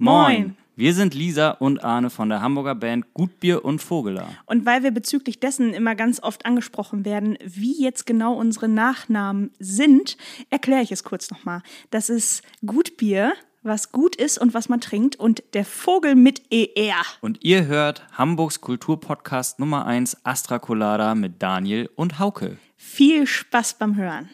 [0.00, 0.56] Moin.
[0.76, 4.28] Wir sind Lisa und Arne von der Hamburger Band Gutbier und Vogeler.
[4.46, 9.50] Und weil wir bezüglich dessen immer ganz oft angesprochen werden, wie jetzt genau unsere Nachnamen
[9.58, 10.16] sind,
[10.50, 11.62] erkläre ich es kurz nochmal.
[11.90, 13.32] Das ist Gutbier,
[13.64, 17.02] was gut ist und was man trinkt, und der Vogel mit ER.
[17.20, 22.56] Und ihr hört Hamburgs Kulturpodcast Nummer 1 Astra Colada mit Daniel und Hauke.
[22.76, 24.30] Viel Spaß beim Hören.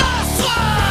[0.00, 0.83] Es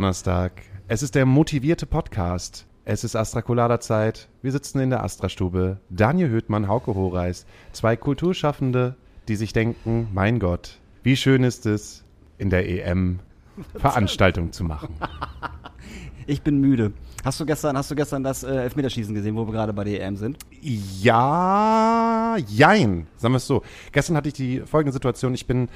[0.00, 0.62] Donnerstag.
[0.88, 2.66] Es ist der motivierte Podcast.
[2.86, 4.30] Es ist Astra Colada Zeit.
[4.40, 5.76] Wir sitzen in der Astra-Stube.
[5.90, 7.44] Daniel Höhtmann, Hauke Horeis.
[7.72, 8.96] Zwei Kulturschaffende,
[9.28, 12.02] die sich denken, mein Gott, wie schön ist es,
[12.38, 13.18] in der EM
[13.74, 14.94] Veranstaltung zu machen.
[16.26, 16.92] Ich bin müde.
[17.24, 20.00] Hast du gestern, hast du gestern das äh, Elfmeterschießen gesehen, wo wir gerade bei der
[20.00, 20.38] EM sind?
[20.60, 23.62] Ja, jein, sagen wir es so.
[23.90, 25.34] Gestern hatte ich die folgende Situation.
[25.34, 25.68] Ich bin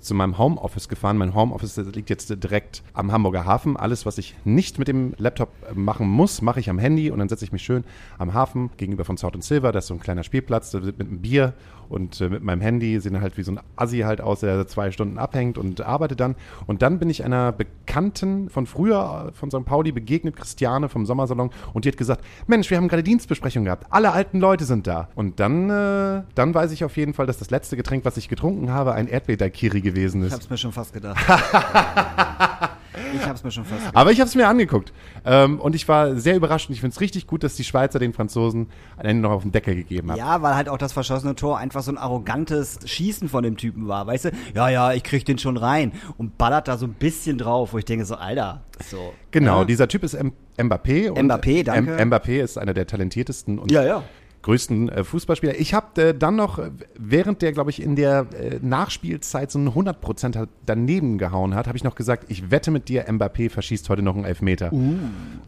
[0.00, 1.16] zu meinem Homeoffice gefahren.
[1.16, 3.76] Mein Homeoffice liegt jetzt direkt am Hamburger Hafen.
[3.76, 7.28] Alles, was ich nicht mit dem Laptop machen muss, mache ich am Handy und dann
[7.28, 7.84] setze ich mich schön
[8.18, 9.72] am Hafen gegenüber von South Silver.
[9.72, 11.54] Das ist so ein kleiner Spielplatz mit einem Bier
[11.88, 14.90] und äh, mit meinem Handy sehen halt wie so ein Assi halt aus, der zwei
[14.90, 16.34] Stunden abhängt und arbeitet dann.
[16.66, 19.64] Und dann bin ich einer Bekannten von früher, von St.
[19.64, 23.86] Pauli, begegnet, Christiane vom Sommersalon und die hat gesagt, Mensch, wir haben gerade Dienstbesprechung gehabt.
[23.90, 25.08] Alle alten Leute sind da.
[25.14, 28.28] Und dann, äh, dann weiß ich auf jeden Fall, dass das letzte Getränk, was ich
[28.28, 30.32] getrunken habe, ein Erdbeer-Daiquiri gewesen Ich ist.
[30.34, 31.18] hab's mir schon fast gedacht.
[33.14, 33.96] ich hab's mir schon fast gedacht.
[33.96, 34.92] Aber ich habe es mir angeguckt.
[35.24, 37.98] Ähm, und ich war sehr überrascht und ich finde es richtig gut, dass die Schweizer
[37.98, 40.18] den Franzosen am Ende noch auf den Deckel gegeben haben.
[40.18, 43.88] Ja, weil halt auch das verschossene Tor einfach so ein arrogantes Schießen von dem Typen
[43.88, 44.30] war, weißt du?
[44.54, 47.78] Ja, ja, ich krieg den schon rein und ballert da so ein bisschen drauf, wo
[47.78, 49.12] ich denke so, Alter, so.
[49.30, 49.64] Genau, Ja.
[49.64, 51.10] dieser Typ ist M Mbappé.
[51.10, 51.96] Und Mbappé, danke.
[51.96, 54.02] M Mbappé ist einer der talentiertesten und Ja, ja.
[54.42, 55.58] Größten äh, Fußballspieler.
[55.58, 59.58] Ich habe äh, dann noch, äh, während der, glaube ich, in der äh, Nachspielzeit so
[59.58, 63.50] ein 100% hat- daneben gehauen hat, habe ich noch gesagt, ich wette mit dir, Mbappé
[63.50, 64.70] verschießt heute noch einen Elfmeter.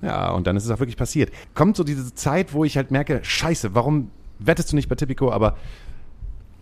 [0.03, 1.31] Ja, und dann ist es auch wirklich passiert.
[1.55, 5.31] Kommt so diese Zeit, wo ich halt merke, scheiße, warum wettest du nicht bei Tipico,
[5.31, 5.57] aber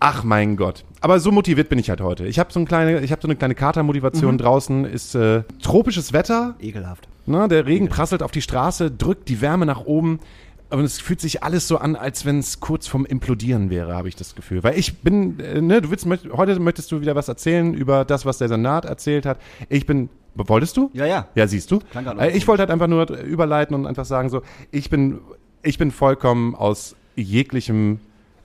[0.01, 0.85] Ach mein Gott.
[1.01, 2.25] Aber so motiviert bin ich halt heute.
[2.27, 4.39] Ich habe so, ein kleine, ich hab so eine kleine Katermotivation.
[4.39, 6.55] Draußen ist äh, tropisches Wetter.
[6.61, 7.09] Ekelhaft.
[7.27, 10.21] Ne, der Regen prasselt auf die Straße, drückt die Wärme nach oben.
[10.71, 14.09] Aber es fühlt sich alles so an, als wenn es kurz vorm Implodieren wäre, habe
[14.09, 14.63] ich das Gefühl.
[14.63, 18.05] Weil ich bin, äh, ne, du willst, möcht, heute möchtest du wieder was erzählen über
[18.05, 19.39] das, was der Senat erzählt hat.
[19.71, 20.91] Ich bin, wolltest du?
[20.93, 21.27] Ja, ja.
[21.35, 21.81] Ja, siehst du.
[22.19, 25.21] Äh, Ich wollte halt einfach nur überleiten und einfach sagen so, ich bin,
[25.63, 28.01] ich bin vollkommen aus jeglichem,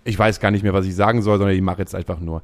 [0.05, 2.41] ich weiß gar nicht mehr, was ich sagen soll, sondern ich mache jetzt einfach nur.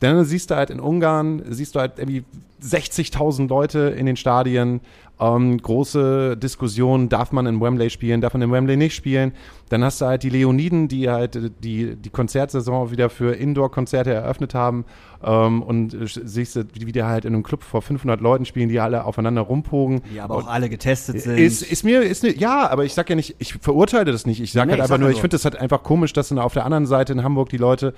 [0.00, 2.24] Dann siehst du halt in Ungarn, siehst du halt irgendwie
[2.62, 4.80] 60.000 Leute in den Stadien,
[5.20, 9.32] ähm, große Diskussion, darf man in Wembley spielen, darf man in Wembley nicht spielen.
[9.68, 14.12] Dann hast du halt die Leoniden, die halt äh, die, die Konzertsaison wieder für Indoor-Konzerte
[14.12, 14.84] eröffnet haben
[15.22, 18.68] ähm, und äh, siehst du, wie die halt in einem Club vor 500 Leuten spielen,
[18.68, 20.02] die alle aufeinander rumpogen.
[20.12, 21.38] Die aber auch alle getestet sind.
[21.38, 24.40] Ist, ist mir, ist ne, ja, aber ich sag ja nicht, ich verurteile das nicht.
[24.40, 25.22] Ich sag Nee, halt ich einfach sag nur, ja ich nur.
[25.22, 27.94] finde das halt einfach komisch, dass dann auf der anderen Seite in Hamburg die Leute,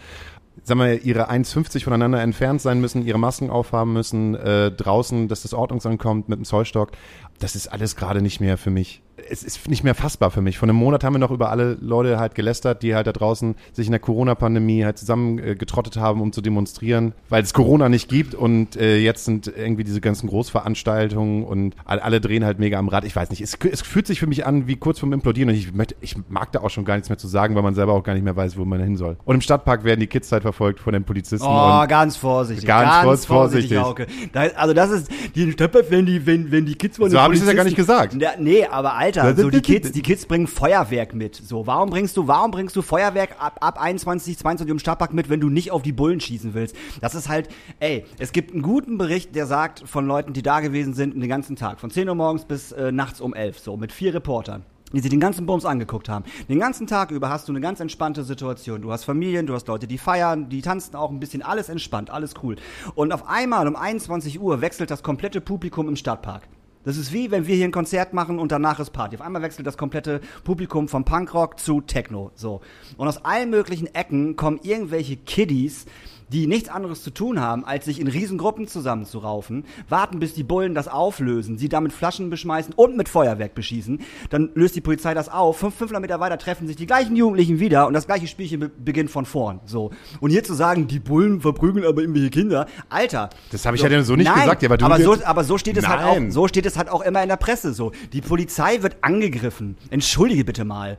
[0.64, 5.42] sagen wir, ihre 1,50 voneinander entfernt sein müssen, ihre Masken aufhaben müssen, äh, draußen, dass
[5.42, 6.92] das Ordnungsamt kommt mit dem Zollstock.
[7.38, 9.02] Das ist alles gerade nicht mehr für mich.
[9.30, 10.58] Es ist nicht mehr fassbar für mich.
[10.58, 13.54] Vor einem Monat haben wir noch über alle Leute halt gelästert, die halt da draußen
[13.72, 15.56] sich in der Corona-Pandemie halt zusammen äh,
[15.96, 20.00] haben, um zu demonstrieren, weil es Corona nicht gibt und äh, jetzt sind irgendwie diese
[20.00, 23.04] ganzen Großveranstaltungen und alle, drehen halt mega am Rad.
[23.04, 25.54] Ich weiß nicht, es, es fühlt sich für mich an wie kurz vorm Implodieren und
[25.54, 27.92] ich möchte, ich mag da auch schon gar nichts mehr zu sagen, weil man selber
[27.92, 29.16] auch gar nicht mehr weiß, wo man hin soll.
[29.24, 32.66] Und im Stadtpark werden die Kids halt verfolgt von den Polizisten Oh, ganz vorsichtig.
[32.66, 33.78] Ganz kurz vorsichtig.
[33.78, 34.06] Hauke.
[34.32, 37.22] Da, also das ist die Stadtpark, wenn die, wenn, wenn die Kids von So den
[37.22, 38.14] hab ich das ja gar nicht gesagt.
[38.20, 41.36] Ja, nee, aber Alter, so die Kids, die Kids bringen Feuerwerk mit.
[41.36, 45.28] So, warum bringst du, warum bringst du Feuerwerk ab, ab 21, 22 im Stadtpark mit,
[45.28, 46.74] wenn du nicht auf die Bullen schießen willst?
[47.00, 47.48] Das ist halt,
[47.78, 51.28] ey, es gibt einen guten Bericht, der sagt von Leuten, die da gewesen sind, den
[51.28, 54.64] ganzen Tag, von 10 Uhr morgens bis äh, nachts um 11, so, mit vier Reportern
[54.92, 56.24] die sich den ganzen Bums angeguckt haben.
[56.48, 58.82] Den ganzen Tag über hast du eine ganz entspannte Situation.
[58.82, 62.08] Du hast Familien, du hast Leute, die feiern, die tanzen auch ein bisschen, alles entspannt,
[62.08, 62.54] alles cool.
[62.94, 66.48] Und auf einmal um 21 Uhr wechselt das komplette Publikum im Stadtpark.
[66.86, 69.16] Das ist wie, wenn wir hier ein Konzert machen und danach ist Party.
[69.16, 72.30] Auf einmal wechselt das komplette Publikum vom Punkrock zu Techno.
[72.36, 72.60] So.
[72.96, 75.86] Und aus allen möglichen Ecken kommen irgendwelche Kiddies,
[76.32, 80.74] die nichts anderes zu tun haben, als sich in Riesengruppen zusammenzuraufen, warten, bis die Bullen
[80.74, 84.00] das auflösen, sie damit Flaschen beschmeißen und mit Feuerwerk beschießen.
[84.30, 85.58] Dann löst die Polizei das auf.
[85.58, 88.70] Fünf, 500 Meter weiter treffen sich die gleichen Jugendlichen wieder und das gleiche Spielchen be
[88.76, 89.60] beginnt von vorn.
[89.64, 89.90] So.
[90.20, 92.66] Und hier zu sagen, die Bullen verprügeln aber irgendwelche Kinder.
[92.88, 93.30] Alter.
[93.50, 95.58] Das habe ich ja so nicht Nein, gesagt, ja, aber du aber, so, aber so
[95.58, 96.28] steht es halt Nein.
[96.28, 97.92] auch, so steht es halt auch immer in der Presse so.
[98.12, 99.76] Die Polizei wird angegriffen.
[99.90, 100.98] Entschuldige bitte mal.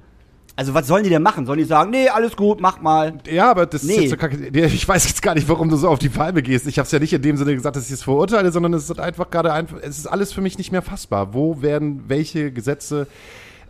[0.59, 1.45] Also was sollen die denn machen?
[1.45, 3.13] Sollen die sagen, nee, alles gut, mach mal.
[3.31, 3.94] Ja, aber das Nee.
[3.94, 4.36] ist jetzt so kacke.
[4.48, 6.65] Ich weiß jetzt gar nicht, warum du so auf die Palme gehst.
[6.65, 8.89] Ich habe es ja nicht in dem Sinne gesagt, dass ich es verurteile, sondern es
[8.89, 11.36] ist einfach gerade einfach, es ist alles für mich nicht mehr fassbar.
[11.36, 13.06] Wo werden welche Gesetze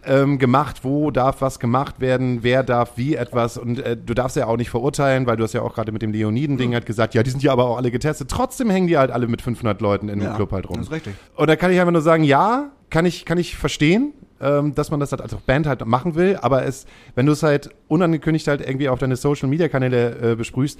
[0.05, 4.37] ähm, gemacht, wo darf was gemacht werden, wer darf wie etwas und äh, du darfst
[4.37, 7.13] ja auch nicht verurteilen, weil du hast ja auch gerade mit dem Leoniden-Ding halt gesagt,
[7.15, 8.29] ja, die sind ja aber auch alle getestet.
[8.31, 10.77] Trotzdem hängen die halt alle mit 500 Leuten in Ja, dem Club halt rum.
[10.77, 11.15] das ist richtig.
[11.35, 14.91] Und da kann ich einfach nur sagen, ja, kann ich, kann ich verstehen, ähm, dass
[14.91, 16.85] man das halt als Band halt machen will, aber es,
[17.15, 20.79] wenn du es halt unangekündigt halt irgendwie auf deine Social Media Kanäle äh, besprühst,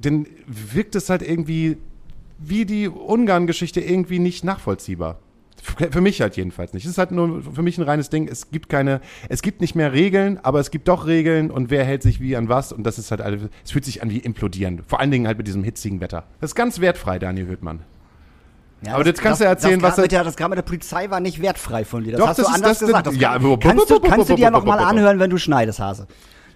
[0.00, 1.78] dann wirkt es halt irgendwie
[2.38, 5.18] wie die Ungarn-Geschichte irgendwie nicht nachvollziehbar.
[5.60, 6.84] Für für mich halt jedenfalls nicht.
[6.84, 8.28] Es ist halt nur für mich ein reines Ding.
[8.28, 11.84] Es gibt keine, es gibt nicht mehr Regeln, aber es gibt doch Regeln und wer
[11.84, 14.18] hält sich wie an was und das ist halt, alles- es fühlt sich an wie
[14.18, 14.82] implodieren.
[14.86, 16.24] Vor allen Dingen halt mit diesem hitzigen Wetter.
[16.40, 17.80] Das ist ganz wertfrei, Daniel Hüttmann.
[18.86, 20.62] Ja, Aber jetzt kannst du ja erzählen, das was er- mit der, das mit der
[20.62, 22.12] Polizei war nicht wertfrei von dir.
[22.12, 23.06] Das Doch, hast das du ist- anders das- gesagt.
[23.08, 25.18] Das ja, kann- kannst, du, kannst du dir bu- noch bu- mal bu- bu- anhören,
[25.18, 26.06] wenn du schneidest, Hase.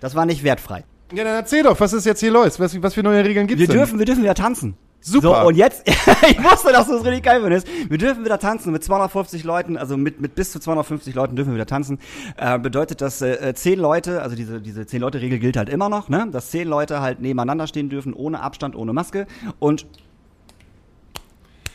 [0.01, 0.85] Das war nicht wertfrei.
[1.13, 2.59] Ja, dann erzähl doch, was ist jetzt hier los?
[2.61, 3.77] Was, was für neue Regeln gibt's Wir denn?
[3.77, 4.77] dürfen, wir dürfen wieder tanzen.
[5.05, 5.41] Super.
[5.43, 5.83] So, und jetzt,
[6.31, 7.67] ich wusste, dass du es richtig geil findest.
[7.89, 11.51] Wir dürfen wieder tanzen mit 250 Leuten, also mit, mit bis zu 250 Leuten dürfen
[11.51, 11.99] wir wieder tanzen.
[12.37, 16.29] Äh, bedeutet, dass äh, 10 Leute, also diese, diese 10-Leute-Regel gilt halt immer noch, ne?
[16.31, 19.27] Dass 10 Leute halt nebeneinander stehen dürfen, ohne Abstand, ohne Maske
[19.59, 19.87] und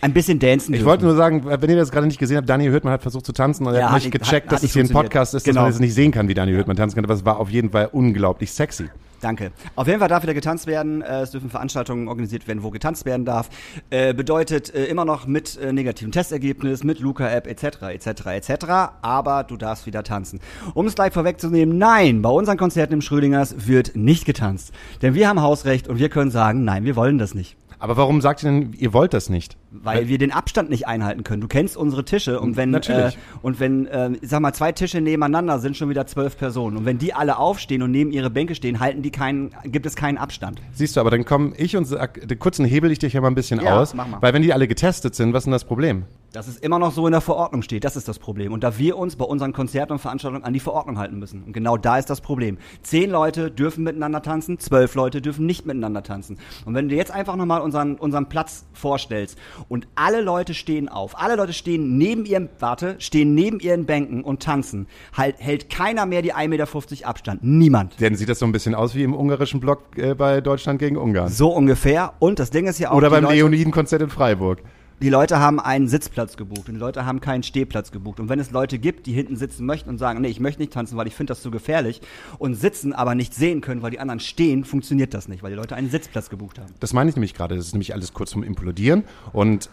[0.01, 0.89] ein bisschen dancen Ich dürfen.
[0.89, 3.33] wollte nur sagen, wenn ihr das gerade nicht gesehen habt, Daniel Hürtmann hat versucht zu
[3.33, 4.89] tanzen und er Ja, hat nicht gecheckt, hat- dass es hier ein.
[4.89, 5.63] Podcast ist, dass Genau.
[5.63, 7.71] man es nicht sehen kann, wie Daniel Hürtmann tanzen kann, aber es war auf jeden
[7.71, 8.85] Fall unglaublich sexy.
[9.19, 9.51] Danke.
[9.75, 11.01] Auf jeden Fall darf wieder getanzt werden.
[11.01, 13.49] Äh, es dürfen Veranstaltungen organisiert werden, wo getanzt werden darf.
[13.89, 17.81] Äh, bedeutet äh, immer noch mit äh, negativem Testergebnis, mit Luca-App etc.
[17.93, 18.27] etc.
[18.27, 18.65] etc.
[19.01, 20.39] Aber du darfst wieder tanzen.
[20.75, 24.71] Um es gleich vorwegzunehmen, nein, bei unseren Konzerten im Schrödingers wird nicht getanzt.
[25.01, 27.57] Denn wir haben Hausrecht und wir können sagen, nein, wir wollen das nicht.
[27.79, 29.57] Aber warum sagt ihr denn, ihr wollt das nicht?
[29.83, 31.41] Weil wir den Abstand nicht einhalten können.
[31.41, 33.15] Du kennst unsere Tische und wenn Natürlich.
[33.15, 36.77] Äh, und wenn äh, ich sag mal zwei Tische nebeneinander sind schon wieder zwölf Personen
[36.77, 39.95] und wenn die alle aufstehen und neben ihre Bänke stehen, halten die keinen, gibt es
[39.95, 40.61] keinen Abstand.
[40.73, 43.27] Siehst du, aber dann komme ich und sag, den kurzen hebel ich dich ja mal
[43.27, 44.21] ein bisschen Ja, aus, mach mal.
[44.21, 46.05] weil wenn die alle getestet sind, was ist denn das Problem?
[46.33, 48.51] Dass es immer noch so in der Verordnung steht, das ist das Problem.
[48.51, 51.43] Und da wir uns bei unseren Konzerten und Veranstaltungen an die Verordnung halten müssen.
[51.43, 52.57] Und genau da ist das Problem.
[52.83, 56.37] Zehn Leute dürfen miteinander tanzen, zwölf Leute dürfen nicht miteinander tanzen.
[56.65, 59.37] Und wenn du jetzt einfach nochmal unseren, unseren Platz vorstellst
[59.69, 64.23] und alle Leute stehen auf, alle Leute stehen neben ihren, warte, stehen neben ihren Bänken
[64.23, 67.43] und tanzen, halt, hält keiner mehr die 1,50 Meter Abstand.
[67.43, 68.01] Niemand.
[68.01, 70.97] Dann sieht das so ein bisschen aus wie im ungarischen Block äh, bei Deutschland gegen
[70.97, 71.29] Ungarn.
[71.29, 72.13] So ungefähr.
[72.19, 74.61] Und das Ding ist ja auch, Oder beim Leute, Leoniden-Konzert in Freiburg.
[74.99, 78.19] Die Leute haben einen Sitzplatz gebucht und die Leute haben keinen Stehplatz gebucht.
[78.19, 80.73] Und wenn es Leute gibt, die hinten sitzen möchten und sagen, nee, ich möchte nicht
[80.73, 82.01] tanzen, weil ich finde das zu gefährlich
[82.39, 85.55] und sitzen, aber nicht sehen können, weil die anderen stehen, funktioniert das nicht, weil die
[85.55, 86.73] Leute einen Sitzplatz gebucht haben.
[86.79, 87.55] Das meine ich nämlich gerade.
[87.55, 89.03] Das ist nämlich alles kurz zum Implodieren.
[89.33, 89.69] Und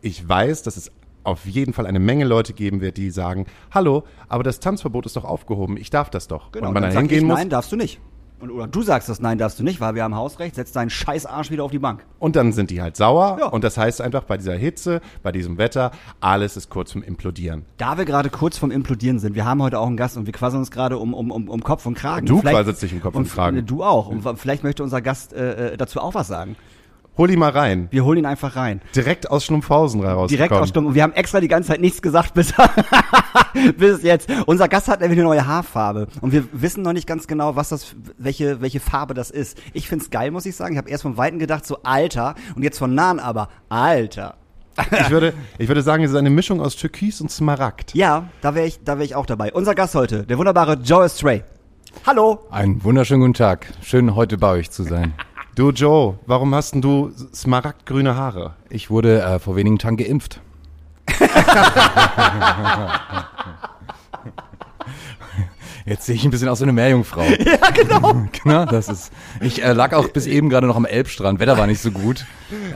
[0.00, 0.92] ich weiß, dass es
[1.24, 5.16] auf jeden Fall eine Menge Leute geben wird, die sagen, hallo, aber das Tanzverbot ist
[5.16, 5.76] doch aufgehoben.
[5.76, 6.54] Ich darf das doch.
[6.54, 7.36] und man dann dann hingehen ich, muss.
[7.36, 8.00] nein, darfst du nicht.
[8.40, 10.90] Und, oder du sagst das, nein, darfst du nicht, weil wir haben Hausrecht, setz deinen
[10.90, 12.04] scheiß Arsch wieder auf die Bank.
[12.18, 13.36] Und dann sind die halt sauer.
[13.40, 13.46] Ja.
[13.46, 15.90] Und das heißt einfach, bei dieser Hitze, bei diesem Wetter,
[16.20, 17.64] alles ist kurz zum Implodieren.
[17.78, 20.32] Da wir gerade kurz vom Implodieren sind, wir haben heute auch einen Gast und wir
[20.32, 22.26] quasseln uns gerade um, um, um, um Kopf und Kragen.
[22.26, 23.66] Du quasselst dich um Kopf und Kragen.
[23.66, 24.08] Du auch.
[24.08, 26.56] Und vielleicht möchte unser Gast äh, äh, dazu auch was sagen.
[27.18, 27.88] Hol ihn mal rein.
[27.90, 28.80] Wir holen ihn einfach rein.
[28.94, 30.30] Direkt aus Schlumpfhausen raus.
[30.30, 30.70] Direkt aus.
[30.70, 32.54] Und wir haben extra die ganze Zeit nichts gesagt bis,
[33.76, 34.30] bis jetzt.
[34.46, 36.06] Unser Gast hat nämlich eine neue Haarfarbe.
[36.20, 39.60] Und wir wissen noch nicht ganz genau, was das, welche, welche Farbe das ist.
[39.72, 40.74] Ich find's geil, muss ich sagen.
[40.74, 42.36] Ich habe erst von Weitem gedacht, so Alter.
[42.54, 44.36] Und jetzt von Nahen aber, Alter.
[44.92, 47.96] Ich würde, ich würde sagen, es ist eine Mischung aus Türkis und Smaragd.
[47.96, 49.52] Ja, da wäre ich, da wäre ich auch dabei.
[49.52, 51.42] Unser Gast heute, der wunderbare Joe Stray.
[52.06, 52.46] Hallo.
[52.52, 53.66] Einen wunderschönen guten Tag.
[53.82, 55.14] Schön, heute bei euch zu sein.
[55.58, 58.54] Du Joe, warum hast denn du smaragdgrüne Haare?
[58.70, 60.40] Ich wurde äh, vor wenigen Tagen geimpft.
[65.84, 67.22] Jetzt sehe ich ein bisschen aus wie eine Meerjungfrau.
[67.44, 68.28] Ja, genau.
[68.44, 69.12] genau das ist.
[69.40, 71.40] Ich äh, lag auch bis eben gerade noch am Elbstrand.
[71.40, 72.24] Wetter war nicht so gut.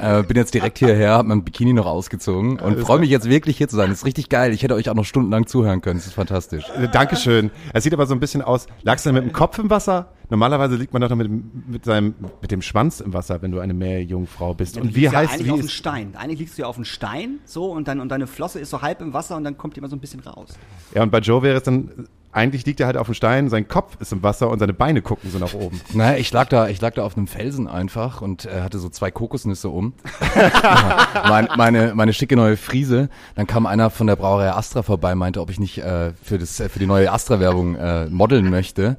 [0.02, 3.58] Äh, bin jetzt direkt hierher, habe mein Bikini noch ausgezogen und freue mich jetzt wirklich
[3.58, 3.90] hier zu sein.
[3.90, 4.52] Das ist richtig geil.
[4.52, 6.00] Ich hätte euch auch noch stundenlang zuhören können.
[6.00, 6.64] Das ist fantastisch.
[6.76, 7.52] Äh, Dankeschön.
[7.72, 8.66] Es sieht aber so ein bisschen aus.
[8.82, 10.08] Lagst du denn mit dem Kopf im Wasser?
[10.32, 13.60] Normalerweise liegt man doch mit, dem- mit seinem, mit dem Schwanz im Wasser, wenn du
[13.60, 14.78] eine Meerjungfrau bist.
[14.78, 16.14] Und Du wie ja heißt, eigentlich wie auf dem ist, Stein.
[16.16, 18.80] Eigentlich liegst du ja auf dem Stein, so, und, dann, und deine Flosse ist so
[18.80, 20.54] halb im Wasser und dann kommt die immer so ein bisschen raus.
[20.94, 21.90] ja, und bei Joe wäre es dann
[22.34, 25.02] eigentlich liegt er halt auf dem Stein, sein Kopf ist im Wasser und seine Beine
[25.02, 25.78] gucken so nach oben.
[25.92, 28.88] Naja, ich lag da, ich lag da auf einem Felsen einfach und äh, hatte so
[28.88, 29.92] zwei Kokosnüsse um.
[31.28, 33.10] meine, meine, meine schicke neue Friese.
[33.34, 36.58] Dann kam einer von der Brauerei Astra vorbei, meinte, ob ich nicht äh, für, das,
[36.58, 38.96] äh, für die neue Astra-Werbung äh, modeln möchte.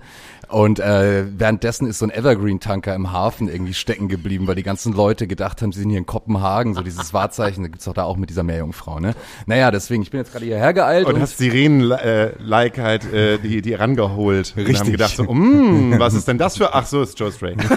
[0.54, 4.94] Und äh, währenddessen ist so ein Evergreen-Tanker im Hafen irgendwie stecken geblieben, weil die ganzen
[4.94, 8.04] Leute gedacht haben, sie sind hier in Kopenhagen, so dieses Wahrzeichen, da gibt's doch da
[8.04, 9.16] auch mit dieser Meerjungfrau, ne?
[9.48, 11.08] Naja, deswegen, ich bin jetzt gerade hierher geeilt.
[11.08, 14.54] Und, hast Sirenen-like halt äh, die, die rangeholt.
[14.56, 14.76] Richtig.
[14.76, 17.58] Und haben gedacht so, mm, was ist denn das für, ach so, ist Joe Strait.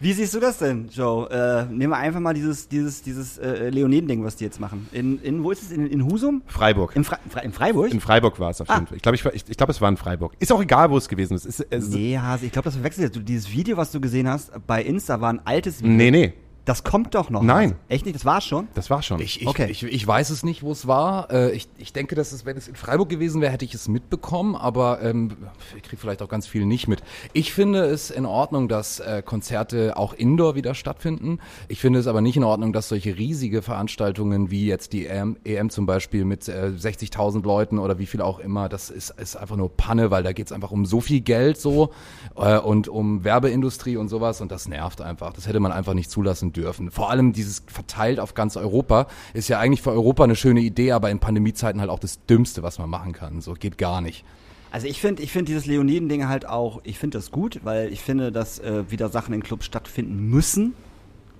[0.00, 1.28] Wie siehst du das denn, Joe?
[1.30, 4.88] Äh, nehmen wir einfach mal dieses, dieses, dieses äh, Leoniden-Ding, was die jetzt machen.
[4.92, 5.70] In, in wo ist es?
[5.70, 6.40] In, in Husum?
[6.46, 6.96] Freiburg.
[6.96, 7.92] In, Fre in Freiburg?
[7.92, 8.86] In Freiburg war es auf jeden ah.
[8.86, 8.96] Fall.
[8.96, 10.32] Ich glaube, ich, ich, ich glaub, es war in Freiburg.
[10.38, 11.44] Ist auch egal, wo es gewesen ist.
[11.44, 13.20] ist, ist nee, Hase, ich glaube, das verwechselt du.
[13.20, 15.92] Dieses Video, was du gesehen hast bei Insta, war ein altes Video.
[15.92, 16.32] Nee, nee.
[16.64, 17.42] Das kommt doch noch.
[17.42, 17.70] Nein.
[17.70, 18.16] Also, echt nicht?
[18.16, 18.68] Das war schon?
[18.74, 19.20] Das war schon.
[19.20, 19.68] Ich, ich, okay.
[19.70, 21.30] ich, ich weiß es nicht, wo es war.
[21.30, 23.88] Äh, ich, ich denke, dass es, wenn es in Freiburg gewesen wäre, hätte ich es
[23.88, 25.36] mitbekommen, aber ähm,
[25.76, 27.02] ich kriege vielleicht auch ganz viel nicht mit.
[27.32, 31.38] Ich finde es in Ordnung, dass äh, Konzerte auch indoor wieder stattfinden.
[31.68, 35.38] Ich finde es aber nicht in Ordnung, dass solche riesige Veranstaltungen wie jetzt die EM,
[35.44, 39.36] EM zum Beispiel mit äh, 60.000 Leuten oder wie viel auch immer, das ist, ist
[39.36, 41.92] einfach nur Panne, weil da geht es einfach um so viel Geld so
[42.36, 45.32] äh, und um Werbeindustrie und sowas und das nervt einfach.
[45.32, 46.90] Das hätte man einfach nicht zulassen dürfen.
[46.90, 50.92] Vor allem dieses verteilt auf ganz Europa ist ja eigentlich für Europa eine schöne Idee,
[50.92, 53.40] aber in Pandemiezeiten halt auch das Dümmste, was man machen kann.
[53.40, 54.24] So geht gar nicht.
[54.70, 58.02] Also ich finde, ich finde dieses Leoniden-Ding halt auch, ich finde das gut, weil ich
[58.02, 60.74] finde, dass äh, wieder Sachen in Clubs stattfinden müssen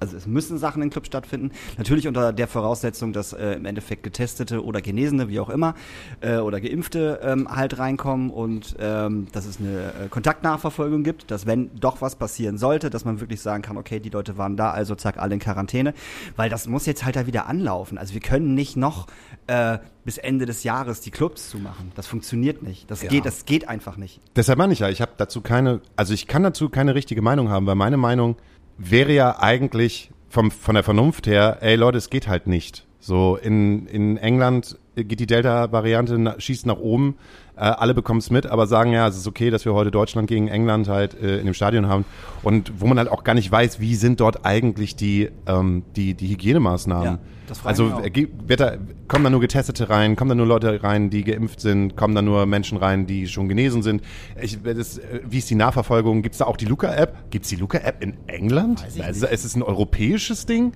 [0.00, 1.52] also es müssen Sachen in Clubs stattfinden.
[1.78, 5.74] Natürlich unter der Voraussetzung, dass äh, im Endeffekt Getestete oder Genesene, wie auch immer,
[6.20, 11.46] äh, oder Geimpfte ähm, halt reinkommen und ähm, dass es eine äh, Kontaktnachverfolgung gibt, dass
[11.46, 14.70] wenn doch was passieren sollte, dass man wirklich sagen kann, okay, die Leute waren da,
[14.70, 15.94] also zack, alle in Quarantäne.
[16.36, 17.98] Weil das muss jetzt halt da wieder anlaufen.
[17.98, 19.06] Also wir können nicht noch
[19.46, 21.92] äh, bis Ende des Jahres die Clubs zumachen.
[21.94, 22.90] Das funktioniert nicht.
[22.90, 23.10] Das ja.
[23.10, 24.20] geht, das geht einfach nicht.
[24.34, 27.48] Deshalb meine ich ja, ich habe dazu keine, also ich kann dazu keine richtige Meinung
[27.48, 28.36] haben, weil meine Meinung
[28.80, 32.86] wäre ja eigentlich vom, von der Vernunft her, ey Leute, es geht halt nicht.
[32.98, 37.16] So in, in England geht die Delta-Variante, schießt nach oben,
[37.60, 40.28] äh, alle bekommen es mit, aber sagen ja, es ist okay, dass wir heute Deutschland
[40.28, 42.06] gegen England halt äh, in dem Stadion haben
[42.42, 46.14] und wo man halt auch gar nicht weiß, wie sind dort eigentlich die, ähm, die,
[46.14, 47.04] die Hygienemaßnahmen.
[47.04, 48.76] Ja, das also wird da,
[49.08, 52.22] kommen da nur Getestete rein, kommen da nur Leute rein, die geimpft sind, kommen da
[52.22, 54.02] nur Menschen rein, die schon genesen sind.
[54.40, 56.22] Ich, das, äh, wie ist die Nachverfolgung?
[56.22, 57.30] Gibt es da auch die Luca-App?
[57.30, 58.82] Gibt es die Luca-App in England?
[59.02, 60.72] Also, ist es ein europäisches Ding?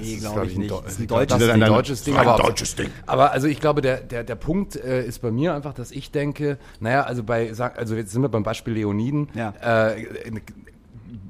[0.00, 0.70] Nee, glaube ich nicht.
[0.70, 2.16] Das ist ein deutsches, das ist ein deutsches Ding.
[2.16, 2.90] Aber, ein deutsches Ding.
[3.06, 6.10] aber also ich glaube, der, der, der Punkt äh, ist bei mir einfach, dass ich
[6.10, 9.28] denke, naja, also bei, also jetzt sind wir beim Beispiel Leoniden.
[9.34, 9.54] Ja.
[9.60, 10.06] Äh,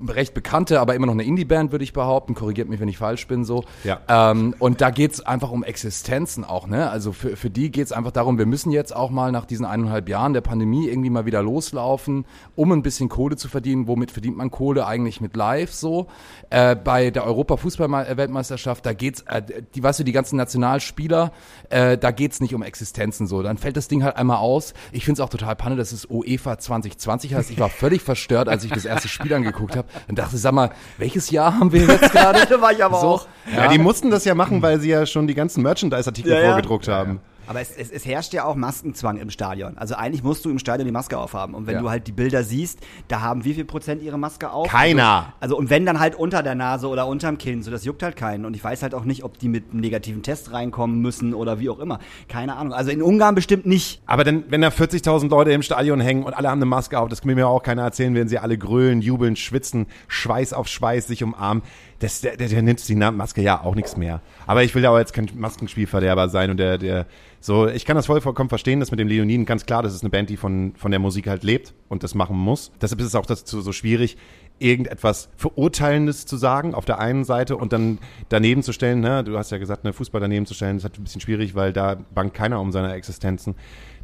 [0.06, 2.34] recht bekannte, aber immer noch eine Indie-Band, würde ich behaupten.
[2.34, 3.64] Korrigiert mich, wenn ich falsch bin, so.
[3.84, 4.00] Ja.
[4.08, 6.90] Ähm, und da geht's einfach um Existenzen auch, ne?
[6.90, 10.08] Also für, für die geht's einfach darum, wir müssen jetzt auch mal nach diesen eineinhalb
[10.08, 13.88] Jahren der Pandemie irgendwie mal wieder loslaufen, um ein bisschen Kohle zu verdienen.
[13.88, 16.06] Womit verdient man Kohle eigentlich mit live so?
[16.50, 19.42] Äh, bei der Europa-Fußball-Weltmeisterschaft, da geht's, äh,
[19.74, 21.32] die, weißt du, die ganzen Nationalspieler,
[21.70, 23.42] äh, da geht's nicht um Existenzen so.
[23.42, 24.74] Dann fällt das Ding halt einmal aus.
[24.92, 27.50] Ich find's auch total panne, dass es UEFA 2020 heißt.
[27.50, 30.70] Ich war völlig verstört, als ich das erste Spiel angeguckt habe und dachte, sag mal,
[30.98, 32.46] welches Jahr haben wir jetzt gerade?
[32.48, 33.26] da war ich aber so, auch.
[33.52, 33.64] Ja.
[33.64, 33.68] ja.
[33.68, 37.20] die mussten das ja machen, weil sie ja schon die ganzen Merchandise-Artikel ja, vorgedruckt haben.
[37.48, 39.78] Aber es, es, es, herrscht ja auch Maskenzwang im Stadion.
[39.78, 41.54] Also eigentlich musst du im Stadion die Maske aufhaben.
[41.54, 41.80] Und wenn ja.
[41.80, 44.68] du halt die Bilder siehst, da haben wie viel Prozent ihre Maske auf?
[44.68, 45.32] Keiner.
[45.40, 48.02] Also, also, und wenn dann halt unter der Nase oder unterm Kinn, so das juckt
[48.02, 48.44] halt keinen.
[48.44, 51.58] Und ich weiß halt auch nicht, ob die mit einem negativen Test reinkommen müssen oder
[51.58, 52.00] wie auch immer.
[52.28, 52.74] Keine Ahnung.
[52.74, 54.02] Also in Ungarn bestimmt nicht.
[54.04, 57.08] Aber denn, wenn da 40.000 Leute im Stadion hängen und alle haben eine Maske auf,
[57.08, 61.06] das kann mir auch keiner erzählen, wenn sie alle grölen, jubeln, schwitzen, Schweiß auf Schweiß,
[61.06, 61.62] sich umarmen
[62.00, 64.20] das, der, der, der nimmt die Maske ja auch nichts mehr.
[64.46, 67.06] Aber ich will ja auch jetzt kein Maskenspielverderber sein und der, der,
[67.40, 70.02] so, ich kann das voll vollkommen verstehen, dass mit dem Leoniden ganz klar, das ist
[70.02, 72.70] eine Band, die von, von der Musik halt lebt und das machen muss.
[72.80, 74.16] Deshalb ist es auch dazu so schwierig,
[74.60, 79.36] irgendetwas Verurteilendes zu sagen auf der einen Seite und dann daneben zu stellen, ne, du
[79.38, 81.96] hast ja gesagt, ne, Fußball daneben zu stellen, ist halt ein bisschen schwierig, weil da
[82.14, 83.54] bangt keiner um seine Existenzen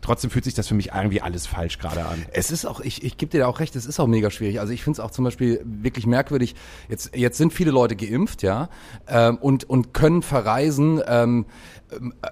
[0.04, 2.24] trotzdem fühlt sich das für mich irgendwie alles falsch gerade an.
[2.32, 4.60] Es ist auch, ich, ich gebe dir da auch recht, es ist auch mega schwierig.
[4.60, 6.54] Also ich finde es auch zum Beispiel wirklich merkwürdig.
[6.88, 8.68] Jetzt, jetzt sind viele Leute geimpft, ja,
[9.08, 11.02] ähm, und, und können verreisen.
[11.06, 11.46] Ähm,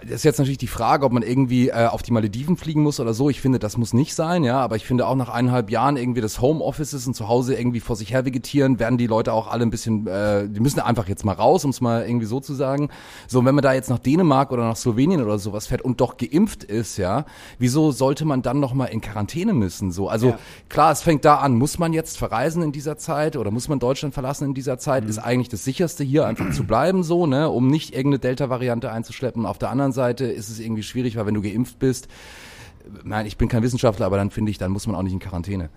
[0.02, 3.00] das ist jetzt natürlich die Frage, ob man irgendwie äh, auf die Malediven fliegen muss
[3.00, 3.30] oder so.
[3.30, 4.60] Ich finde, das muss nicht sein, ja.
[4.60, 7.96] Aber ich finde auch nach eineinhalb Jahren irgendwie des Homeoffices und zu Hause irgendwie vor
[7.96, 11.24] sich her vegetieren, werden die Leute auch alle ein bisschen, äh, die müssen einfach jetzt
[11.24, 12.88] mal raus, um es mal irgendwie so zu sagen.
[13.26, 16.00] So, und wenn man da jetzt nach Dänemark oder nach Slowenien oder sowas fährt und
[16.00, 17.24] doch geimpft ist, ja,
[17.58, 19.92] wieso sollte man dann noch mal in Quarantäne müssen?
[19.92, 20.38] So, also ja.
[20.68, 23.78] klar, es fängt da an, muss man jetzt verreisen in dieser Zeit oder muss man
[23.78, 25.04] Deutschland verlassen in dieser Zeit?
[25.04, 25.10] Mhm.
[25.10, 29.46] Ist eigentlich das sicherste hier einfach zu bleiben, so, ne, um nicht irgendeine Delta-Variante einzuschleppen
[29.52, 32.08] auf der anderen Seite ist es irgendwie schwierig, weil wenn du geimpft bist,
[33.04, 35.18] nein, ich bin kein Wissenschaftler, aber dann finde ich, dann muss man auch nicht in
[35.18, 35.68] Quarantäne.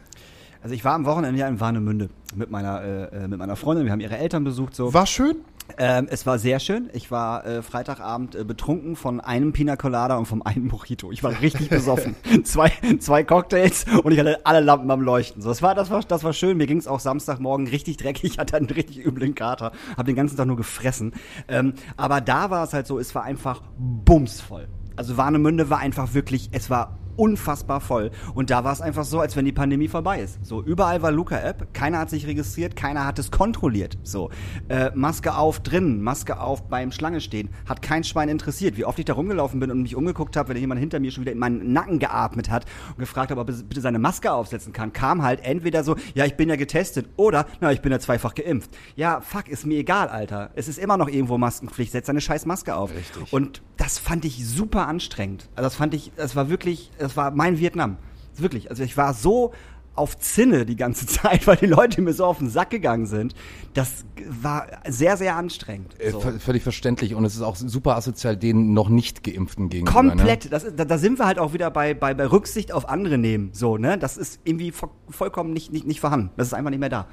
[0.63, 3.83] Also ich war am Wochenende ja in Warnemünde mit meiner, äh, mit meiner Freundin.
[3.85, 4.75] Wir haben ihre Eltern besucht.
[4.75, 4.93] So.
[4.93, 5.35] War schön?
[5.77, 6.89] Ähm, es war sehr schön.
[6.93, 11.11] Ich war äh, Freitagabend äh, betrunken von einem Pina Colada und vom einen Mojito.
[11.11, 12.15] Ich war richtig besoffen.
[12.43, 15.41] zwei, zwei Cocktails und ich hatte alle Lampen am Leuchten.
[15.41, 16.57] So, das war, das war, das war schön.
[16.57, 18.23] Mir ging es auch Samstagmorgen richtig dreckig.
[18.35, 19.71] Ich hatte einen richtig üblen Kater.
[19.97, 21.13] Hab den ganzen Tag nur gefressen.
[21.47, 24.67] Ähm, aber da war es halt so, es war einfach bumsvoll.
[24.95, 28.11] Also Warnemünde war einfach wirklich, es war unfassbar voll.
[28.33, 30.45] Und da war es einfach so, als wenn die Pandemie vorbei ist.
[30.45, 33.97] So, überall war Luca-App, keiner hat sich registriert, keiner hat es kontrolliert.
[34.03, 34.29] So,
[34.69, 38.77] äh, Maske auf drinnen, Maske auf beim Schlange stehen, hat kein Schwein interessiert.
[38.77, 41.21] Wie oft ich da rumgelaufen bin und mich umgeguckt habe, wenn jemand hinter mir schon
[41.21, 44.73] wieder in meinen Nacken geatmet hat und gefragt habe, ob er bitte seine Maske aufsetzen
[44.73, 47.99] kann, kam halt entweder so, ja, ich bin ja getestet oder, na, ich bin ja
[47.99, 48.71] zweifach geimpft.
[48.95, 50.51] Ja, fuck, ist mir egal, Alter.
[50.55, 52.91] Es ist immer noch irgendwo Maskenpflicht, setz deine scheiß Maske auf.
[52.93, 53.31] Richtig.
[53.31, 55.49] Und das fand ich super anstrengend.
[55.55, 57.97] Also das fand ich, das war wirklich, das war mein Vietnam.
[58.37, 58.69] Wirklich.
[58.69, 59.51] Also ich war so
[59.95, 63.33] auf Zinne die ganze Zeit, weil die Leute mir so auf den Sack gegangen sind.
[63.73, 65.95] Das war sehr, sehr anstrengend.
[66.01, 66.19] Äh, So.
[66.19, 69.93] v- Völlig verständlich und es ist auch super asozial den noch nicht geimpften gegenüber.
[69.93, 70.45] Komplett.
[70.45, 70.49] Ne?
[70.49, 73.49] Das, da, da sind wir halt auch wieder bei, bei, bei Rücksicht auf andere nehmen.
[73.53, 73.97] So, ne?
[73.97, 76.31] Das ist irgendwie vo vollkommen nicht, nicht, nicht vorhanden.
[76.35, 77.07] Das ist einfach nicht mehr da.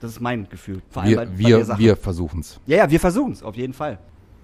[0.00, 0.82] Das ist mein Gefühl.
[0.90, 2.60] Vor allem Wir, bei wir, wir versuchen es.
[2.66, 3.98] Ja, ja, wir versuchen es, auf jeden Fall.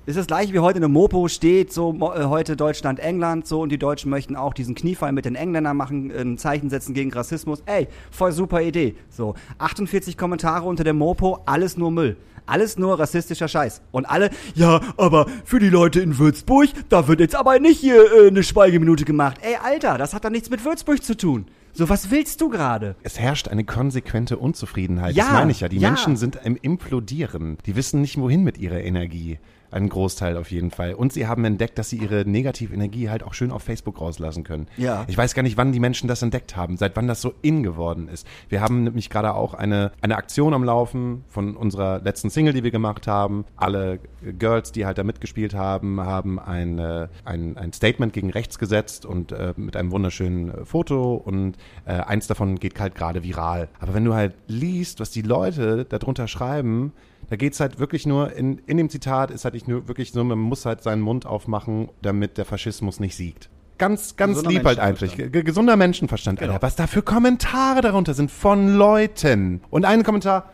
[0.05, 3.69] Ist das gleiche wie heute eine Mopo steht, so äh, heute Deutschland, England, so und
[3.69, 7.63] die Deutschen möchten auch diesen Kniefall mit den Engländern machen, ein Zeichen setzen gegen Rassismus.
[7.67, 8.97] Ey, voll super Idee.
[9.11, 12.17] So, 48 Kommentare unter der Mopo, alles nur Müll.
[12.47, 13.81] Alles nur rassistischer Scheiß.
[13.93, 18.03] Und alle, ja, aber für die Leute in Würzburg, da wird jetzt aber nicht hier
[18.13, 19.39] äh, eine Schweigeminute gemacht.
[19.41, 21.47] Ey, Alter, das hat doch nichts mit Würzburg zu tun.
[21.75, 22.97] So, was willst du gerade?
[23.05, 25.15] Es herrscht eine konsequente Unzufriedenheit.
[25.15, 25.69] Ja, das meine ich ja.
[25.69, 25.91] Die ja.
[25.91, 27.57] Menschen sind im Implodieren.
[27.67, 29.39] Die wissen nicht, wohin mit ihrer Energie.
[29.73, 30.95] Ein Großteil auf jeden Fall.
[30.95, 34.45] Und sie haben entdeckt, dass sie ihre negative Energie halt auch schön auf Facebook rauslassen
[34.45, 34.69] können.
[34.77, 35.05] Ja.
[35.09, 37.63] Ich weiß gar nicht, wann die Menschen das entdeckt haben, seit wann das so in
[37.63, 38.27] geworden ist.
[38.51, 42.65] Wir haben nämlich gerade auch eine, eine Aktion am Laufen von unserer letzten Single, die
[42.65, 43.47] wir gemacht haben.
[43.57, 43.99] Alle
[44.39, 49.07] Girls, die halt da mitgespielt haben, haben ein, äh, ein, ein Statement gegen rechts gesetzt
[49.07, 53.69] und äh, mit einem wunderschönen äh, Foto und äh, eins davon geht halt gerade viral.
[53.81, 56.93] Aber wenn du halt liest, was die Leute darunter schreiben,
[57.31, 60.23] da geht's halt wirklich nur, in, in dem Zitat ist halt nicht nur wirklich so,
[60.23, 63.49] man muss halt seinen Mund aufmachen, damit der Faschismus nicht siegt.
[63.79, 65.17] Ganz, ganz Gesunder lieb halt.
[65.17, 66.61] Ge gesunder Menschenverstand, Alter.
[66.61, 69.61] Was da für Kommentare darunter sind von Leuten.
[69.71, 70.51] Und ein Kommentar,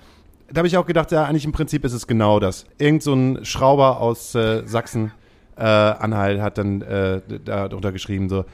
[0.50, 2.64] da habe ich auch gedacht, ja, eigentlich im Prinzip ist es genau das.
[2.78, 5.12] Irgend so ein Schrauber aus äh, Sachsen,
[5.56, 8.44] äh, Anhalt, hat dann äh, darunter geschrieben, so,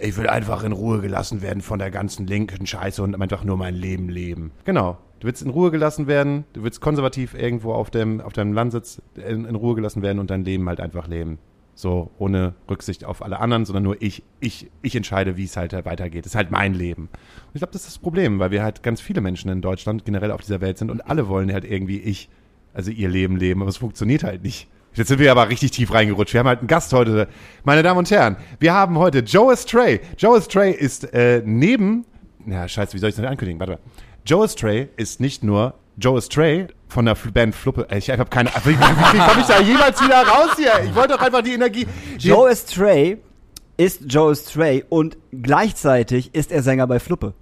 [0.00, 3.56] ich will einfach in Ruhe gelassen werden von der ganzen linken Scheiße und einfach nur
[3.56, 4.52] mein Leben leben.
[4.64, 4.98] Genau.
[5.22, 9.00] Du willst in Ruhe gelassen werden, du willst konservativ irgendwo auf dem, auf deinem Landsitz
[9.14, 11.38] in, in Ruhe gelassen werden und dein Leben halt einfach leben.
[11.76, 15.74] So, ohne Rücksicht auf alle anderen, sondern nur ich, ich, ich entscheide, wie es halt
[15.84, 16.24] weitergeht.
[16.24, 17.02] Das ist halt mein Leben.
[17.02, 20.04] Und ich glaube, das ist das Problem, weil wir halt ganz viele Menschen in Deutschland
[20.04, 22.28] generell auf dieser Welt sind und alle wollen halt irgendwie ich,
[22.74, 24.66] also ihr Leben leben, aber es funktioniert halt nicht.
[24.94, 26.34] Jetzt sind wir aber richtig tief reingerutscht.
[26.34, 27.28] Wir haben halt einen Gast heute.
[27.62, 30.00] Meine Damen und Herren, wir haben heute Joe Stray.
[30.18, 32.06] Joe Stray ist äh, neben,
[32.44, 33.60] na scheiße, wie soll ich das ankündigen?
[33.60, 33.80] Warte mal.
[34.24, 37.86] Joe Stray ist nicht nur Joe Stray von der Band Fluppe.
[37.90, 40.72] Äh, Ich habe keine Wie, wie, wie komme ich da jemals wieder raus hier?
[40.84, 41.86] Ich wollte doch einfach die Energie.
[42.18, 43.18] Joe Stray
[43.76, 47.34] ist Joe Stray und gleichzeitig ist er Sänger bei Fluppe.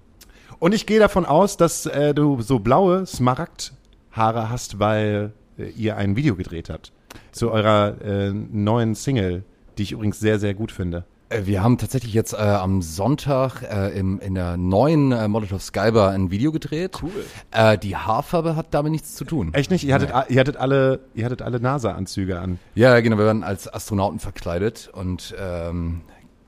[0.59, 5.97] Und ich gehe davon aus, dass äh, du so blaue Smaragdhaare hast, weil äh, ihr
[5.97, 6.91] ein Video gedreht habt.
[7.31, 9.43] Zu eurer äh, neuen Single,
[9.77, 11.05] die ich übrigens sehr, sehr gut finde.
[11.31, 15.61] Äh, Wir haben tatsächlich jetzt äh, am Sonntag äh, im, in der neuen äh, Molotov
[15.61, 16.99] Skybar ein Video gedreht.
[17.01, 17.11] Cool.
[17.51, 19.53] Äh, die Haarfarbe hat damit nichts zu tun.
[19.53, 19.83] Echt nicht?
[19.83, 22.59] Ihr hattet, a- ihr hattet alle, ihr hattet alle NASA-Anzüge an.
[22.75, 26.01] Ja, genau, wir waren als Astronauten verkleidet und ähm,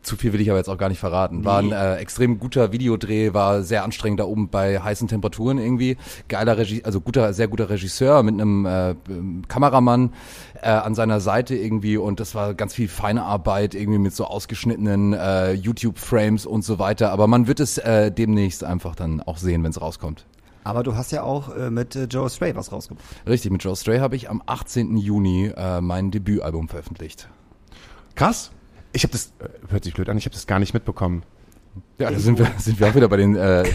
[0.03, 1.45] zu viel will ich aber jetzt auch gar nicht verraten.
[1.45, 5.97] War ein äh, extrem guter Videodreh, war sehr anstrengend da oben bei heißen Temperaturen irgendwie.
[6.27, 10.13] Geiler Regie, also guter, sehr guter Regisseur mit einem äh, ähm, Kameramann
[10.61, 14.25] äh, an seiner Seite irgendwie und das war ganz viel feine Arbeit irgendwie mit so
[14.25, 17.11] ausgeschnittenen äh, YouTube-Frames und so weiter.
[17.11, 20.25] Aber man wird es äh, demnächst einfach dann auch sehen, wenn es rauskommt.
[20.63, 23.05] Aber du hast ja auch äh, mit äh, Joe Stray was rausgebracht.
[23.27, 24.97] Richtig, mit Joe Stray habe ich am 18.
[24.97, 27.29] Juni äh, mein Debütalbum veröffentlicht.
[28.15, 28.51] Krass.
[28.93, 31.23] Ich habe das, äh, hört sich blöd an, ich habe das gar nicht mitbekommen.
[31.97, 33.65] Ja, da sind wir, sind wir auch wieder bei den äh,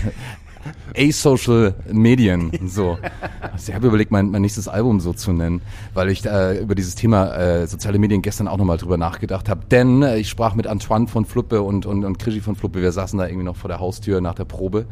[0.96, 2.52] asocial Medien.
[2.66, 2.98] So.
[3.40, 5.60] Also ich habe überlegt, mein, mein nächstes Album so zu nennen,
[5.94, 9.64] weil ich äh, über dieses Thema äh, soziale Medien gestern auch nochmal drüber nachgedacht habe.
[9.70, 12.92] Denn äh, ich sprach mit Antoine von Fluppe und, und, und Krischi von Fluppe, wir
[12.92, 14.86] saßen da irgendwie noch vor der Haustür nach der Probe.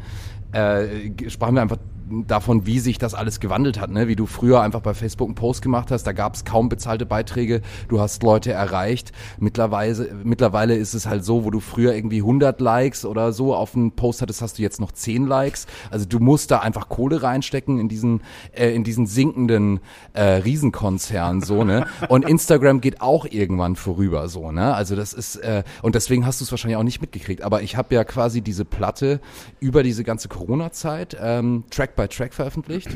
[0.51, 1.77] Äh, sprachen wir einfach
[2.09, 4.07] davon, wie sich das alles gewandelt hat, ne?
[4.07, 7.05] Wie du früher einfach bei Facebook einen Post gemacht hast, da gab es kaum bezahlte
[7.05, 9.11] Beiträge, du hast Leute erreicht.
[9.39, 13.75] Mittlerweile, mittlerweile ist es halt so, wo du früher irgendwie 100 Likes oder so auf
[13.75, 15.67] einen Post hattest, hast du jetzt noch 10 Likes.
[15.91, 18.21] Also du musst da einfach Kohle reinstecken in diesen,
[18.53, 19.79] äh, in diesen sinkenden
[20.13, 21.85] äh, Riesenkonzern, so, ne?
[22.09, 24.73] Und Instagram geht auch irgendwann vorüber, so, ne?
[24.73, 27.41] Also das ist, äh, und deswegen hast du es wahrscheinlich auch nicht mitgekriegt.
[27.41, 29.19] Aber ich habe ja quasi diese Platte
[29.59, 32.95] über diese ganze Corona-Zeit ähm, Track by Track veröffentlicht.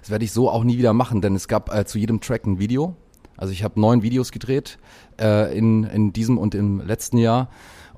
[0.00, 2.46] Das werde ich so auch nie wieder machen, denn es gab äh, zu jedem Track
[2.46, 2.94] ein Video.
[3.36, 4.78] Also ich habe neun Videos gedreht
[5.20, 7.48] äh, in, in diesem und im letzten Jahr.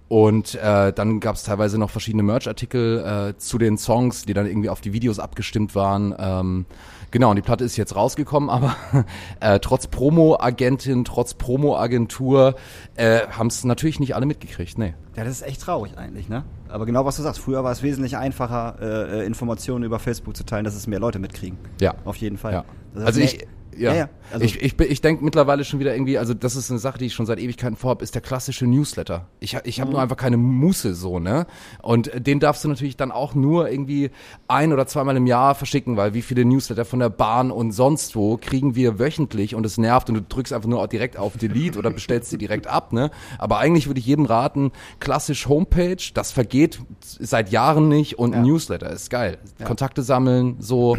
[0.08, 4.46] Und äh, dann gab es teilweise noch verschiedene Merch-Artikel äh, zu den Songs, die dann
[4.46, 6.14] irgendwie auf die Videos abgestimmt waren.
[6.16, 6.66] Ähm,
[7.10, 8.76] genau, und die Platte ist jetzt rausgekommen, aber
[9.40, 12.54] äh, trotz Promo-Agentin, trotz Promo-Agentur
[12.96, 14.78] äh, haben es natürlich nicht alle mitgekriegt.
[14.78, 14.94] Nee.
[15.16, 16.44] Ja, das ist echt traurig eigentlich, ne?
[16.68, 20.36] Aber genau was du sagst, früher war es wesentlich einfacher, äh, äh Informationen über Facebook
[20.36, 21.58] zu teilen, dass es mehr Leute mitkriegen.
[21.80, 21.94] Ja.
[22.04, 22.52] Auf jeden Fall.
[22.52, 22.64] Ja.
[22.94, 23.46] Also ich,
[23.78, 24.08] ja, Ja, ja.
[24.32, 26.98] Also- ich, ich, bin- ich denke mittlerweile schon wieder irgendwie, also das ist eine Sache,
[26.98, 29.26] die ich schon seit Ewigkeiten vorhab, ist der klassische Newsletter.
[29.40, 29.92] Ich, ich habe Mhm.
[29.94, 31.46] nur einfach keine Muße so, ne?
[31.82, 34.10] Und den darfst du natürlich dann auch nur irgendwie
[34.48, 38.16] ein oder zweimal im Jahr verschicken, weil wie viele Newsletter von der Bahn und sonst
[38.16, 41.78] wo kriegen wir wöchentlich und es nervt und du drückst einfach nur direkt auf Delete
[41.78, 43.10] oder bestellst sie direkt ab, ne?
[43.38, 48.42] Aber eigentlich würde ich jedem raten, klassisch Homepage, das vergeht seit Jahren nicht und ein
[48.42, 49.38] Newsletter ist geil.
[49.64, 50.96] Kontakte sammeln, so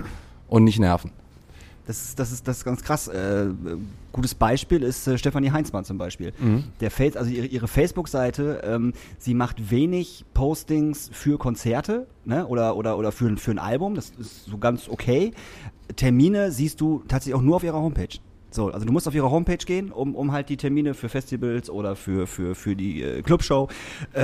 [0.48, 1.12] und nicht nerven.
[1.88, 3.08] Das ist, das ist, das ist ganz krass.
[3.08, 3.48] Äh,
[4.12, 6.34] gutes Beispiel ist äh, Stefanie Heinzmann zum Beispiel.
[6.82, 12.46] Der Face, also ihre, ihre Facebook-Seite, ähm, sie macht wenig Postings für Konzerte ne?
[12.46, 13.96] oder, oder, oder für, für ein Album.
[13.96, 15.32] Das ist so ganz okay.
[15.96, 18.20] Termine siehst du tatsächlich auch nur auf ihrer Homepage.
[18.50, 21.70] So, also du musst auf ihre Homepage gehen, um, um halt die Termine für Festivals
[21.70, 23.68] oder für, für, für die äh, Clubshow
[24.14, 24.22] äh,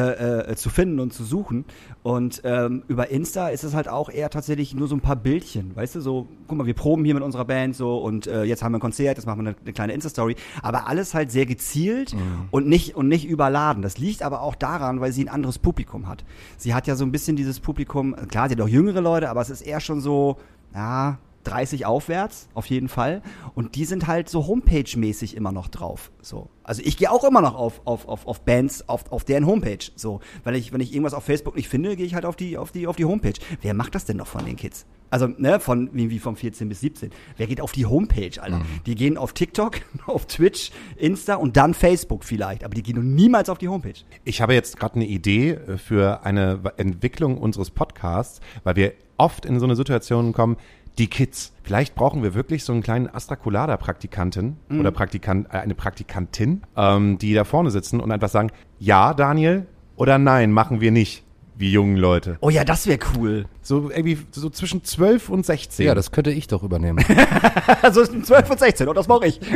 [0.52, 1.66] äh, zu finden und zu suchen.
[2.04, 5.76] Und ähm, über Insta ist es halt auch eher tatsächlich nur so ein paar Bildchen,
[5.76, 8.64] weißt du, so, guck mal, wir proben hier mit unserer Band so und äh, jetzt
[8.64, 10.36] haben wir ein Konzert, jetzt machen wir eine, eine kleine Insta-Story.
[10.62, 12.16] Aber alles halt sehr gezielt
[12.52, 13.84] und nicht und nicht überladen.
[13.84, 16.24] Das liegt aber auch daran, weil sie ein anderes Publikum hat.
[16.58, 19.42] Sie hat ja so ein bisschen dieses Publikum, klar, sie hat auch jüngere Leute, aber
[19.42, 20.38] es ist eher schon so,
[20.74, 23.22] ja, 30 aufwärts, auf jeden Fall.
[23.56, 26.12] Und die sind halt so Homepage-mäßig immer noch drauf.
[26.22, 26.50] So.
[26.64, 29.86] Also ich gehe auch immer noch auf, auf, auf, auf Bands, auf, auf deren Homepage.
[29.96, 30.22] So.
[30.44, 32.72] Weil ich, wenn ich irgendwas auf Facebook nicht finde, gehe ich halt auf die, auf
[32.72, 33.34] die, auf die Homepage.
[33.62, 34.86] Wer macht das denn noch von den Kids?
[35.14, 37.12] Also, ne, von, wie, wie vom 14 bis 17.
[37.38, 38.62] Wer geht auf die Homepage, Alter?
[38.88, 42.64] Die gehen auf TikTok, auf Twitch, Insta und dann Facebook vielleicht.
[42.64, 43.94] Aber die gehen noch niemals auf die Homepage.
[44.24, 49.46] Ich habe jetzt gerade eine Idee äh, für eine Entwicklung unseres Podcasts, weil wir oft
[49.46, 50.58] in so eine Situation kommen,
[50.98, 51.54] die Kids.
[51.64, 57.34] Vielleicht brauchen wir wirklich so einen kleinen Astrakulada-Praktikanten oder Praktikant, äh, eine Praktikantin, ähm, die
[57.34, 61.24] da vorne sitzen und einfach sagen, ja, Daniel, oder nein, machen wir nicht,
[61.56, 62.38] wie jungen Leute.
[62.42, 63.46] Oh ja, das wäre cool.
[63.62, 65.86] So irgendwie so zwischen 12 und 16.
[65.86, 67.04] Ja, das könnte ich doch übernehmen.
[67.82, 69.40] Also es sind 12 und 16 und das mache ich.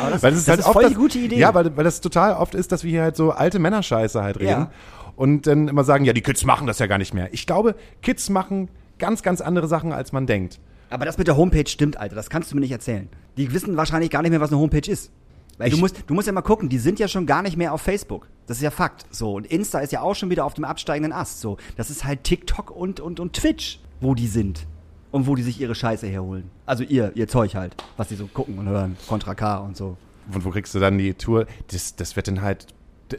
[0.00, 1.38] Aber das, Weil das ist das halt ist oft voll das, die gute Idee.
[1.38, 4.38] Ja, weil, weil das total oft ist, dass wir hier halt so alte Männerscheiße halt
[4.38, 4.48] reden.
[4.48, 4.70] Ja.
[5.16, 7.32] Und dann immer sagen, ja, die Kids machen das ja gar nicht mehr.
[7.32, 10.60] Ich glaube, Kids machen ganz, ganz andere Sachen, als man denkt.
[10.90, 12.14] Aber das mit der Homepage stimmt, Alter.
[12.14, 13.08] Das kannst du mir nicht erzählen.
[13.36, 15.10] Die wissen wahrscheinlich gar nicht mehr, was eine Homepage ist.
[15.58, 17.72] Weil du musst, du musst ja mal gucken, die sind ja schon gar nicht mehr
[17.72, 18.28] auf Facebook.
[18.46, 19.06] Das ist ja Fakt.
[19.10, 19.34] So.
[19.34, 21.40] Und Insta ist ja auch schon wieder auf dem absteigenden Ast.
[21.40, 21.56] So.
[21.76, 24.66] Das ist halt TikTok und, und, und Twitch, wo die sind.
[25.12, 26.50] Und wo die sich ihre Scheiße herholen.
[26.66, 28.96] Also ihr, ihr Zeug halt, was die so gucken und hören.
[29.08, 29.96] Contra K und so.
[30.32, 31.46] Und wo kriegst du dann die Tour?
[31.68, 32.66] Das, das wird dann halt,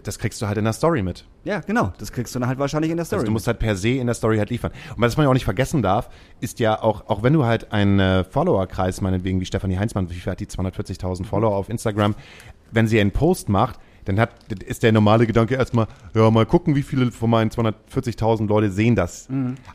[0.03, 1.25] das kriegst du halt in der Story mit.
[1.43, 1.93] Ja, genau.
[1.97, 3.19] Das kriegst du dann halt wahrscheinlich in der Story.
[3.19, 4.71] Also du musst halt per se in der Story halt liefern.
[4.95, 6.09] Und was man ja auch nicht vergessen darf,
[6.41, 10.15] ist ja auch, auch wenn du halt einen äh, Followerkreis, meinetwegen wie Stefanie Heinzmann, wie
[10.15, 12.15] viel hat die 240.000 Follower auf Instagram,
[12.71, 14.31] wenn sie einen Post macht, dann hat,
[14.63, 18.95] ist der normale Gedanke erstmal, ja, mal gucken, wie viele von meinen 240.000 Leute sehen
[18.95, 19.27] das.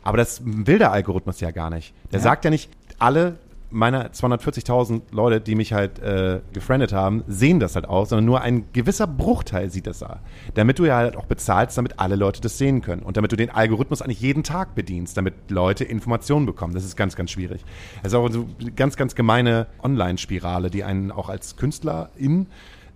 [0.02, 1.94] Aber das will der Algorithmus ja gar nicht.
[2.12, 3.38] Der sagt ja nicht, alle
[3.72, 8.40] meiner 240.000 Leute, die mich halt äh, gefriendet haben, sehen das halt auch, sondern nur
[8.40, 10.20] ein gewisser Bruchteil sieht das da.
[10.54, 13.02] Damit du ja halt auch bezahlst, damit alle Leute das sehen können.
[13.02, 16.74] Und damit du den Algorithmus eigentlich jeden Tag bedienst, damit Leute Informationen bekommen.
[16.74, 17.64] Das ist ganz, ganz schwierig.
[18.02, 22.46] Das ist auch so eine ganz, ganz gemeine Online-Spirale, die einen auch als Künstlerin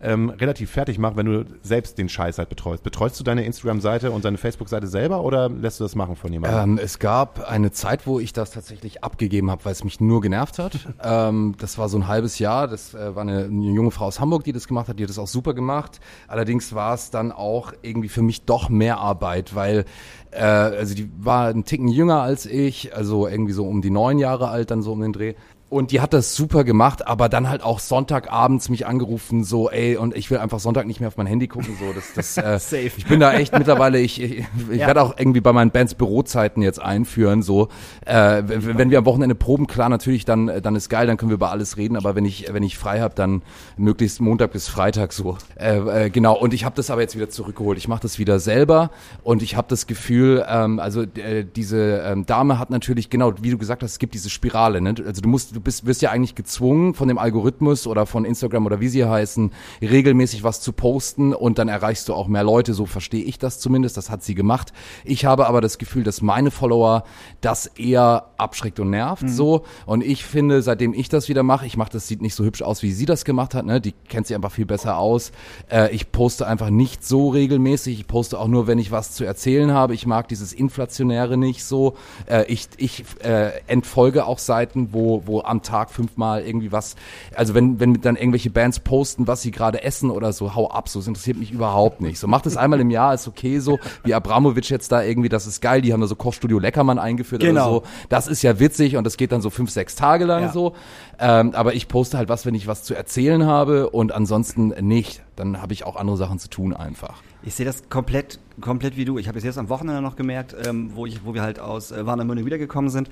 [0.07, 2.85] ähm, relativ fertig macht, wenn du selbst den Scheiß halt betreust.
[2.85, 6.79] Betreust du deine Instagram-Seite und deine Facebook-Seite selber oder lässt du das machen von jemandem?
[6.79, 10.21] Ähm, es gab eine Zeit, wo ich das tatsächlich abgegeben habe, weil es mich nur
[10.21, 10.79] genervt hat.
[11.03, 12.69] ähm, das war so ein halbes Jahr.
[12.69, 15.01] Das äh, war eine, eine junge Frau aus Hamburg, die das gemacht hat.
[15.01, 16.01] Die hat das auch super gemacht.
[16.29, 19.87] Allerdings war es dann auch irgendwie für mich doch mehr Arbeit, weil
[20.31, 24.19] äh, also die war einen Ticken jünger als ich, also irgendwie so um die neun
[24.19, 25.35] Jahre alt, dann so um den Dreh.
[25.69, 29.97] Und die hat das super gemacht, aber dann halt auch Sonntagabends mich angerufen, so, ey,
[29.97, 32.59] und ich will einfach Sonntag nicht mehr auf mein Handy gucken, so, das, das, äh,
[32.61, 32.93] Safe.
[32.97, 34.87] ich bin da echt mittlerweile, ich, ich, ich Ja.
[34.87, 37.67] werde auch irgendwie bei meinen Bands Bürozeiten jetzt einführen, so,
[38.05, 41.31] äh, wenn wir am Wochenende proben, klar, natürlich, dann, äh, dann ist geil, dann können
[41.31, 43.43] wir über alles reden, aber wenn ich, wenn ich frei habe, dann
[43.77, 47.29] möglichst Montag bis Freitag so, äh, äh, genau, und ich habe das aber jetzt wieder
[47.29, 48.91] zurückgeholt, ich mache das wieder selber
[49.25, 53.51] und ich habe das Gefühl, ähm, also äh, diese ähm, Dame hat natürlich, genau, wie
[53.51, 54.95] du gesagt hast, es gibt diese Spirale, ne?
[55.05, 58.67] also du musst, du bist, wirst ja eigentlich gezwungen von dem Algorithmus oder von Instagram
[58.67, 59.51] oder wie sie heißen,
[59.83, 63.59] regelmäßig was zu posten und dann erreichst du auch mehr Leute, so verstehe ich das
[63.59, 64.73] zumindest, das hat sie gemacht.
[65.05, 67.03] Ich habe aber das Gefühl, dass meine Follower
[67.41, 71.77] das eher abschreckt und nervt, so, und ich finde, seitdem ich das wieder mache, ich
[71.77, 73.81] mache, das sieht nicht so hübsch aus, wie sie das gemacht hat, ne?
[73.81, 75.33] die kennt sich einfach viel besser aus,
[75.69, 79.25] äh, ich poste einfach nicht so regelmäßig, ich poste auch nur, wenn ich was zu
[79.25, 84.91] erzählen habe, ich mag dieses Inflationäre nicht so, äh, ich, ich äh, entfolge auch Seiten,
[84.93, 86.97] wo, wo am Tag fünfmal irgendwie was,
[87.35, 90.89] also wenn, wenn dann irgendwelche Bands posten, was sie gerade essen oder so, hau ab,
[90.89, 92.19] so, das interessiert mich überhaupt nicht.
[92.19, 95.47] So, macht es einmal im Jahr, ist okay so, wie Abramovic jetzt da irgendwie, das
[95.47, 97.61] ist geil, die haben da so Kochstudio Leckermann eingeführt Genau.
[97.63, 100.43] oder so, das ist ja witzig und das geht dann so fünf, sechs Tage lang
[100.45, 100.53] Ja.
[100.53, 100.75] so,
[101.19, 105.23] ähm, aber ich poste halt was, wenn ich was zu erzählen habe und ansonsten nicht,
[105.37, 107.23] dann habe ich auch andere Sachen zu tun einfach.
[107.47, 109.19] Ich sehe das komplett, komplett wie du.
[109.19, 111.93] Ich habe es jetzt am Wochenende noch gemerkt, ähm, wo, ich, wo wir halt aus
[111.93, 113.09] äh, Warnemünde wiedergekommen sind.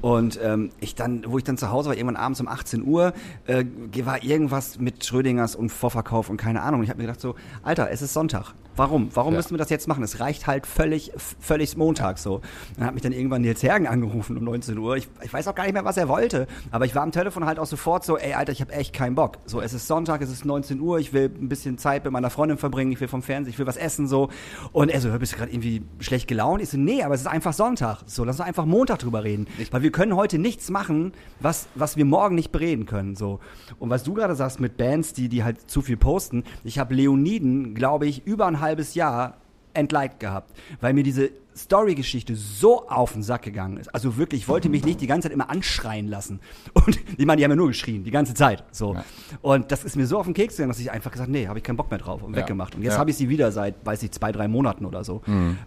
[0.00, 3.12] Und ähm, ich dann, wo ich dann zu Hause war, irgendwann abends um 18 Uhr,
[3.46, 3.64] äh,
[4.04, 6.80] war irgendwas mit Schrödingers und Vorverkauf und keine Ahnung.
[6.80, 8.54] Und ich habe mir gedacht so, Alter, es ist Sonntag.
[8.74, 9.08] Warum?
[9.14, 9.38] Warum Ja.
[9.38, 10.02] müssen wir das jetzt machen?
[10.02, 12.42] Es reicht halt völlig, völlig Montag so.
[12.76, 14.96] Dann hat mich dann irgendwann Nils Hergen angerufen um 19 Uhr.
[14.96, 16.46] Ich, ich weiß auch gar nicht mehr, was er wollte.
[16.72, 19.14] Aber ich war am Telefon halt auch sofort so, ey, Alter, ich habe echt keinen
[19.14, 19.38] Bock.
[19.46, 22.28] So, es ist Sonntag, es ist 19 Uhr, ich will ein bisschen Zeit mit meiner
[22.28, 24.28] Freundin verbringen, ich will vom Fernsehen, ich will was essen so.
[24.72, 26.62] Und er so, hör, bist du gerade irgendwie schlecht gelaunt?
[26.62, 28.02] Ich so, nee, aber es ist einfach Sonntag.
[28.06, 29.46] So, lass uns einfach Montag drüber reden.
[29.70, 33.16] Weil wir können heute nichts machen, was, was wir morgen nicht bereden können.
[33.16, 33.40] So.
[33.78, 36.94] Und was du gerade sagst mit Bands, die, die halt zu viel posten, ich habe
[36.94, 39.38] Leoniden, glaube ich, über ein halbes Jahr
[39.74, 43.94] entliked gehabt, weil mir diese Story-Geschichte so auf den Sack gegangen ist.
[43.94, 46.40] Also wirklich, ich wollte mich nicht die ganze Zeit immer anschreien lassen.
[46.74, 48.64] Und ich meine, die haben ja nur geschrien, die ganze Zeit.
[48.70, 48.94] So.
[48.94, 49.04] Ja.
[49.42, 51.58] Und das ist mir so auf den Keks gegangen, dass ich einfach gesagt nee, habe
[51.58, 52.40] ich keinen Bock mehr drauf und Ja.
[52.42, 52.74] weggemacht.
[52.74, 52.98] Und jetzt Ja.
[52.98, 55.22] habe ich sie wieder seit, weiß ich, zwei, drei Monaten oder so.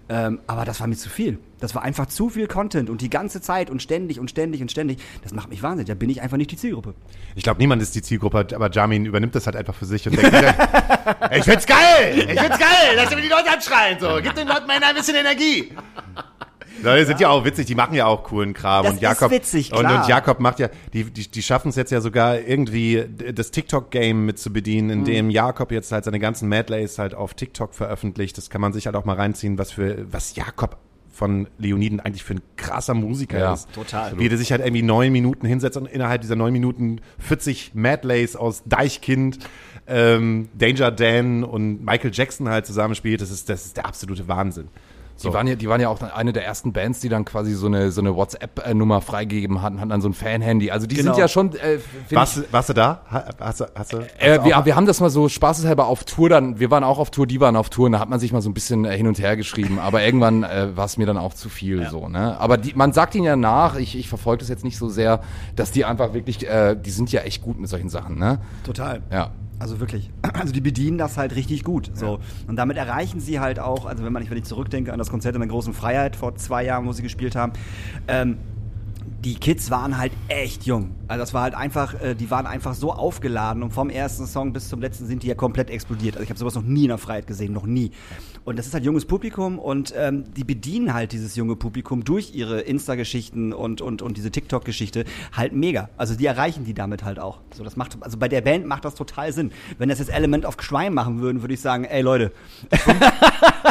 [0.10, 1.39] Ähm, aber das war mir zu viel.
[1.60, 4.71] Das war einfach zu viel Content und die ganze Zeit und ständig und ständig und
[4.71, 4.99] ständig.
[5.23, 5.88] Das macht mich wahnsinnig.
[5.88, 6.93] Da bin ich einfach nicht die Zielgruppe.
[7.36, 10.15] Ich glaube, niemand ist die Zielgruppe, aber Jamin übernimmt das halt einfach für sich und
[10.15, 10.34] denkt,
[11.36, 12.13] ich find's geil!
[12.30, 12.93] Ich find's geil!
[12.95, 13.99] Lass mir die Leute anschreien!
[13.99, 14.19] So.
[14.23, 15.71] Gib den Leuten mal ein bisschen Energie!
[16.83, 18.83] Leute sind ja auch witzig, die machen ja auch coolen Kram.
[18.83, 20.01] Das und Jakob, ist witzig, und, klar.
[20.03, 24.25] und Jakob macht ja, die, die, die schaffen es jetzt ja sogar irgendwie das TikTok-Game
[24.25, 24.93] mit zu bedienen, Mhm.
[24.93, 28.37] indem Jakob jetzt halt seine ganzen Madlays halt auf TikTok veröffentlicht.
[28.37, 30.77] Das kann man sich halt auch mal reinziehen, was für, was Jakob
[31.11, 33.67] von Leoniden eigentlich für ein krasser Musiker Ja, ist.
[33.73, 34.17] total.
[34.17, 38.37] Wie der sich halt irgendwie neun Minuten hinsetzt und innerhalb dieser neun Minuten 40 Madlays
[38.37, 39.39] aus Deichkind,
[39.85, 43.19] ähm, Danger Dan und Michael Jackson halt zusammenspielt.
[43.21, 44.69] Das ist, das ist der absolute Wahnsinn.
[45.23, 47.67] Die, waren ja, die waren ja auch eine der ersten Bands, die dann quasi so
[47.67, 50.71] eine, so eine WhatsApp-Nummer freigegeben hatten, hatten dann so ein Fan-Handy.
[50.71, 51.13] Also die Genau.
[51.13, 53.01] sind ja schon, äh, find ich, Warst, du- warst da?
[53.12, 56.03] Ha- Hast du, hast hast Äh, du wir, wir haben das mal so spaßeshalber auf
[56.03, 58.19] Tour dann, wir waren auch auf Tour, die waren auf Tour und da hat man
[58.19, 60.97] sich mal so ein bisschen äh, hin und her geschrieben, aber irgendwann äh, war es
[60.97, 62.39] mir dann auch zu viel so, ne?
[62.39, 65.21] Aber die, man sagt ihnen ja nach, ich, ich verfolge das jetzt nicht so sehr,
[65.55, 68.39] dass die einfach wirklich, äh, die sind ja echt gut mit solchen Sachen, ne?
[68.63, 69.01] Total.
[69.12, 69.32] Ja.
[69.60, 70.10] Also wirklich.
[70.39, 71.91] Also die bedienen das halt richtig gut.
[71.93, 72.19] So.
[72.48, 75.10] Und damit erreichen sie halt auch, also wenn man nicht, wenn ich zurückdenke an das
[75.10, 77.52] Konzert in der großen Freiheit vor zwei Jahren, wo sie gespielt haben,
[78.08, 78.38] ähm,
[79.24, 80.91] die Kids waren halt echt jung.
[81.08, 84.54] Also das war halt einfach, äh, die waren einfach so aufgeladen und vom ersten Song
[84.54, 86.15] bis zum letzten sind die ja komplett explodiert.
[86.15, 87.91] Also ich habe sowas noch nie in der Freiheit gesehen, noch nie.
[88.45, 92.34] Und das ist halt junges Publikum und ähm, die bedienen halt dieses junge Publikum durch
[92.34, 95.89] ihre Insta-Geschichten und, und, und diese TikTok-Geschichte halt mega.
[95.97, 97.39] Also die erreichen die damit halt auch.
[97.56, 99.52] So, das macht, also bei der Band macht das total Sinn.
[99.78, 102.32] Wenn das jetzt Element of Crime machen würden, würde ich sagen, ey Leute,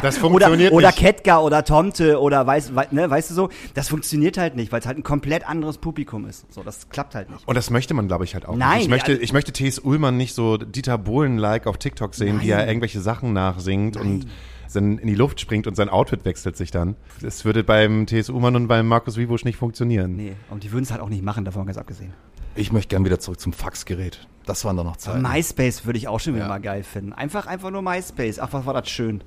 [0.03, 0.99] das oder, funktioniert oder nicht.
[0.99, 4.81] Ketka oder Tomte oder weiß, wei, ne, weißt du so, das funktioniert halt nicht, weil
[4.81, 6.53] es halt ein komplett anderes Publikum ist.
[6.53, 7.47] So, das klappt halt nicht.
[7.47, 8.83] Und das möchte man, glaube ich, halt auch Nein, nicht.
[8.85, 9.79] Ich möchte, also- ich möchte T.S.
[9.79, 14.27] Ullmann nicht so Dieter Bohlen-like auf TikTok sehen, wie er irgendwelche Sachen nachsingt und
[14.75, 16.95] dann in die Luft springt und sein Outfit wechselt sich dann.
[17.23, 18.29] Das würde beim T.S.
[18.29, 20.15] Ullmann und beim Markus Wiebusch nicht funktionieren.
[20.17, 22.13] Nee, und die würden es halt auch nicht machen, davon ganz abgesehen.
[22.55, 24.27] Ich möchte gern wieder zurück zum Faxgerät.
[24.45, 25.23] Das waren doch noch Zeiten.
[25.23, 26.49] MySpace würde ich auch schon wieder Ja.
[26.49, 27.13] mal geil finden.
[27.13, 28.39] Einfach, einfach nur MySpace.
[28.41, 29.23] Ach, was war das schön.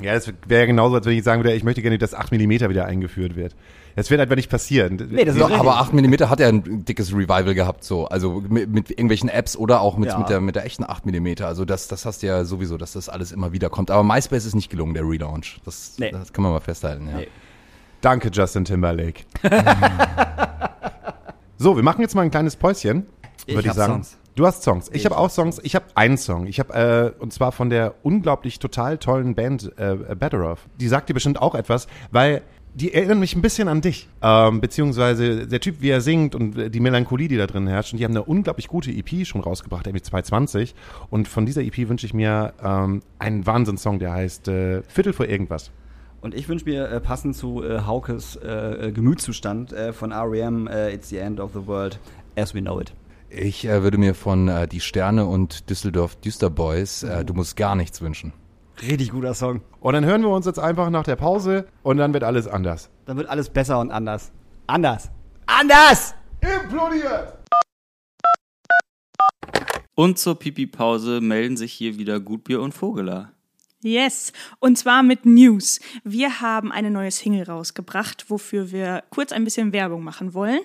[0.00, 2.32] Ja, das wäre ja genauso, als wenn ich sagen würde, ich möchte gerne, dass 8
[2.32, 3.56] mm wieder eingeführt wird.
[3.96, 4.94] Das wird einfach nicht passieren.
[5.10, 5.58] Nee, das ist richtig.
[5.58, 8.06] aber 8 mm hat ja ein dickes Revival gehabt, so.
[8.06, 10.18] Also mit, mit irgendwelchen Apps oder auch mit, Ja.
[10.18, 11.42] mit, der, mit der echten 8 mm.
[11.42, 13.90] Also das, das hast du ja sowieso, dass das alles immer wieder kommt.
[13.90, 15.58] Aber MySpace ist nicht gelungen, der Relaunch.
[15.64, 16.12] Das, Nee.
[16.12, 17.16] das kann man mal festhalten, ja.
[17.18, 17.28] Nee.
[18.00, 19.24] Danke, Justin Timberlake.
[21.60, 23.06] So, wir machen jetzt mal ein kleines Päuschen,
[23.46, 23.92] Ich würde ich hab sagen.
[23.94, 24.16] Songs.
[24.38, 24.88] Du hast Songs.
[24.90, 25.60] Ich, Ich habe auch Songs.
[25.64, 26.46] Ich habe einen Song.
[26.46, 26.72] Ich habe
[27.18, 30.68] äh, und zwar von der unglaublich total tollen Band äh, Better Off.
[30.78, 34.08] Die sagt dir bestimmt auch etwas, weil die erinnern mich ein bisschen an dich.
[34.22, 37.92] Ähm, beziehungsweise der Typ, wie er singt und äh, die Melancholie, die da drin herrscht.
[37.92, 40.76] Und die haben eine unglaublich gute EP schon rausgebracht, irgendwie 2020.
[41.10, 45.26] Und von dieser EP wünsche ich mir ähm, einen Wahnsinnssong, der heißt äh, Viertel vor
[45.26, 45.72] irgendwas.
[46.20, 50.68] Und ich wünsche mir äh, passend zu äh, Haukes äh, Gemütszustand äh, von R.E.M.
[50.94, 51.98] It's the End of the World
[52.36, 52.92] as we know it.
[53.30, 57.74] Ich äh, würde mir von äh, Die Sterne und Düsseldorf Düsterboys äh, Du musst gar
[57.76, 58.32] nichts wünschen.
[58.80, 59.60] Richtig guter Song.
[59.80, 62.90] Und dann hören wir uns jetzt einfach nach der Pause und dann wird alles anders.
[63.04, 64.32] Dann wird alles besser und anders.
[64.66, 65.10] Anders.
[65.46, 66.14] Anders!
[66.40, 67.38] Implodiert!
[69.94, 73.32] Und zur Pipi-Pause melden sich hier wieder Gutbier und Vogeler.
[73.82, 75.80] Yes, und zwar mit News.
[76.02, 80.60] Wir haben eine neue Single rausgebracht, wofür wir kurz ein bisschen Werbung machen wollen.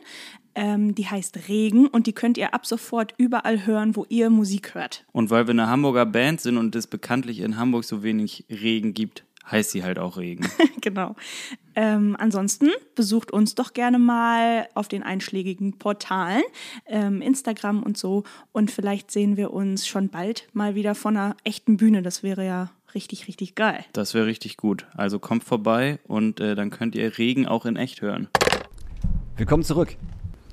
[0.56, 4.76] Ähm, die heißt Regen und die könnt ihr ab sofort überall hören, wo ihr Musik
[4.76, 5.06] hört.
[5.12, 8.94] Und weil wir eine Hamburger Band sind und es bekanntlich in Hamburg so wenig Regen
[8.94, 10.48] gibt, heißt sie halt auch Regen.
[10.82, 11.16] genau.
[11.76, 16.44] Ähm, ansonsten besucht uns doch gerne mal auf den einschlägigen Portalen,
[16.86, 18.24] ähm, Instagram und so.
[18.52, 22.02] Und vielleicht sehen wir uns schon bald mal wieder von einer echten Bühne.
[22.02, 23.84] Das wäre ja richtig, richtig geil.
[23.94, 24.86] Das wäre richtig gut.
[24.94, 28.28] Also kommt vorbei und äh, dann könnt ihr Regen auch in echt hören.
[29.36, 29.98] Willkommen zurück.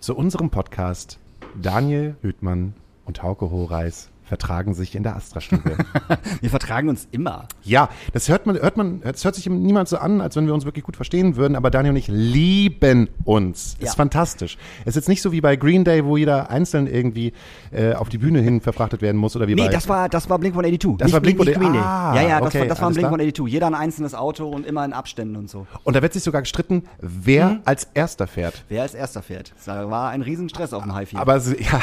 [0.00, 1.18] Zu unserem Podcast.
[1.60, 2.72] Daniel Hüthmann
[3.04, 5.76] und Hauke Horeis vertragen sich in der Astra-Stube.
[6.40, 7.48] Wir vertragen uns immer.
[7.64, 10.54] ja, das hört man, hört man, das hört sich niemand so an, als wenn wir
[10.54, 13.76] uns wirklich gut verstehen würden, aber Daniel und ich lieben uns.
[13.80, 13.88] Ja.
[13.88, 14.56] Ist fantastisch.
[14.82, 17.32] Es ist jetzt nicht so wie bei Green Day, wo jeder einzeln irgendwie
[17.72, 20.30] äh, auf die Bühne hin verfrachtet werden muss oder wie Nee, bei das war, das
[20.30, 20.98] war Blink 182.
[20.98, 21.58] Das war nicht, Blink-182.
[21.58, 21.82] Green Day.
[21.82, 23.12] Ah, ja, ja, das, okay, war, das war Blink klar.
[23.14, 23.52] 182.
[23.52, 25.66] Jeder ein einzelnes Auto und immer in Abständen und so.
[25.82, 27.60] Und da wird sich sogar gestritten, wer Mhm.
[27.64, 28.64] als erster fährt.
[28.68, 29.52] Wer als erster fährt.
[29.66, 31.20] Da war ein Riesenstress auf dem Highfield.
[31.20, 31.80] Aber, ja,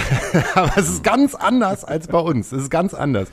[0.56, 2.37] aber es ist ganz anders als bei uns.
[2.42, 3.30] Es ist ganz anders.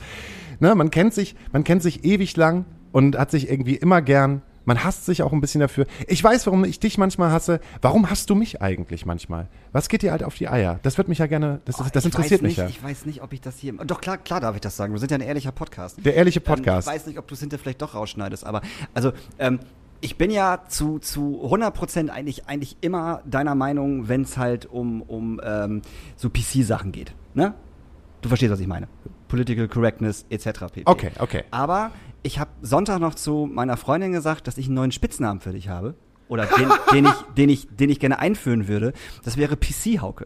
[0.59, 4.41] Ne, man kennt sich, man kennt sich ewig lang und hat sich irgendwie immer gern.
[4.67, 5.85] Man hasst sich auch ein bisschen dafür.
[6.07, 7.59] Ich weiß, warum ich dich manchmal hasse.
[7.81, 9.47] Warum hasst du mich eigentlich manchmal?
[9.73, 10.79] Was geht dir halt auf die Eier?
[10.81, 12.67] Das wird mich ja gerne, das, das Oh, Ich interessiert mich nicht, ja.
[12.67, 13.73] Ich weiß nicht, ob ich das hier.
[13.73, 14.91] Doch, klar, klar darf ich das sagen.
[14.93, 16.03] Wir sind ja ein ehrlicher Podcast.
[16.03, 16.87] Der ehrliche Ähm, Podcast.
[16.87, 18.61] ich weiß nicht, ob du es hinter vielleicht doch rausschneidest, aber
[18.95, 19.59] also ähm,
[20.01, 25.01] ich bin ja zu, zu 100% eigentlich, eigentlich immer deiner Meinung, wenn es halt um,
[25.03, 25.81] um ähm,
[26.15, 27.13] so PC-Sachen geht.
[27.35, 27.53] Ne?
[28.25, 28.87] Du verstehst, was ich meine.
[29.27, 30.61] Political Correctness etc.
[30.73, 30.81] pp.
[30.85, 31.43] Okay, okay.
[31.51, 31.91] Aber
[32.23, 35.69] ich habe Sonntag noch zu meiner Freundin gesagt, dass ich einen neuen Spitznamen für dich
[35.69, 35.93] habe.
[36.27, 38.93] Oder den, den, ich, den, ich, den ich gerne einführen würde.
[39.23, 40.25] Das wäre PC-Hauke.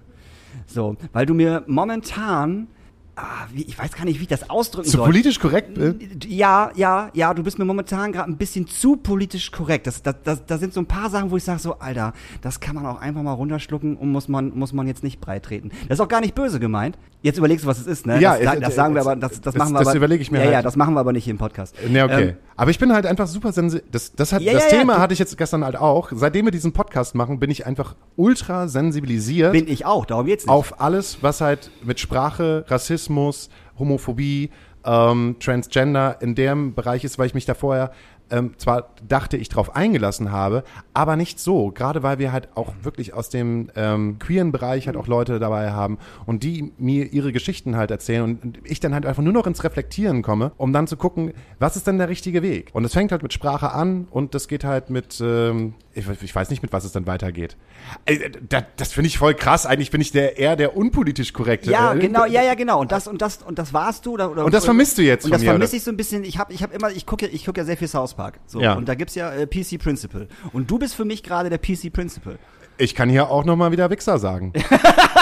[0.66, 2.70] So, weil du mir momentan,
[3.18, 5.08] ah, wie, ich weiß gar nicht, wie ich das ausdrücken Zu soll.
[5.08, 5.78] politisch korrekt?
[5.78, 5.96] Äh?
[6.26, 9.88] Ja, ja, ja, du bist mir momentan gerade ein bisschen zu politisch korrekt.
[9.88, 12.62] Das, das, das, da sind so ein paar Sachen, wo ich sage so, Alter, das
[12.62, 15.72] kann man auch einfach mal runterschlucken und muss man, muss man jetzt nicht breitreten.
[15.90, 16.98] Das ist auch gar nicht böse gemeint.
[17.22, 18.18] Jetzt überlegst du, was es ist, ne?
[18.22, 19.98] Ja, das, äh, das sagen wir äh, aber, das, das das- machen wir das aber.
[19.98, 20.66] überlege ich mir Ja, ja, halt.
[20.66, 21.76] das machen wir aber nicht hier im Podcast.
[21.90, 22.24] Ne, okay.
[22.30, 23.86] Ähm, Aber ich bin halt einfach super sensibel.
[23.92, 26.12] Das, das, hat, Ja, das ja, ja, Thema du- hatte ich jetzt gestern halt auch.
[26.16, 29.52] Seitdem wir diesen Podcast machen, bin ich einfach ultra sensibilisiert.
[29.52, 30.54] bin ich auch, darum geht's nicht.
[30.54, 34.50] auf alles, was halt mit Sprache, Rassismus, Homophobie,
[34.86, 37.92] ähm, Transgender in dem Bereich ist, weil ich mich da vorher
[38.32, 40.64] ähm, zwar dachte ich drauf eingelassen habe,
[40.94, 41.72] aber nicht so.
[41.72, 45.72] Gerade weil wir halt auch wirklich aus dem ähm, queeren Bereich halt auch Leute dabei
[45.72, 49.48] haben und die mir ihre Geschichten halt erzählen und ich dann halt einfach nur noch
[49.48, 52.70] ins Reflektieren komme, um dann zu gucken, was ist denn der richtige Weg?
[52.74, 56.36] Und es fängt halt mit Sprache an und das geht halt mit, ähm, ich, ich
[56.36, 57.58] weiß nicht, mit was es dann weitergeht.
[58.06, 59.66] Äh, Das, das finde ich voll krass.
[59.66, 61.72] Eigentlich bin ich der eher der unpolitisch korrekte.
[61.72, 62.80] Ja, Äh, genau, ja, ja, genau.
[62.80, 65.26] Und das und das und das warst du oder, oder Und das vermisst du jetzt
[65.26, 66.24] Und das vermisse ich so ein bisschen.
[66.24, 68.40] Ich habe ich habe immer ich gucke ich gucke ja sehr viel South Park.
[68.48, 68.74] So Ja.
[68.74, 71.92] und da gibt's ja äh, PC Principal und du bist für mich gerade der PC
[71.94, 72.40] Principal.
[72.78, 74.54] Ich kann hier auch noch mal wieder Wichser sagen.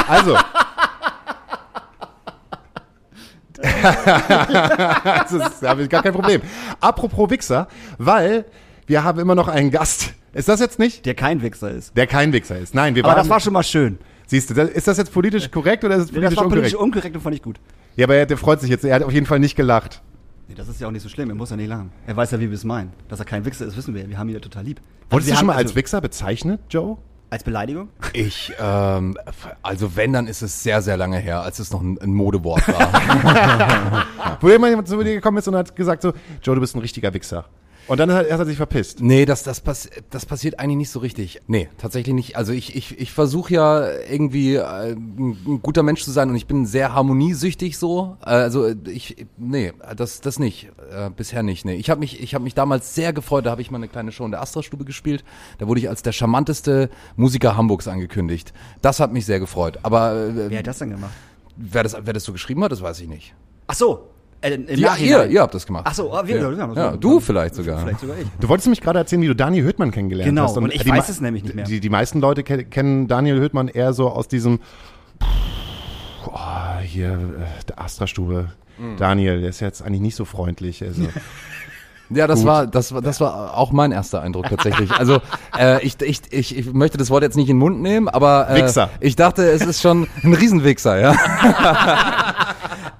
[0.10, 0.38] Also.
[3.62, 6.42] das ist, da habe ich gar kein Problem.
[6.80, 8.46] Apropos Wichser, weil
[8.86, 10.14] wir haben immer noch einen Gast.
[10.38, 11.06] Ist das jetzt nicht?
[11.06, 11.98] Der kein Wichser ist.
[11.98, 12.76] Der kein Wichser ist.
[12.76, 13.98] Nein, wir Aber waren, das war schon mal schön.
[14.28, 16.64] Siehst du, das- ist das jetzt politisch korrekt oder ist es Das politisch war unkorrekt?
[16.64, 17.60] politisch unkorrekt und fand ich gut.
[17.96, 18.86] ja, aber er, der freut sich jetzt.
[18.86, 20.02] Er hat auf jeden Fall nicht gelacht.
[20.48, 21.30] Nee, das ist ja auch nicht so schlimm.
[21.30, 21.92] Er muss ja nicht lachen.
[22.06, 22.94] Er weiß ja, wie wir es meinen.
[23.10, 24.08] Dass er kein Wichser ist, wissen wir.
[24.08, 24.78] Wir haben ihn ja total lieb.
[24.80, 26.98] Also Wurdest wir du schon mal als also, Wichser bezeichnet, Joe?
[27.30, 27.90] als Beleidigung?
[28.14, 29.18] Ich, ähm,
[29.62, 32.66] also wenn, dann ist es sehr, sehr lange her, als es noch ein, ein Modewort
[32.70, 34.08] war.
[34.42, 37.14] Wo jemand zu dir gekommen ist und hat gesagt so, Joe, du bist ein richtiger
[37.14, 37.46] Wichser.
[37.88, 39.02] Und dann hat, er sich verpisst.
[39.02, 41.42] Nee, das, das, pass das passiert eigentlich nicht so richtig.
[41.48, 42.36] Nee, tatsächlich nicht.
[42.36, 46.48] Also ich, ich, ich versuche ja irgendwie äh, ein guter Mensch zu sein und ich
[46.48, 48.18] bin sehr harmoniesüchtig so.
[48.22, 50.70] Äh, also ich, nee, das, das nicht.
[50.92, 51.76] Äh, bisher nicht, nee.
[51.76, 54.12] Ich habe mich, ich hab mich damals sehr gefreut, da habe ich mal eine kleine
[54.12, 55.24] Show in der Astra-Stube gespielt.
[55.58, 58.54] Da wurde ich als der charmanteste Musiker Hamburgs angekündigt.
[58.82, 59.80] Das hat mich sehr gefreut.
[59.84, 61.12] Aber äh, Wer hat das denn gemacht?
[61.58, 63.34] wer, das, wer das so geschrieben hat, das weiß ich nicht.
[63.68, 64.10] Ach so.
[64.42, 65.86] Äh, im Ja, ihr, ihr habt das gemacht.
[65.88, 66.52] Ach so, ah, wir, ja.
[66.52, 67.04] wir haben das ja, gemacht.
[67.04, 67.80] du vielleicht sogar.
[67.80, 68.28] Vielleicht sogar ich.
[68.40, 70.58] Du wolltest nämlich gerade erzählen, wie du Daniel Höhtmann kennengelernt Genau, hast.
[70.58, 71.66] und ich die weiß es nämlich nicht mehr.
[71.66, 74.60] Die, die meisten Leute ke kennen Daniel Höhtmann eher so aus diesem
[76.28, 78.52] oh, hier, äh, der Astra-Stube.
[78.78, 78.98] Mhm.
[78.98, 80.84] Daniel, der ist jetzt eigentlich nicht so freundlich.
[80.84, 81.04] Also.
[82.10, 82.48] Ja, das Gut.
[82.48, 84.92] war, das war, das war auch mein erster Eindruck tatsächlich.
[84.92, 85.20] Also
[85.60, 88.50] äh, ich, ich, ich, ich möchte das Wort jetzt nicht in den Mund nehmen, aber
[88.50, 88.90] äh, Wichser.
[89.02, 91.16] ich dachte, es ist schon ein Riesenwichser, ja.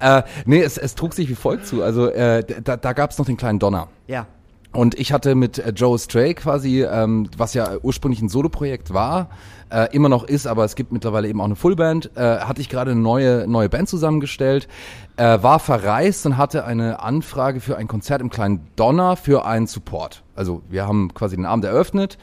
[0.00, 1.82] äh, nee, es, es trug sich wie folgt zu.
[1.82, 3.88] Also äh, da, da gab es noch den kleinen Donner.
[4.06, 4.26] Ja.
[4.72, 9.30] Und ich hatte mit äh, Joe Stray quasi, ähm, was ja ursprünglich ein Soloprojekt war,
[9.70, 12.68] äh, immer noch ist, aber es gibt mittlerweile eben auch eine Fullband, äh, hatte ich
[12.68, 14.68] gerade eine neue, neue Band zusammengestellt,
[15.16, 19.66] äh, war verreist und hatte eine Anfrage für ein Konzert im kleinen Donner für einen
[19.66, 20.22] Support.
[20.34, 22.18] Also wir haben quasi den Abend eröffnet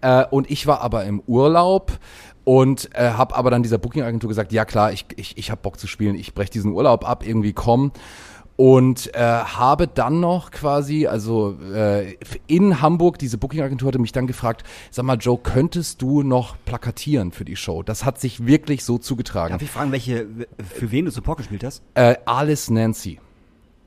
[0.00, 1.92] äh, und ich war aber im Urlaub
[2.48, 5.78] und äh, habe aber dann dieser Booking-Agentur gesagt, ja klar, ich, ich, ich habe Bock
[5.78, 7.92] zu spielen, ich breche diesen Urlaub ab, irgendwie komm.
[8.56, 14.26] Und äh, habe dann noch quasi, also äh, in Hamburg, diese Booking-Agentur hatte mich dann
[14.26, 17.82] gefragt, sag mal Joe, könntest du noch plakatieren für die Show?
[17.82, 19.52] Das hat sich wirklich so zugetragen.
[19.52, 20.26] Darf ich fragen, welche,
[20.74, 21.82] für wen du Support gespielt hast?
[21.92, 23.20] Äh, Alice Nancy.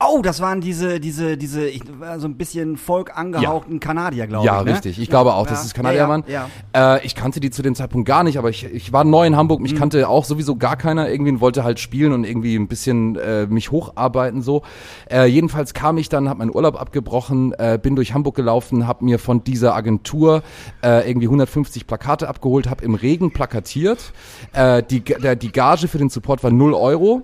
[0.04, 4.46] Oh, das waren diese, diese, diese, ich, war so ein bisschen Folk angehauchten Kanadier, glaube
[4.46, 4.66] Ja, ich.
[4.66, 4.72] Ne?
[4.72, 4.98] richtig.
[4.98, 5.66] Ich glaube auch, dass Ja.
[5.66, 6.24] es Kanadier Ja, waren.
[6.26, 9.26] ja, Äh, ich kannte die zu dem Zeitpunkt gar nicht, aber ich, ich war neu
[9.26, 9.60] in Hamburg.
[9.60, 9.64] Mhm.
[9.64, 13.16] Mich kannte auch sowieso gar keiner irgendwie und wollte halt spielen und irgendwie ein bisschen
[13.16, 14.62] äh, mich hocharbeiten so.
[15.10, 19.04] Äh, jedenfalls kam ich dann, habe meinen Urlaub abgebrochen, äh, bin durch Hamburg gelaufen, habe
[19.04, 20.42] mir von dieser Agentur
[20.82, 24.12] äh, irgendwie 150 Plakate abgeholt, habe im Regen plakatiert.
[24.52, 27.22] Äh, die, der, die Gage für den Support war 0 Euro.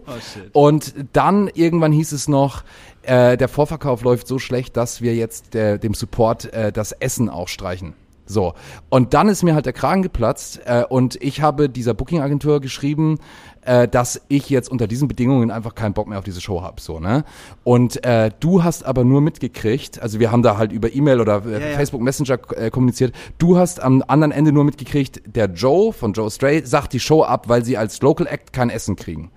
[0.53, 2.63] Und dann irgendwann hieß es noch,
[3.03, 7.29] äh, der Vorverkauf läuft so schlecht, dass wir jetzt äh, dem Support äh, das Essen
[7.29, 7.95] auch streichen.
[8.29, 8.53] So.
[8.91, 13.19] Und dann ist mir halt der Kragen geplatzt äh, und ich habe dieser Booking-Agentur geschrieben,
[13.63, 16.81] äh, dass ich jetzt unter diesen Bedingungen einfach keinen Bock mehr auf diese Show habe.
[16.81, 17.25] So, ne?
[17.65, 21.45] Und äh, du hast aber nur mitgekriegt, also wir haben da halt über E-Mail oder
[21.47, 21.77] äh, Ja, ja.
[21.77, 26.31] Facebook Messenger äh, kommuniziert, du hast am anderen Ende nur mitgekriegt, der Joe von Joe
[26.31, 29.31] Stray sagt die Show ab, weil sie als Local Act kein Essen kriegen.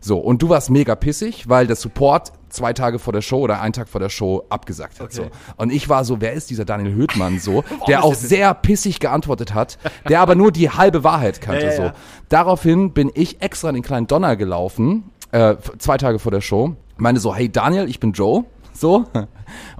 [0.00, 3.60] So, und du warst mega pissig, weil der Support zwei Tage vor der Show oder
[3.60, 5.12] einen Tag vor der Show abgesagt hat.
[5.12, 5.28] So.
[5.56, 9.54] Und ich war so, wer ist dieser Daniel Höhtmann so, der auch sehr pissig geantwortet
[9.54, 9.78] hat,
[10.08, 11.64] der aber nur die halbe Wahrheit kannte.
[11.64, 11.82] Ja, ja, so.
[11.82, 11.94] ja.
[12.28, 16.76] Daraufhin bin ich extra in den kleinen Donner gelaufen, äh, zwei Tage vor der Show,
[16.96, 18.44] meine so, hey Daniel, ich bin Joe.
[18.74, 19.04] So.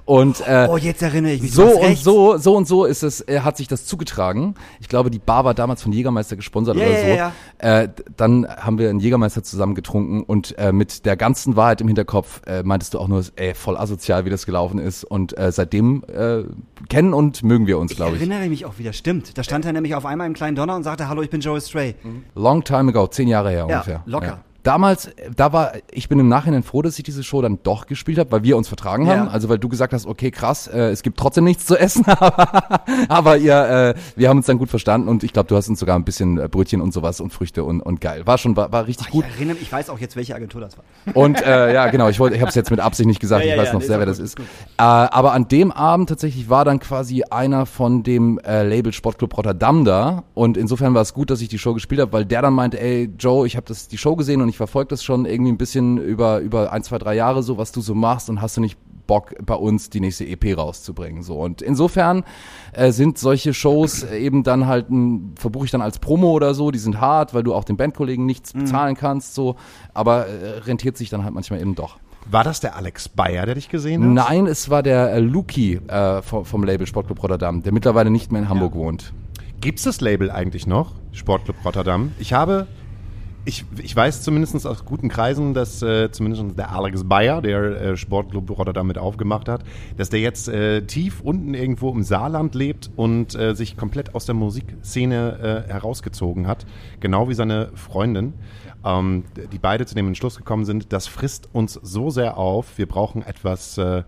[0.05, 1.53] Und äh, Oh, jetzt erinnere ich mich.
[1.53, 4.55] so und so, so und so ist es, äh, hat sich das zugetragen.
[4.81, 7.17] Ich glaube, die Bar war damals von Jägermeister gesponsert Ja, oder ja, so.
[7.17, 11.55] ja, Äh, d- dann haben wir einen Jägermeister zusammen getrunken und äh, mit der ganzen
[11.55, 15.05] Wahrheit im Hinterkopf äh, meintest du auch nur, ey, voll asozial, wie das gelaufen ist.
[15.05, 16.43] Und äh, seitdem äh,
[16.89, 18.21] kennen und mögen wir uns, Ich glaube ich.
[18.21, 19.37] erinnere mich auch wieder, stimmt.
[19.37, 21.61] Da stand er nämlich auf einmal im kleinen Donner und sagte, hallo, ich bin Joey
[21.61, 21.95] Stray.
[22.35, 24.01] Long time ago, zehn Jahre her ungefähr.
[24.05, 24.39] locker.
[24.63, 28.17] Damals, da war, ich bin im Nachhinein froh, dass ich diese Show dann doch gespielt
[28.17, 29.17] habe, weil wir uns vertragen Ja.
[29.17, 29.27] haben.
[29.27, 32.81] Also weil du gesagt hast, okay, krass, äh, es gibt trotzdem nichts zu essen, aber,
[33.09, 35.79] aber ihr, äh, wir haben uns dann gut verstanden und ich glaube, du hast uns
[35.79, 38.25] sogar ein bisschen äh, Brötchen und sowas und Früchte und, und geil.
[38.25, 39.25] War schon, war, war richtig gut.
[39.27, 40.85] Ich erinnere mich, ich weiß auch jetzt, welche Agentur das war.
[41.13, 43.49] Und äh, ja, genau, ich wollte, ich habe es jetzt mit Absicht nicht gesagt, Ja,
[43.49, 44.39] ja, ich weiß ja, noch sehr, wer das ist.
[44.39, 44.43] Äh,
[44.77, 49.83] aber an dem Abend tatsächlich war dann quasi einer von dem äh, Label Sportclub Rotterdam
[49.83, 52.53] da und insofern war es gut, dass ich die Show gespielt habe, weil der dann
[52.53, 55.51] meinte, ey Joe, ich habe das die Show gesehen und ich verfolge das schon irgendwie
[55.51, 58.55] ein bisschen über über ein, zwei, drei Jahre so, was du so machst und hast
[58.55, 58.77] du nicht
[59.07, 62.23] Bock bei uns die nächste EP rauszubringen so und insofern
[62.71, 66.53] äh, sind solche Shows äh, eben dann halt ein, verbuche ich dann als Promo oder
[66.53, 69.55] so, die sind hart, weil du auch den Bandkollegen nichts bezahlen kannst so,
[69.95, 71.97] aber äh, rentiert sich dann halt manchmal eben doch.
[72.29, 74.29] War das der Alex Bayer, der dich gesehen hat?
[74.29, 78.31] Nein, es war der äh, Luki äh, vom, vom Label Sportclub Rotterdam, der mittlerweile nicht
[78.31, 79.13] mehr in Hamburg wohnt.
[79.59, 80.93] Gibt's das Label eigentlich noch?
[81.11, 82.11] Sportclub Rotterdam?
[82.19, 82.67] Ich habe,
[83.45, 87.97] ich, ich weiß zumindest aus guten Kreisen, dass äh, zumindest der Alex Bayer, der äh,
[87.97, 89.63] Sportclub Rotterdam mit aufgemacht hat,
[89.97, 94.25] dass der jetzt äh, tief unten irgendwo im Saarland lebt und äh, sich komplett aus
[94.25, 96.65] der Musikszene äh, herausgezogen hat.
[96.99, 98.33] Genau wie seine Freundin.
[98.85, 102.87] Ähm, die beide zu dem Entschluss gekommen sind, das frisst uns so sehr auf, wir
[102.87, 103.77] brauchen etwas...
[103.77, 104.03] Äh,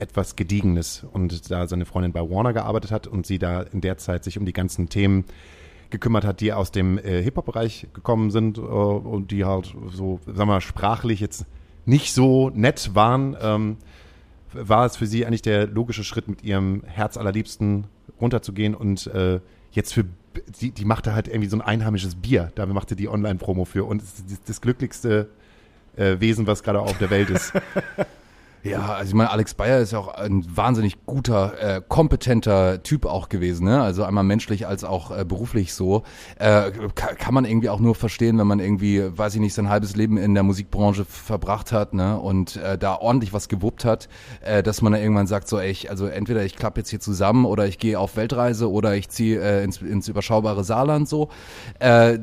[0.00, 1.06] etwas Gediegenes.
[1.12, 4.36] Und da seine Freundin bei Warner gearbeitet hat und sie da in der Zeit sich
[4.36, 5.24] um die ganzen Themen
[5.94, 10.38] gekümmert hat, die aus dem äh, Hip-Hop-Bereich gekommen sind äh, und die halt so, sagen
[10.38, 11.46] wir mal, sprachlich jetzt
[11.86, 13.76] nicht so nett waren, ähm,
[14.52, 17.84] war es für sie eigentlich der logische Schritt, mit ihrem Herz allerliebsten
[18.20, 19.40] runterzugehen und äh,
[19.70, 20.04] jetzt für
[20.60, 22.50] die, die machte halt irgendwie so ein einheimisches Bier.
[22.56, 25.28] Da machte die Online-Promo für und das, das glücklichste
[25.96, 27.52] äh, Wesen, was gerade auf der Welt ist.
[28.64, 33.04] Ja, also ich meine, Alex Bayer ist ja auch ein wahnsinnig guter, äh, kompetenter Typ
[33.04, 33.82] auch gewesen, ne?
[33.82, 36.02] Also einmal menschlich als auch äh, beruflich so.
[36.38, 39.68] Äh, kann, kann man irgendwie auch nur verstehen, wenn man irgendwie, weiß ich nicht, sein
[39.68, 42.18] halbes Leben in der Musikbranche verbracht hat, ne?
[42.18, 44.08] Und äh, da ordentlich was gewuppt hat,
[44.40, 47.00] äh, dass man dann irgendwann sagt, so, ey, ich, also entweder ich klappe jetzt hier
[47.00, 51.28] zusammen oder ich gehe auf Weltreise oder ich ziehe äh, ins, ins überschaubare Saarland so.
[51.80, 52.18] Äh,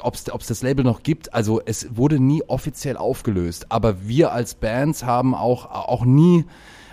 [0.00, 4.54] Ob es das Label noch gibt, also es wurde nie offiziell aufgelöst, aber wir als
[4.54, 6.44] Bands haben auch auch nie,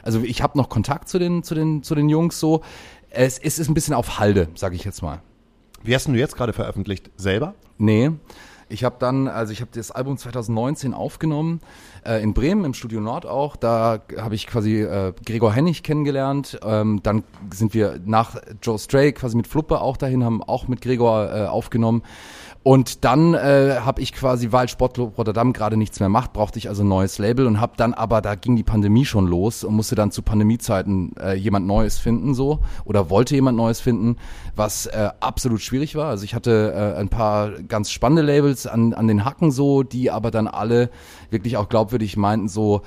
[0.04, 2.62] also ich habe noch Kontakt zu den, zu den, zu den Jungs so.
[3.10, 5.22] Es, es ist ein bisschen auf Halde, sage ich jetzt mal.
[5.84, 7.12] Wie hast du jetzt gerade veröffentlicht?
[7.18, 7.56] Selber?
[7.78, 8.12] Nee.
[8.70, 11.62] Ich habe dann, also ich habe das Album 2019 aufgenommen,
[12.06, 13.56] äh, in Bremen, im Studio Nord auch.
[13.56, 16.60] Da habe ich quasi äh, Gregor Hennig kennengelernt.
[16.66, 20.82] Ähm, dann sind wir nach Joe Stray quasi mit Fluppe auch dahin, haben auch mit
[20.82, 22.02] Gregor äh, aufgenommen.
[22.64, 26.70] Und dann äh, habe ich quasi, weil Sportclub Rotterdam gerade nichts mehr macht, brauchte ich
[26.70, 29.76] also ein neues Label und habe dann aber, da ging die Pandemie schon los und
[29.76, 34.16] musste dann zu Pandemiezeiten äh, jemand Neues finden so oder wollte jemand Neues finden,
[34.56, 36.08] was äh, absolut schwierig war.
[36.08, 40.10] Also ich hatte äh, ein paar ganz spannende Labels an, an den Hacken so, die
[40.10, 40.90] aber dann alle
[41.32, 42.82] wirklich auch glaubwürdig meinten so,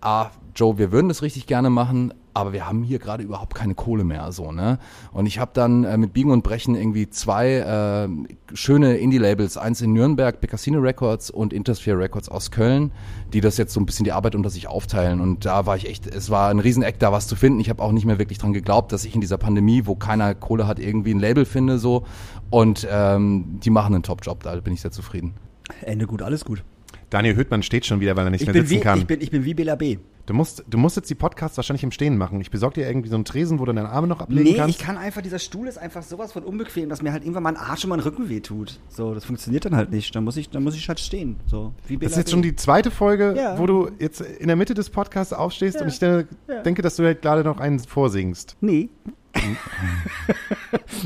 [0.00, 3.74] ah, Joe, wir würden das richtig gerne machen, aber wir haben hier gerade überhaupt keine
[3.74, 4.78] Kohle mehr, so, ne?
[5.12, 8.08] Und ich habe dann äh, mit Biegen und Brechen irgendwie zwei äh,
[8.54, 12.92] schöne Indie-Labels, eins in Nürnberg, Becassine Records und Intersphere Records aus Köln,
[13.32, 15.20] die das jetzt so ein bisschen die Arbeit unter sich aufteilen.
[15.20, 17.60] Und da war ich echt, es war ein Rieseneck, da was zu finden.
[17.60, 20.34] Ich habe auch nicht mehr wirklich dran geglaubt, dass ich in dieser Pandemie, wo keiner
[20.34, 22.04] Kohle hat, irgendwie ein Label finde, so.
[22.50, 25.34] Und ähm, die machen einen Top-Job, da bin ich sehr zufrieden.
[25.82, 26.62] Ende gut, alles gut.
[27.10, 28.98] Daniel Hüttmann steht schon wieder, weil er nicht Ich mehr bin, sitzen wie, kann.
[28.98, 29.98] ich, bin, ich bin wie Bela B.
[30.28, 32.38] Du musst, du musst jetzt die Podcasts wahrscheinlich im Stehen machen.
[32.42, 34.78] Ich besorge dir irgendwie so einen Tresen, wo du deine Arme noch ablegen Nee, kannst.
[34.78, 37.56] ich kann einfach, dieser Stuhl ist einfach sowas von unbequem, dass mir halt irgendwann mein
[37.56, 38.78] Arsch und mein Rücken wehtut.
[38.90, 40.14] So, das funktioniert dann halt nicht.
[40.14, 41.36] Dann muss ich, dann muss ich halt stehen.
[41.46, 43.58] So, das ist jetzt schon die zweite Folge, Ja.
[43.58, 45.82] wo du jetzt in der Mitte des Podcasts aufstehst Ja.
[45.84, 46.60] und ich de Ja.
[46.60, 48.54] denke, dass du halt gerade noch einen vorsingst.
[48.60, 48.90] Nee.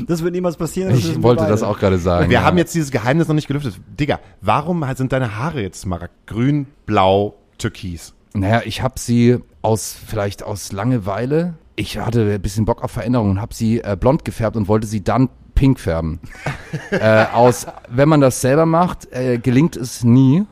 [0.05, 0.93] das wird niemals passieren.
[0.93, 2.29] Ich wollte das auch gerade sagen.
[2.29, 2.43] Wir ja.
[2.43, 3.79] haben jetzt dieses Geheimnis noch nicht gelüftet.
[3.97, 6.13] Digga, warum sind deine Haare jetzt smaragd?
[6.27, 8.13] Grün, blau, türkis.
[8.33, 13.31] Naja, ich habe sie aus, vielleicht aus Langeweile, ich hatte ein bisschen Bock auf Veränderungen
[13.31, 16.19] und habe sie äh, blond gefärbt und wollte sie dann pink färben.
[16.91, 20.45] äh, aus, wenn man das selber macht, äh, gelingt es nie.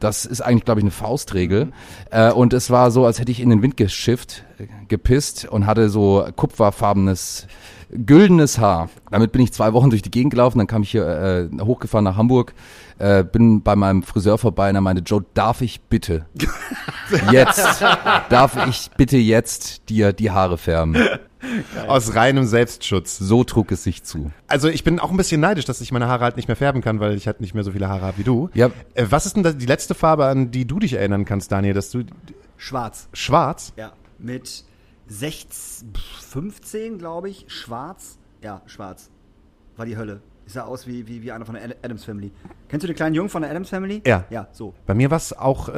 [0.00, 1.72] Das ist eigentlich, glaube ich, eine Faustregel.
[2.10, 5.66] Äh, und es war so, als hätte ich in den Wind geschifft, äh, gepisst und
[5.66, 7.46] hatte so kupferfarbenes,
[7.90, 8.88] güldenes Haar.
[9.10, 12.04] Damit bin ich zwei Wochen durch die Gegend gelaufen, dann kam ich hier äh, hochgefahren
[12.04, 12.54] nach Hamburg,
[12.98, 16.26] äh, bin bei meinem Friseur vorbei und er meinte, Joe, darf ich bitte
[17.32, 17.82] jetzt,
[18.28, 20.96] darf ich bitte jetzt dir die Haare färben?
[21.88, 23.18] Aus reinem Selbstschutz.
[23.18, 24.30] So trug es sich zu.
[24.48, 26.80] Also ich bin auch ein bisschen neidisch, dass ich meine Haare halt nicht mehr färben
[26.80, 28.48] kann, weil ich halt nicht mehr so viele Haare habe wie du.
[28.54, 28.70] Ja.
[28.94, 31.74] Äh, was ist denn die letzte Farbe, an die du dich erinnern kannst, Daniel?
[31.74, 32.04] Dass du
[32.56, 33.08] Schwarz.
[33.12, 33.72] schwarz?
[33.76, 33.92] Ja.
[34.18, 34.64] Mit
[35.14, 38.18] 16, 15, glaube ich, schwarz.
[38.42, 39.10] Ja, schwarz.
[39.76, 40.20] War die Hölle.
[40.46, 42.30] Ich sah aus wie, wie, wie einer von der Ad- Adams Family.
[42.68, 44.02] Kennst du den kleinen Jungen von der Adams Family?
[44.06, 44.24] Ja.
[44.30, 44.74] Ja, so.
[44.86, 45.74] Bei mir war es auch äh,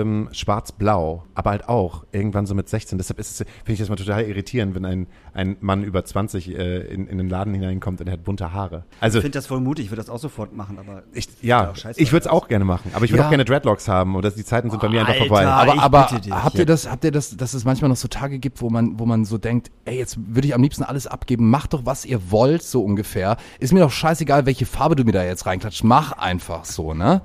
[0.00, 2.98] ähm, schwarz-blau, aber halt auch irgendwann so mit 16.
[2.98, 6.48] Deshalb ist es, finde ich das mal total irritierend, wenn ein, ein Mann über 20
[6.56, 8.84] äh, in, in den Laden hineinkommt und er hat bunte Haare.
[9.00, 11.02] Also Ich finde das voll mutig, ich würde das auch sofort machen, aber.
[11.12, 13.26] ich, ja, ich würde es auch gerne machen, aber ich würde Ja.
[13.26, 15.46] auch gerne Dreadlocks haben oder die Zeiten sind bei mir einfach vorbei.
[15.46, 16.32] Aber, ich aber bitte dich.
[16.32, 18.98] habt ihr das, habt ihr das, dass es manchmal noch so Tage gibt, wo man,
[19.00, 22.04] wo man so denkt, ey, jetzt würde ich am liebsten alles abgeben, macht doch, was
[22.04, 23.36] ihr wollt, so ungefähr.
[23.58, 27.22] Ist mir doch scheißegal, welche Farbe du mir da jetzt reinklatscht, mach einfach so, ne?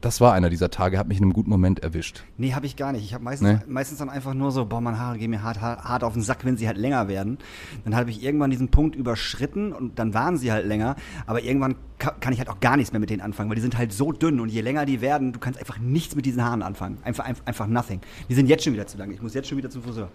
[0.00, 2.24] Das war einer dieser Tage, hat mich in einem guten Moment erwischt.
[2.36, 3.04] Nee, habe ich gar nicht.
[3.04, 3.58] Ich habe meistens, Nee.
[3.68, 6.22] meistens dann einfach nur so, boah, meine Haare gehen mir hart, hart, hart auf den
[6.22, 7.38] Sack, wenn sie halt länger werden.
[7.84, 10.96] Dann habe ich irgendwann diesen Punkt überschritten und dann waren sie halt länger.
[11.26, 13.62] Aber irgendwann ka kann ich halt auch gar nichts mehr mit denen anfangen, weil die
[13.62, 16.42] sind halt so dünn und je länger die werden, du kannst einfach nichts mit diesen
[16.44, 16.98] Haaren anfangen.
[17.04, 18.00] Einfach, einfach, einfach nothing.
[18.28, 19.12] Die sind jetzt schon wieder zu lang.
[19.12, 20.08] Ich muss jetzt schon wieder zum Friseur.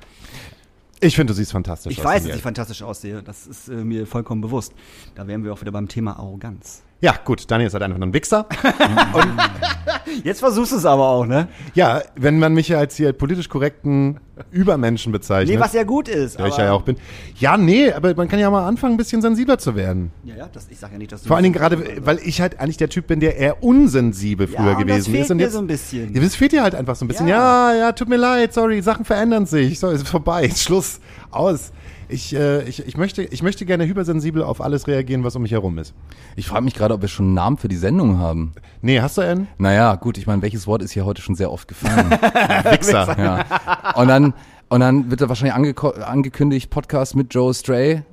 [0.99, 2.05] Ich finde, du siehst fantastisch Ich aus.
[2.05, 3.21] weiß, dass ich fantastisch aussehe.
[3.21, 4.73] Das ist äh, mir vollkommen bewusst.
[5.15, 6.81] Da wären wir auch wieder beim Thema Arroganz.
[6.99, 8.47] Ja, gut, Daniel ist halt einfach nur ein Wichser.
[10.23, 11.47] Jetzt versuchst du es aber auch, ne?
[11.75, 14.19] ja, wenn man mich ja als hier politisch korrekten
[14.51, 15.55] Übermenschen bezeichnet.
[15.55, 16.39] Nee, was ja gut ist.
[16.39, 16.97] der ich ja auch bin.
[17.39, 20.11] Ja, nee, aber man kann ja mal anfangen, ein bisschen sensibler zu werden.
[20.23, 21.27] Ja, ja, das, ich sag ja nicht, dass du.
[21.27, 24.59] Vor allen Dingen gerade, weil ich halt eigentlich der Typ bin, der eher unsensibel Ja,
[24.59, 25.31] früher und das gewesen fehlt ist.
[25.31, 26.13] Und mir jetzt, so ein bisschen.
[26.15, 27.27] Ja, das fehlt dir halt einfach so ein bisschen.
[27.27, 27.73] Ja.
[27.73, 29.79] Ja, ja, tut mir leid, sorry, Sachen verändern sich.
[29.79, 30.99] So, ist vorbei, Schluss,
[31.31, 31.71] aus.
[32.09, 35.51] Ich, äh, ich, ich, möchte, ich möchte gerne hypersensibel auf alles reagieren, was um mich
[35.51, 35.93] herum ist.
[36.35, 38.53] Ich frage mich gerade, ob wir schon einen Namen für die Sendung haben.
[38.81, 39.47] Nee, hast du einen?
[39.57, 42.09] Naja, gut, ich meine, welches Wort ist hier heute schon sehr oft gefallen?
[42.71, 43.15] Wichser.
[43.19, 43.93] ja.
[43.95, 44.33] Und dann,
[44.69, 48.03] Und dann wird da wahrscheinlich angeko- angekündigt, Podcast mit Joe Stray.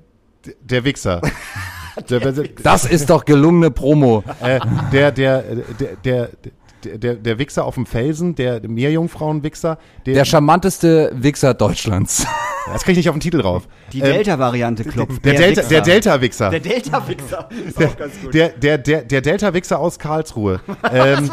[0.61, 1.21] Der Wichser.
[2.11, 4.25] der, der, Das ist doch gelungene Promo.
[4.41, 4.61] äh,
[4.93, 5.65] der, der, der,
[6.05, 6.53] der, der,
[6.85, 12.27] der, der Wichser auf dem Felsen, der Meerjungfrauen-Wichser, der, Der charmanteste Wichser Deutschlands.
[12.73, 13.69] das krieg ich nicht auf den Titel drauf.
[13.93, 15.25] Die Ähm, Delta-Variante klopft.
[15.25, 16.51] Der, Delta, der Delta-Wichser.
[16.51, 17.49] Der Delta-Wichser.
[17.67, 18.35] Ist auch ganz gut.
[18.35, 20.61] Der, der, der, der Delta-Wichser aus Karlsruhe.
[20.93, 21.31] Ähm,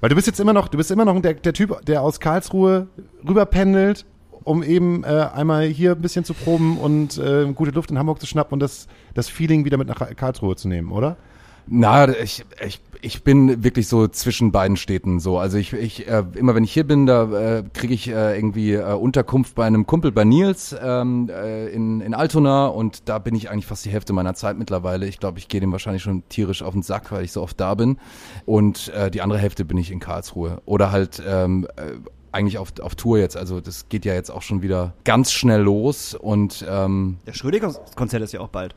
[0.00, 2.20] weil du bist jetzt immer noch, du bist immer noch der, der Typ, der aus
[2.20, 2.88] Karlsruhe
[3.26, 4.04] rüberpendelt,
[4.44, 8.20] um eben äh, einmal hier ein bisschen zu proben und äh, gute Luft in Hamburg
[8.20, 11.16] zu schnappen und das, das Feeling wieder mit nach Karlsruhe zu nehmen, oder?
[11.66, 15.38] Na, ich, ich, ich bin wirklich so zwischen beiden Städten so.
[15.38, 18.72] Also ich, ich äh, immer wenn ich hier bin, da äh, kriege ich äh, irgendwie
[18.72, 23.34] äh, Unterkunft bei einem Kumpel bei Nils ähm, äh, in, in Altona und da bin
[23.34, 25.06] ich eigentlich fast die Hälfte meiner Zeit mittlerweile.
[25.06, 27.60] Ich glaube, ich gehe dem wahrscheinlich schon tierisch auf den Sack, weil ich so oft
[27.60, 27.98] da bin.
[28.46, 30.62] Und äh, die andere Hälfte bin ich in Karlsruhe.
[30.64, 31.92] Oder halt ähm, äh,
[32.32, 33.36] eigentlich auf, auf Tour jetzt.
[33.36, 38.22] Also das geht ja jetzt auch schon wieder ganz schnell los und ähm, Der Schrödinger-Konzert
[38.22, 38.74] ist ja auch bald.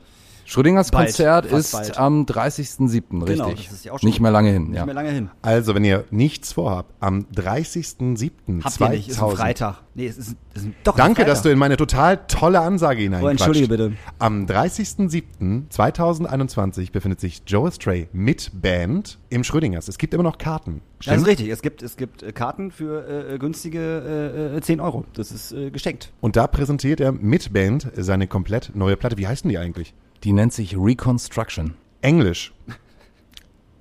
[0.48, 1.98] Schrödingers Bald, Konzert ist bald.
[1.98, 3.26] am 30.07.
[3.26, 3.66] Genau, richtig.
[3.66, 4.86] das ist ja auch schon Nicht mehr lange hin, Nicht ja.
[4.86, 5.28] mehr lange hin.
[5.42, 8.64] Also, wenn ihr nichts vorhabt, am 30.07.2000.
[8.64, 9.82] Habt ihr nicht, ist ein Freitag.
[9.94, 13.02] Nee, es ist, es ist ein, doch, Danke, dass du in meine total tolle Ansage
[13.02, 13.26] hineinquatscht.
[13.26, 13.92] Oh, entschuldige bitte.
[14.18, 19.86] Am 30.07.2021 befindet sich Joe Stray mit Band im Schrödingers.
[19.88, 20.80] Es gibt immer noch Karten.
[21.04, 21.50] Das ist richtig.
[21.50, 25.04] Es gibt, es gibt äh, Karten für äh, günstige äh, äh, 10 Euro.
[25.12, 26.10] Das ist äh, geschenkt.
[26.22, 29.18] Und da präsentiert er mit Band seine komplett neue Platte.
[29.18, 29.92] Wie heißen die eigentlich?
[30.24, 31.74] Die nennt sich Reconstruction.
[32.00, 32.52] Englisch.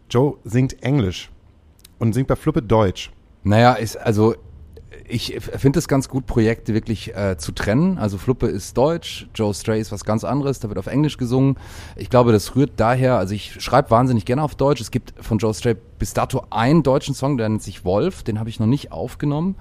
[0.10, 1.30] Joe singt Englisch
[2.00, 3.12] und singt bei Fluppe Deutsch.
[3.44, 4.36] Naja, ist, also
[5.08, 7.98] ich finde es ganz gut, Projekte wirklich äh, zu trennen.
[7.98, 11.58] Also Fluppe ist Deutsch, Joe Stray ist was ganz anderes, da wird auf Englisch gesungen.
[11.96, 14.82] Ich glaube, das rührt daher, also ich schreibe wahnsinnig gerne auf Deutsch.
[14.82, 18.40] Es gibt von Joe Stray bis dato einen deutschen Song, der nennt sich Wolf, den
[18.40, 19.56] habe ich noch nicht aufgenommen.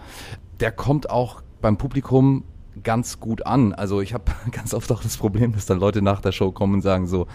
[0.61, 2.45] Der kommt auch beim Publikum
[2.83, 3.73] ganz gut an.
[3.73, 6.75] Also ich habe ganz oft auch das Problem, dass dann Leute nach der Show kommen
[6.75, 7.27] und sagen so,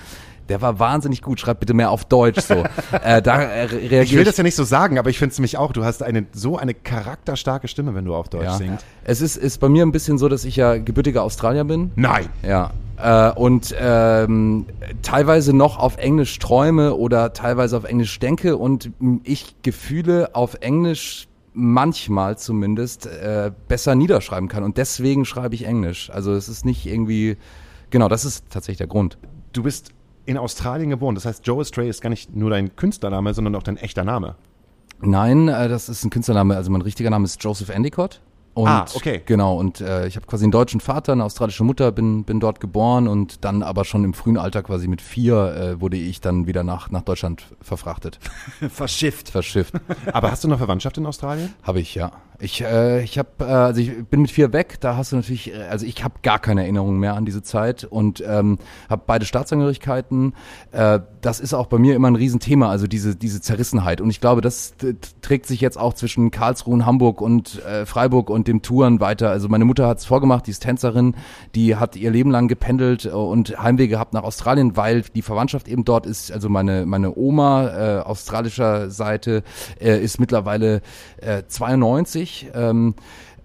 [0.49, 2.65] der war wahnsinnig gut, schreib bitte mehr auf Deutsch so.
[3.03, 5.37] äh, da äh, reagiere Ich will das ja nicht so sagen, aber ich finde es
[5.39, 8.57] nämlich auch, du hast eine so eine charakterstarke Stimme, wenn du auf Deutsch Ja.
[8.57, 8.85] singst.
[9.03, 11.91] Es ist, ist bei mir ein bisschen so, dass ich ja gebürtiger Australier bin.
[11.95, 12.27] Nein.
[12.43, 12.71] Ja.
[12.97, 14.65] Äh, und ähm,
[15.01, 18.91] teilweise noch auf Englisch träume oder teilweise auf Englisch denke und
[19.23, 24.63] ich Gefühle auf Englisch manchmal zumindest äh, besser niederschreiben kann.
[24.63, 26.09] Und deswegen schreibe ich Englisch.
[26.09, 27.37] Also es ist nicht irgendwie,
[27.89, 29.17] genau, das ist tatsächlich der Grund.
[29.53, 29.91] Du bist
[30.25, 31.15] in Australien geboren.
[31.15, 34.35] Das heißt, Joe Stray ist gar nicht nur dein Künstlername, sondern auch dein echter Name.
[35.01, 36.55] Nein, äh, das ist ein Künstlername.
[36.55, 38.21] Also mein richtiger Name ist Joseph Endicott.
[38.53, 39.21] Und, Ah, okay.
[39.25, 42.59] Genau, und äh, ich habe quasi einen deutschen Vater, eine australische Mutter, bin, bin dort
[42.59, 46.47] geboren und dann aber schon im frühen Alter, quasi mit vier, äh, wurde ich dann
[46.47, 48.19] wieder nach, nach Deutschland verfrachtet,
[48.69, 49.29] Verschifft.
[49.29, 49.73] verschifft.
[50.11, 51.53] Aber hast du noch Verwandtschaft in Australien?
[51.63, 52.11] Habe ich, ja.
[52.43, 55.53] Ich, äh, ich habe, äh, also ich bin mit vier weg, da hast du natürlich,
[55.53, 58.57] äh, also ich habe gar keine Erinnerung mehr an diese Zeit und ähm,
[58.89, 60.33] habe beide Staatsangehörigkeiten.
[60.71, 64.01] Äh, das ist auch bei mir immer ein Riesenthema, also diese, diese Zerrissenheit.
[64.01, 64.73] Und ich glaube, das
[65.21, 69.29] trägt sich jetzt auch zwischen Karlsruhe und Hamburg und äh, Freiburg und dem Touren weiter.
[69.29, 71.15] Also meine Mutter hat es vorgemacht, die ist Tänzerin,
[71.53, 75.67] die hat ihr Leben lang gependelt äh, und Heimweh gehabt nach Australien, weil die Verwandtschaft
[75.67, 76.31] eben dort ist.
[76.31, 79.43] Also meine, meine Oma äh, australischer Seite
[79.79, 80.81] äh, ist mittlerweile
[81.17, 82.30] äh, 92.
[82.53, 82.95] Ähm,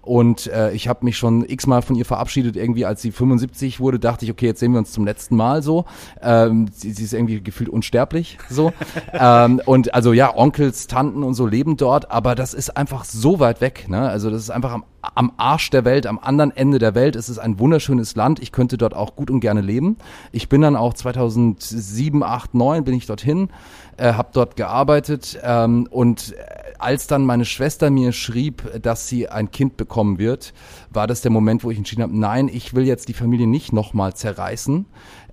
[0.07, 2.55] und äh, ich habe mich schon x-mal von ihr verabschiedet.
[2.55, 5.61] Irgendwie als sie 75 wurde, dachte ich, okay, jetzt sehen wir uns zum letzten Mal
[5.61, 5.83] so.
[6.21, 8.71] Ähm, sie, sie ist irgendwie gefühlt unsterblich so.
[9.13, 13.41] ähm, und also ja, Onkels, Tanten und so leben dort, aber das ist einfach so
[13.41, 13.87] weit weg.
[13.89, 13.99] Ne?
[14.07, 17.17] Also das ist einfach am, am Arsch der Welt, am anderen Ende der Welt.
[17.17, 18.41] Es ist ein wunderschönes Land.
[18.41, 19.97] Ich könnte dort auch gut und gerne leben.
[20.31, 23.49] Ich bin dann auch 2007, 8, 9 bin ich dorthin,
[23.97, 26.33] äh, habe dort gearbeitet ähm, und
[26.79, 30.53] als dann meine Schwester mir schrieb, dass sie ein Kind bekommen wird,
[30.89, 33.73] war das der Moment, wo ich entschieden habe, nein, ich will jetzt die Familie nicht
[33.73, 34.85] nochmal zerreißen.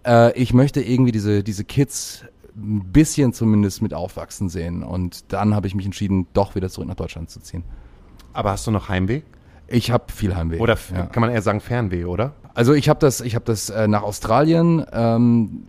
[0.06, 2.24] Äh, ich möchte irgendwie diese, diese Kids
[2.56, 4.82] ein bisschen zumindest mit aufwachsen sehen.
[4.82, 7.64] Und dann habe ich mich entschieden, doch wieder zurück nach Deutschland zu ziehen.
[8.32, 9.22] Aber hast du noch Heimweh?
[9.66, 10.58] Ich habe viel Heimweh.
[10.58, 11.06] Oder ja.
[11.06, 12.34] kann man eher sagen Fernweh, oder?
[12.54, 14.84] Also ich habe das, ich habe das äh, nach Australien.
[14.92, 15.66] Ähm,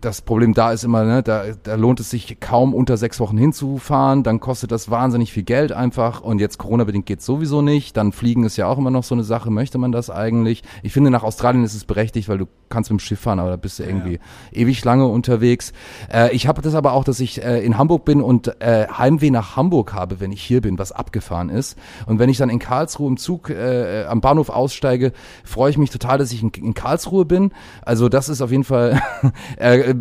[0.00, 3.38] das Problem da ist immer, ne, da, da lohnt es sich kaum unter sechs Wochen
[3.38, 4.24] hinzufahren.
[4.24, 6.20] Dann kostet das wahnsinnig viel Geld einfach.
[6.20, 7.96] Und jetzt Corona-bedingt geht's sowieso nicht.
[7.96, 9.50] Dann fliegen ist ja auch immer noch so eine Sache.
[9.50, 10.62] Möchte man das eigentlich?
[10.82, 13.50] Ich finde, nach Australien ist es berechtigt, weil du kannst mit dem Schiff fahren, aber
[13.50, 14.18] da bist du irgendwie
[14.52, 15.72] ewig lange unterwegs.
[16.12, 19.30] Äh, ich habe das aber auch, dass ich äh, in Hamburg bin und äh, Heimweh
[19.30, 21.78] nach Hamburg habe, wenn ich hier bin, was abgefahren ist.
[22.06, 25.12] Und wenn ich dann in Karlsruhe im Zug äh, am Bahnhof aussteige,
[25.44, 27.52] freue ich mich total total, dass ich in, in Karlsruhe bin.
[27.82, 29.00] Also das ist auf jeden Fall,
[29.56, 29.94] äh,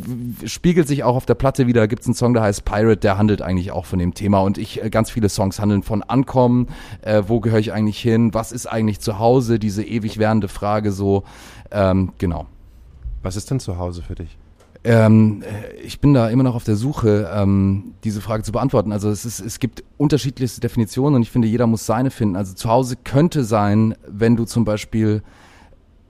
[0.45, 1.81] spiegelt sich auch auf der Platte wieder.
[1.81, 4.39] Da gibt's einen Song, der heißt Pirate, der handelt eigentlich auch von dem Thema.
[4.39, 6.67] Und ich, äh, ganz viele Songs handeln von Ankommen,
[7.01, 10.91] äh, wo gehöre ich eigentlich hin, was ist eigentlich zu Hause, diese ewig währende Frage
[10.91, 11.23] so.
[11.71, 12.45] Ähm, genau.
[13.21, 14.37] Was ist denn zu Hause für dich?
[14.83, 15.43] Ähm,
[15.83, 18.93] ich bin da immer noch auf der Suche, ähm, diese Frage zu beantworten.
[18.93, 22.37] Also es, ist, es gibt unterschiedlichste Definitionen und ich finde, jeder muss seine finden.
[22.37, 25.23] Also zu Hause könnte sein, wenn du zum Beispiel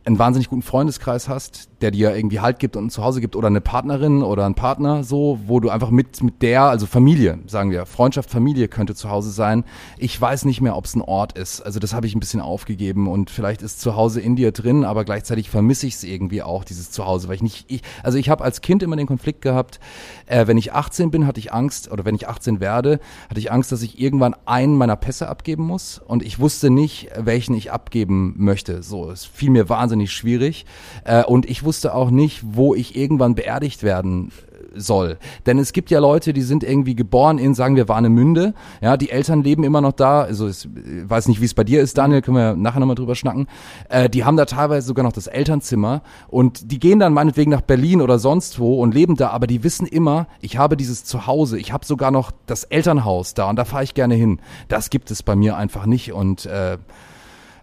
[0.07, 3.47] einen wahnsinnig guten Freundeskreis hast, der dir irgendwie Halt gibt und ein Zuhause gibt oder
[3.47, 7.71] eine Partnerin oder ein Partner so, wo du einfach mit mit der, also Familie, sagen
[7.71, 9.65] wir, Freundschaft, Familie könnte zu Hause sein.
[9.97, 11.61] Ich weiß nicht mehr, ob es ein Ort ist.
[11.61, 14.85] Also das habe ich ein bisschen aufgegeben und vielleicht ist zu Hause in dir drin,
[14.85, 18.29] aber gleichzeitig vermisse ich es irgendwie auch dieses Zuhause, weil ich nicht ich also ich
[18.29, 19.79] habe als Kind immer den Konflikt gehabt,
[20.25, 22.99] äh, wenn ich 18 bin, hatte ich Angst oder wenn ich 18 werde,
[23.29, 27.09] hatte ich Angst, dass ich irgendwann einen meiner Pässe abgeben muss und ich wusste nicht,
[27.17, 28.81] welchen ich abgeben möchte.
[28.83, 30.65] So, es fiel mir wahnsinnig schwierig
[31.03, 34.31] äh, und ich wusste auch nicht, wo ich irgendwann beerdigt werden
[34.75, 35.17] soll.
[35.45, 38.53] Denn es gibt ja Leute, die sind irgendwie geboren in, sagen wir, Warnemünde.
[38.81, 40.21] Ja, die Eltern leben immer noch da.
[40.21, 43.15] Also ich weiß nicht, wie es bei dir ist, Daniel, können wir nachher nochmal drüber
[43.15, 43.47] schnacken.
[43.89, 47.61] Äh, die haben da teilweise sogar noch das Elternzimmer und die gehen dann meinetwegen nach
[47.61, 51.57] Berlin oder sonst wo und leben da, aber die wissen immer, ich habe dieses Zuhause,
[51.57, 54.39] ich habe sogar noch das Elternhaus da und da fahre ich gerne hin.
[54.67, 56.77] Das gibt es bei mir einfach nicht und äh,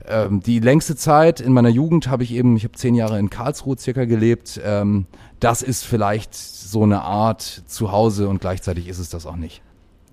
[0.07, 3.31] ähm, die längste Zeit in meiner Jugend habe ich eben, ich habe zehn Jahre in
[3.31, 4.61] Karlsruhe circa gelebt.
[4.63, 5.07] Ähm,
[5.41, 9.63] das ist vielleicht so eine Art Zuhause und gleichzeitig ist es das auch nicht.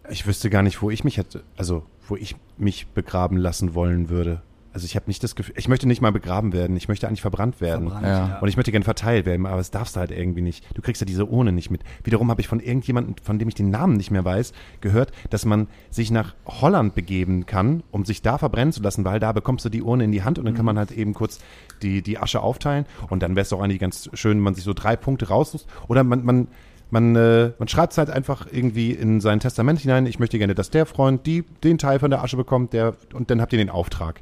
[0.09, 4.09] Ich wüsste gar nicht, wo ich mich hätte, also wo ich mich begraben lassen wollen
[4.09, 4.41] würde.
[4.73, 7.21] Also ich habe nicht das Gefühl, ich möchte nicht mal begraben werden, ich möchte eigentlich
[7.21, 7.89] verbrannt werden.
[7.89, 8.39] Verbrannt, Ja.
[8.39, 10.65] Und ich möchte gerne verteilt werden, aber das darfst du halt irgendwie nicht.
[10.75, 11.81] Du kriegst ja diese Urne nicht mit.
[12.03, 15.45] Wiederum habe ich von irgendjemandem, von dem ich den Namen nicht mehr weiß, gehört, dass
[15.45, 19.65] man sich nach Holland begeben kann, um sich da verbrennen zu lassen, weil da bekommst
[19.65, 21.39] du die Urne in die Hand und dann kann man halt eben kurz
[21.81, 24.63] die, die Asche aufteilen und dann wäre es auch eigentlich ganz schön, wenn man sich
[24.63, 25.65] so drei Punkte raussucht.
[25.87, 26.47] Oder man, man,
[26.91, 30.55] man, äh, man schreibt es halt einfach irgendwie in sein Testament hinein, ich möchte gerne,
[30.55, 33.59] dass der Freund die, den Teil von der Asche bekommt, der, und dann habt ihr
[33.59, 34.21] den Auftrag.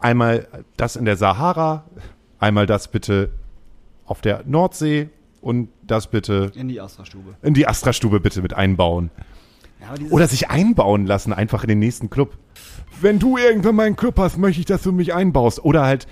[0.00, 1.84] Einmal das in der Sahara,
[2.38, 3.30] einmal das bitte
[4.06, 5.08] auf der Nordsee
[5.40, 7.34] und das bitte In die Astra-Stube.
[7.42, 9.10] in die Astra-Stube bitte mit einbauen.
[9.80, 12.36] Ja, Oder sich einbauen lassen, einfach in den nächsten Club.
[13.00, 15.64] Wenn du irgendwann mal einen Club hast, möchte ich, dass du mich einbaust.
[15.64, 16.08] Oder halt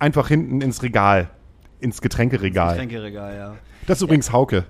[0.00, 1.30] einfach hinten ins Regal,
[1.80, 2.72] ins Getränkeregal.
[2.72, 3.54] Getränkeregal, ja.
[3.86, 4.64] Das ist übrigens Hauke.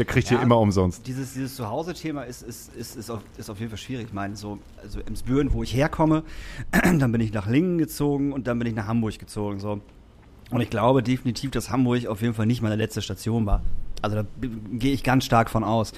[0.00, 0.42] Der kriegt hier Ja.
[0.42, 1.06] immer umsonst.
[1.06, 4.06] Dieses, dieses Zuhause-Thema ist, ist, ist, ist, auf, ist auf jeden Fall schwierig.
[4.06, 6.24] Ich meine, so, also Emsbüren, wo ich herkomme,
[6.72, 9.60] dann bin ich nach Lingen gezogen und dann bin ich nach Hamburg gezogen.
[9.60, 9.82] So.
[10.50, 13.60] Und ich glaube definitiv, dass Hamburg auf jeden Fall nicht meine letzte Station war.
[14.00, 14.24] Also da
[14.72, 15.92] gehe ich ganz stark von aus.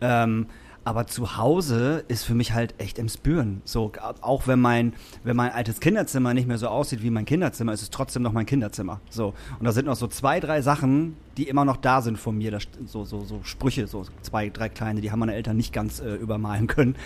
[0.00, 0.46] Ähm,
[0.88, 3.60] aber zu Hause ist für mich halt echt Emsbüren.
[3.66, 7.26] So, g- auch wenn mein, wenn mein altes Kinderzimmer nicht mehr so aussieht wie mein
[7.26, 8.98] Kinderzimmer, ist es trotzdem noch mein Kinderzimmer.
[9.10, 9.34] So.
[9.58, 12.50] Und da sind noch so zwei, drei Sachen, die immer noch da sind von mir.
[12.52, 15.74] Da, st- so, so, so Sprüche, so zwei, drei kleine, die haben meine Eltern nicht
[15.74, 16.96] ganz äh, übermalen können.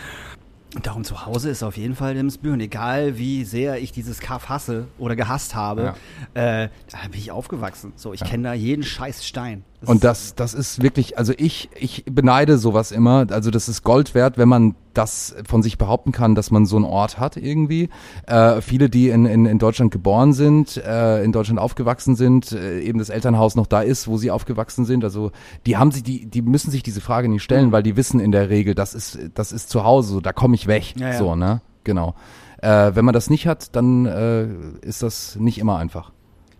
[0.76, 2.60] Und darum zu Hause ist auf jeden Fall Emsbüren.
[2.60, 5.94] Egal wie sehr ich dieses Kaff hasse oder gehasst habe,
[6.34, 7.92] äh, da bin ich aufgewachsen.
[7.96, 9.64] So, ich kenne da jeden scheiß Stein.
[9.84, 13.26] Und das, das ist wirklich, also ich, ich beneide sowas immer.
[13.30, 16.76] Also das ist Gold wert, wenn man das von sich behaupten kann, dass man so
[16.76, 17.88] einen Ort hat irgendwie.
[18.26, 22.80] Äh, viele, die in, in, in Deutschland geboren sind, äh, in Deutschland aufgewachsen sind, äh,
[22.80, 25.02] eben das Elternhaus noch da ist, wo sie aufgewachsen sind.
[25.02, 25.32] Also
[25.66, 28.32] die haben sich, die, die müssen sich diese Frage nicht stellen, weil die wissen in
[28.32, 30.94] der Regel, das ist, das ist zu Hause, so, da komme ich weg.
[30.96, 31.18] Ja, ja.
[31.18, 31.60] So, ne?
[31.84, 32.14] Genau.
[32.58, 34.46] Äh, wenn man das nicht hat, dann äh,
[34.82, 36.12] ist das nicht immer einfach.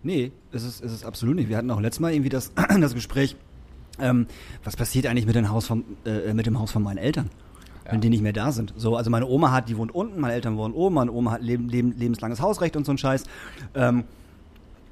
[0.03, 1.49] Nee, ist es, ist es absolut nicht.
[1.49, 3.37] Wir hatten auch letztes Mal irgendwie das, das Gespräch,
[4.01, 4.27] ähm,
[4.65, 7.31] was passiert eigentlich mit dem Haus von, äh, mit dem Haus von meinen Eltern?
[7.91, 8.73] Wenn die nicht mehr da sind.
[8.77, 11.43] So, also meine Oma hat, die wohnt unten, meine Eltern wohnen oben, meine Oma hat
[11.43, 13.25] leben, leben, lebenslanges Hausrecht und so ein Scheiß.
[13.75, 14.05] Ähm,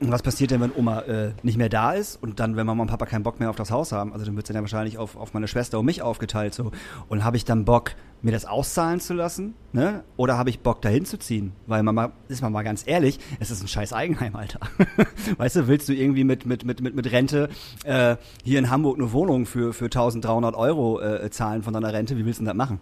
[0.00, 2.88] was passiert denn, wenn Oma äh, nicht mehr da ist und dann, wenn Mama und
[2.88, 4.12] Papa keinen Bock mehr auf das Haus haben?
[4.12, 6.72] Also dann wird es ja wahrscheinlich auf, auf meine Schwester und mich aufgeteilt so.
[7.08, 7.92] Und habe ich dann Bock,
[8.22, 9.54] mir das auszahlen zu lassen?
[9.72, 10.02] Ne?
[10.16, 11.52] Oder habe ich Bock, dahin zu ziehen?
[11.66, 14.60] Weil Mama, ist man mal ganz ehrlich, es ist ein scheiß Eigenheim, Alter.
[15.36, 17.48] weißt du, willst du irgendwie mit, mit, mit, mit, mit Rente
[17.84, 22.16] äh, hier in Hamburg eine Wohnung für, für 1300 Euro äh, zahlen von deiner Rente?
[22.16, 22.80] Wie willst du denn das machen?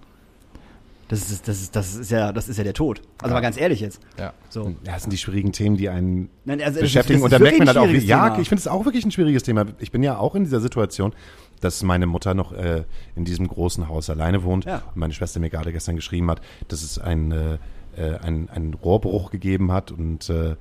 [1.08, 3.00] Das ist, das ist, das ist ja, das ist ja der Tod.
[3.22, 4.00] Also mal ganz ehrlich jetzt.
[4.18, 4.34] Ja.
[4.50, 4.74] So.
[4.84, 7.22] Ja, das sind die schwierigen Themen, die einen Nein, also beschäftigen.
[7.22, 9.10] Und dann merkt man halt ein auch, wie, ja, ich finde es auch wirklich ein
[9.10, 9.64] schwieriges Thema.
[9.78, 11.14] Ich bin ja auch in dieser Situation,
[11.60, 12.84] dass meine Mutter noch äh,
[13.16, 14.82] in diesem großen Haus alleine wohnt Ja.
[14.88, 17.54] und meine Schwester mir gerade gestern geschrieben hat, dass es ein, äh,
[17.96, 20.56] äh, ein, einen Rohrbruch gegeben hat und äh,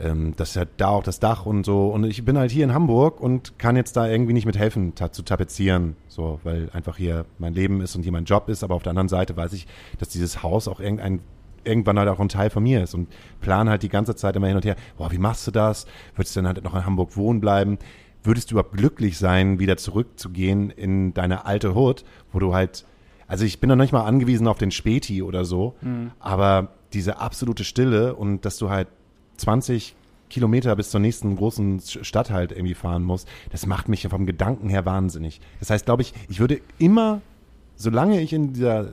[0.00, 1.88] ähm, dass halt da auch das Dach und so.
[1.88, 5.12] Und ich bin halt hier in Hamburg und kann jetzt da irgendwie nicht mithelfen, ta
[5.12, 8.62] zu tapezieren, so, weil einfach hier mein Leben ist und hier mein Job ist.
[8.62, 9.66] Aber auf der anderen Seite weiß ich,
[9.98, 11.20] dass dieses Haus auch irgendein
[11.64, 13.08] irgendwann halt auch ein Teil von mir ist und
[13.40, 15.86] plan halt die ganze Zeit immer hin und her, boah, wie machst du das?
[16.14, 17.78] Würdest du dann halt noch in Hamburg wohnen bleiben?
[18.22, 22.86] Würdest du überhaupt glücklich sein, wieder zurückzugehen in deine alte Hut, wo du halt,
[23.26, 25.74] also ich bin noch nicht mal angewiesen auf den Späti oder so,
[26.20, 28.88] aber diese absolute Stille und dass du halt
[29.38, 29.96] 20
[30.28, 34.68] Kilometer bis zur nächsten großen Stadt halt irgendwie fahren musst, das macht mich vom Gedanken
[34.68, 35.40] her wahnsinnig.
[35.58, 37.22] Das heißt, glaube ich, ich würde immer,
[37.76, 38.92] solange ich in dieser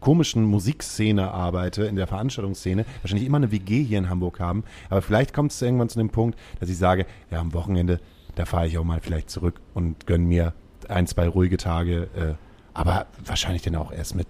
[0.00, 4.62] komischen Musikszene arbeite, in der Veranstaltungsszene, wahrscheinlich immer eine WG hier in Hamburg haben.
[4.88, 8.00] Aber vielleicht kommt es irgendwann zu dem Punkt, dass ich sage, ja, am Wochenende,
[8.36, 10.52] da fahre ich auch mal vielleicht zurück und gönne mir
[10.88, 12.08] ein, zwei ruhige Tage.
[12.14, 12.34] Äh,
[12.74, 14.28] aber wahrscheinlich dann auch erst mit,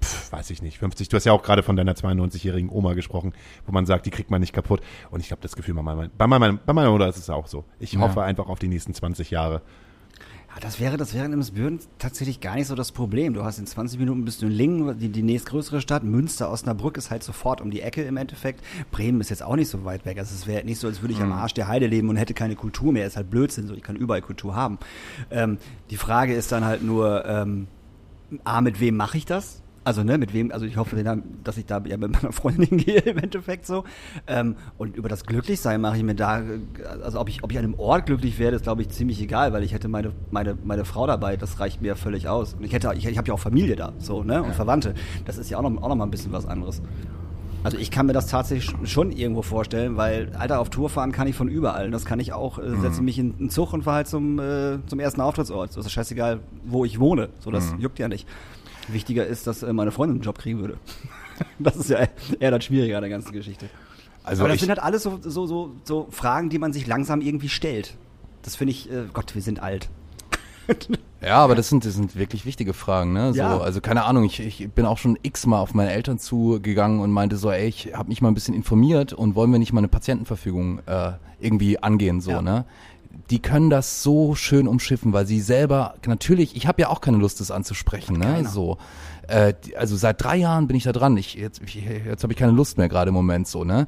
[0.00, 1.08] pf, weiß ich nicht, 50.
[1.08, 3.32] Du hast ja auch gerade von deiner 92-jährigen Oma gesprochen,
[3.66, 4.80] wo man sagt, die kriegt man nicht kaputt.
[5.10, 7.46] Und ich habe das Gefühl, bei meiner, bei, meiner, bei meiner Mutter ist es auch
[7.46, 7.64] so.
[7.78, 8.00] Ich Ja.
[8.00, 9.62] hoffe einfach auf die nächsten 20 Jahre.
[10.52, 13.34] Ja, das wäre, das wäre in Emsbüren tatsächlich gar nicht so das Problem.
[13.34, 16.02] Du hast in 20 Minuten bist du in Lingen, die, die nächstgrößere Stadt.
[16.02, 18.64] Münster, Osnabrück ist halt sofort um die Ecke im Endeffekt.
[18.90, 20.18] Bremen ist jetzt auch nicht so weit weg.
[20.18, 22.34] Also es wäre nicht so, als würde ich am Arsch der Heide leben und hätte
[22.34, 23.06] keine Kultur mehr.
[23.06, 24.78] Ist halt Blödsinn, so ich kann überall Kultur haben.
[25.30, 25.58] Ähm,
[25.90, 27.68] die Frage ist dann halt nur, ähm,
[28.42, 29.62] A, mit wem mache ich das?
[29.90, 31.02] Also, ne, mit wem, also ich hoffe,
[31.42, 33.82] dass ich da ja mit meiner Freundin hingehe im Endeffekt so.
[34.28, 36.42] Ähm, und über das Glücklichsein mache ich mir da,
[37.02, 39.52] also ob ich, ob ich an einem Ort glücklich werde, ist glaube ich ziemlich egal,
[39.52, 42.54] weil ich hätte meine, meine, meine Frau dabei, das reicht mir ja völlig aus.
[42.54, 44.94] Und ich hätte, ich, ich habe ja auch Familie da, so, ne, und Verwandte.
[45.24, 46.80] Das ist ja auch noch, auch noch mal ein bisschen was anderes.
[47.64, 51.26] Also ich kann mir das tatsächlich schon irgendwo vorstellen, weil, Alter, auf Tour fahren kann
[51.26, 51.86] ich von überall.
[51.86, 54.38] Und das kann ich auch, äh, setze mich in einen Zug und fahre halt zum,
[54.38, 55.72] äh, zum ersten Auftrittsort.
[55.72, 57.28] So ist es scheißegal, wo ich wohne.
[57.40, 58.26] So, das juckt ja nicht.
[58.92, 60.78] Wichtiger ist, dass äh, meine Freundin einen Job kriegen würde.
[61.58, 62.06] das ist ja
[62.38, 63.66] eher das Schwierige an der ganzen Geschichte.
[64.22, 67.20] Also Aber das sind halt alles so, so, so, so Fragen, die man sich langsam
[67.20, 67.96] irgendwie stellt.
[68.42, 69.88] Das finde ich, äh, Gott, wir sind alt.
[71.22, 73.34] Ja, aber das sind, das sind wirklich wichtige Fragen, ne?
[73.34, 73.58] So, Ja.
[73.58, 77.36] Also keine Ahnung, ich, ich bin auch schon x-mal auf meine Eltern zugegangen und meinte
[77.36, 79.88] so, ey, ich habe mich mal ein bisschen informiert und wollen wir nicht mal eine
[79.88, 82.40] Patientenverfügung äh, irgendwie angehen, so, Ja.
[82.40, 82.64] ne?
[83.30, 87.16] Die können das so schön umschiffen, weil sie selber, natürlich, ich habe ja auch keine
[87.16, 88.24] Lust, das anzusprechen, ne?
[88.24, 88.48] keiner.
[88.48, 88.78] So.
[89.28, 91.16] Äh, also seit drei Jahren bin ich da dran.
[91.16, 93.86] Ich, jetzt ich, jetzt habe ich keine Lust mehr gerade im Moment so, ne?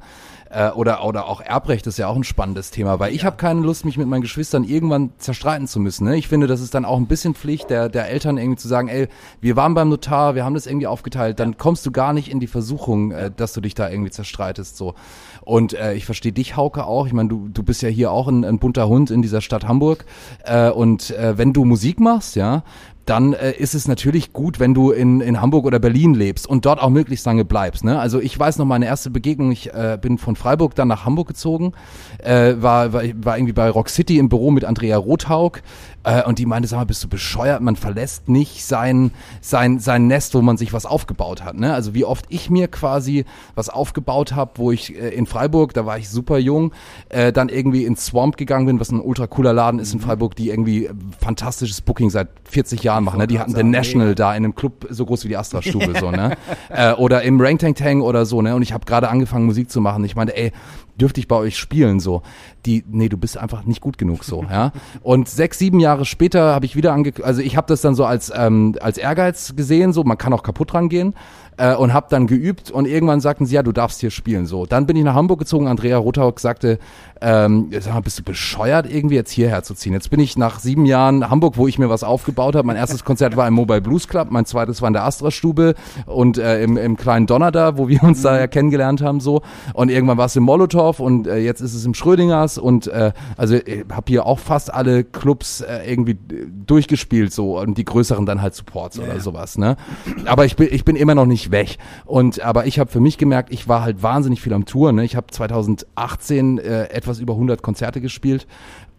[0.53, 3.61] Äh, oder, oder auch Erbrecht ist ja auch ein spannendes Thema, weil ich habe keine
[3.61, 6.05] Lust, mich mit meinen Geschwistern irgendwann zerstreiten zu müssen.
[6.05, 6.15] Ne?
[6.15, 8.87] Ich finde, das ist dann auch ein bisschen Pflicht der, der Eltern irgendwie zu sagen,
[8.87, 9.07] ey,
[9.41, 12.39] wir waren beim Notar, wir haben das irgendwie aufgeteilt, dann kommst du gar nicht in
[12.39, 14.77] die Versuchung, äh, dass du dich da irgendwie zerstreitest.
[14.77, 14.93] so.
[15.41, 17.07] Und äh, ich verstehe dich, Hauke, auch.
[17.07, 19.67] Ich meine, du, du bist ja hier auch ein, ein bunter Hund in dieser Stadt
[19.67, 20.05] Hamburg.
[20.43, 22.63] Äh, und äh, wenn du Musik machst, ja,
[23.05, 26.65] dann äh, ist es natürlich gut, wenn du in, in Hamburg oder Berlin lebst und
[26.65, 27.83] dort auch möglichst lange bleibst.
[27.83, 27.99] Ne?
[27.99, 31.27] Also ich weiß noch meine erste Begegnung, ich äh, bin von Freiburg dann nach Hamburg
[31.27, 31.73] gezogen,
[32.19, 35.61] äh, war, war, war irgendwie bei Rock City im Büro mit Andrea Rothaug
[36.03, 40.07] äh, und die meinte, sag mal, bist du bescheuert, man verlässt nicht sein, sein, sein
[40.07, 41.57] Nest, wo man sich was aufgebaut hat.
[41.57, 41.73] Ne?
[41.73, 43.25] Also wie oft ich mir quasi
[43.55, 46.73] was aufgebaut habe, wo ich äh, in Freiburg, da war ich super jung,
[47.09, 50.35] äh, dann irgendwie ins Swamp gegangen bin, was ein ultra cooler Laden ist in Freiburg,
[50.35, 53.19] die irgendwie äh, fantastisches Booking seit 40 Jahren machen.
[53.19, 53.27] Ne?
[53.27, 56.35] Die hatten den National da in einem Club so groß wie die Astra-Stube so, ne?
[56.69, 58.55] Äh, oder im Rank Tank Tang oder so, ne?
[58.55, 60.03] Und ich habe gerade angefangen Musik zu machen.
[60.03, 60.51] Ich meinte, ey,
[60.99, 62.21] dürfte ich bei euch spielen so?
[62.65, 64.71] Die, nee, du bist einfach nicht gut genug so, ja?
[65.01, 68.05] Und sechs, sieben Jahre später habe ich wieder ange, also ich habe das dann so
[68.05, 71.13] als ähm, als Ehrgeiz gesehen, so man kann auch kaputt rangehen
[71.57, 74.45] äh, und habe dann geübt und irgendwann sagten sie, ja, du darfst hier spielen.
[74.45, 75.67] So, dann bin ich nach Hamburg gezogen.
[75.67, 76.79] Andrea Rothaug sagte,
[77.21, 79.93] ähm, sag mal, bist du bescheuert, irgendwie jetzt hierher zu ziehen?
[79.93, 82.67] Jetzt bin ich nach sieben Jahren Hamburg, wo ich mir was aufgebaut habe.
[82.67, 85.75] Mein erstes Konzert war im Mobile Blues Club, mein zweites war in der Astra-Stube
[86.05, 89.41] und äh, im, im kleinen Donner da, wo wir uns da ja kennengelernt haben so.
[89.73, 93.13] Und irgendwann war es im Molotow und äh, jetzt ist es im Schrödingers und äh,
[93.37, 97.85] also ich habe hier auch fast alle Clubs äh, irgendwie äh, durchgespielt so und die
[97.85, 99.77] größeren dann halt Supports oder sowas, ne?
[100.25, 103.17] Aber ich bin ich bin immer noch nicht weg und aber ich habe für mich
[103.17, 105.03] gemerkt, ich war halt wahnsinnig viel am Tour, ne?
[105.03, 108.47] Ich habe 2018 äh, etwas über 100 Konzerte gespielt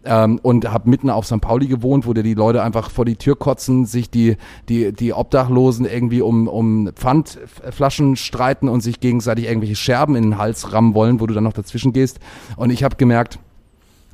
[0.05, 1.41] ähm, und habe mitten auf St.
[1.41, 4.37] Pauli gewohnt, wo dir die Leute einfach vor die Tür kotzen, sich die
[4.69, 10.37] die die Obdachlosen irgendwie um um Pfandflaschen streiten und sich gegenseitig irgendwelche Scherben in den
[10.37, 12.19] Hals rammen wollen, wo du dann noch dazwischen gehst
[12.55, 13.39] und ich habe gemerkt,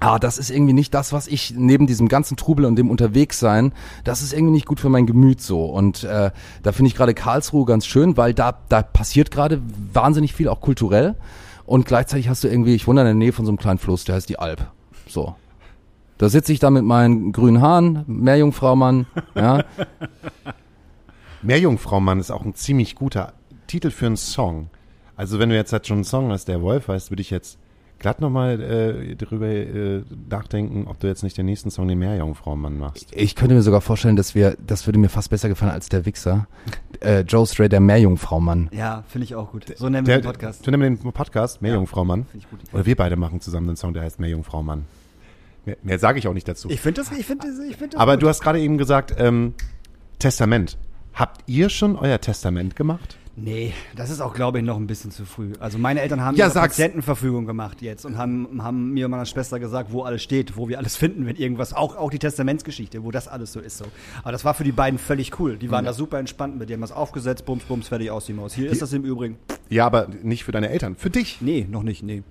[0.03, 3.71] Ah, das ist irgendwie nicht das, was ich neben diesem ganzen Trubel und dem Unterwegssein,
[4.03, 5.65] das ist irgendwie nicht gut für mein Gemüt so.
[5.65, 6.31] Und äh,
[6.63, 9.61] da finde ich gerade Karlsruhe ganz schön, weil da, da passiert gerade
[9.93, 11.15] wahnsinnig viel, auch kulturell.
[11.67, 14.03] Und gleichzeitig hast du irgendwie, ich wohne in der Nähe von so einem kleinen Fluss,
[14.03, 14.71] der heißt die Alp.
[15.07, 15.35] So.
[16.17, 19.63] Da sitze ich da mit meinen grünen Haaren, Meerjungfraumann, ja.
[21.43, 23.33] Meerjungfraumann ist auch ein ziemlich guter
[23.67, 24.71] Titel für einen Song.
[25.15, 27.59] Also wenn du jetzt halt schon einen Song hast, der Wolf heißt, würde ich jetzt
[28.01, 32.77] glatt nochmal äh, darüber äh, nachdenken, ob du jetzt nicht den nächsten Song den Meerjungfrau-Mann
[32.77, 33.07] machst.
[33.11, 36.05] Ich könnte mir sogar vorstellen, dass wir, das würde mir fast besser gefallen als der
[36.05, 36.47] Wichser.
[36.99, 38.69] Äh, Joe Stray, der Meerjungfrau-Mann.
[38.73, 39.65] Ja, finde ich auch gut.
[39.77, 40.65] So nennen wir Der, den Podcast.
[40.65, 42.25] Du nimmst den Podcast, Meerjungfrau-Mann.
[42.25, 42.59] Finde ich gut.
[42.73, 44.85] Oder wir beide machen zusammen einen Song, der heißt Meerjungfrau-Mann.
[45.65, 46.69] Mehr, mehr sage ich auch nicht dazu.
[46.71, 48.23] Ich finde das, ich finde das, ich finde das Aber gut.
[48.23, 49.53] du hast gerade eben gesagt, ähm,
[50.17, 50.77] Testament.
[51.13, 53.17] Habt ihr schon euer Testament gemacht?
[53.35, 55.53] Nee, das ist auch, glaube ich, noch ein bisschen zu früh.
[55.59, 56.75] Also meine Eltern haben Ja, ihre sag's.
[56.75, 60.67] Patientenverfügung gemacht jetzt und haben, haben mir und meiner Schwester gesagt, wo alles steht, wo
[60.67, 63.77] wir alles finden, wenn irgendwas, auch, auch die Testamentsgeschichte, wo das alles so ist.
[63.77, 63.85] So.
[64.23, 65.57] Aber das war für die beiden völlig cool.
[65.57, 68.33] Die waren da super entspannt mit, die haben das aufgesetzt, bums, bums, fertig aus die
[68.33, 68.53] Maus.
[68.53, 69.37] Hier ist das im Übrigen.
[69.69, 70.95] Ja, aber nicht für deine Eltern.
[70.97, 71.37] Für dich.
[71.41, 72.23] Nee, noch nicht, nee.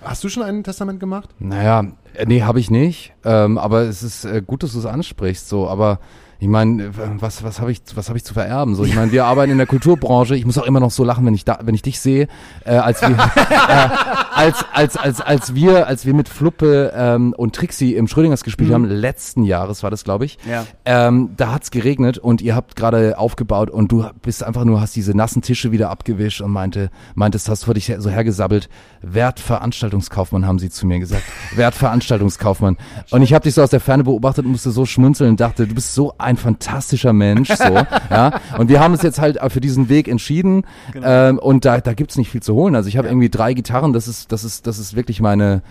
[0.00, 1.28] Hast du schon ein Testament gemacht?
[1.38, 3.12] Naja, äh, nee, habe ich nicht.
[3.24, 5.48] Ähm, aber es ist äh, gut, dass du es ansprichst.
[5.48, 6.00] So, aber
[6.42, 6.90] ich meine,
[7.20, 8.74] was was habe ich was habe ich zu vererben?
[8.74, 10.34] So, ich meine, wir arbeiten in der Kulturbranche.
[10.34, 12.26] Ich muss auch immer noch so lachen, wenn ich da, wenn ich dich sehe,
[12.64, 13.88] äh, als wir äh,
[14.34, 18.72] als als als als wir als wir mit Fluppe ähm, und Trixie im Schrödingers gespielt
[18.72, 20.36] haben letzten Jahres war das, glaube ich.
[20.44, 20.66] Ja.
[20.84, 24.96] Ähm, da hat's geregnet und ihr habt gerade aufgebaut und du bist einfach nur hast
[24.96, 28.68] diese nassen Tische wieder abgewischt und meinte meintest, hast vor dich so hergesabbelt.
[29.02, 31.22] Wertveranstaltungskaufmann haben sie zu mir gesagt.
[31.54, 32.78] Wertveranstaltungskaufmann.
[33.10, 35.68] Und ich habe dich so aus der Ferne beobachtet und musste so schmunzeln und dachte,
[35.68, 37.64] du bist so ein fantastischer Mensch, so,
[38.10, 38.40] ja.
[38.58, 40.64] Und wir haben uns jetzt halt für diesen Weg entschieden
[41.02, 42.74] ähm, und da da gibt's nicht viel zu holen.
[42.74, 43.92] Also ich habe irgendwie drei Gitarren.
[43.92, 45.62] Das ist das ist das ist wirklich meine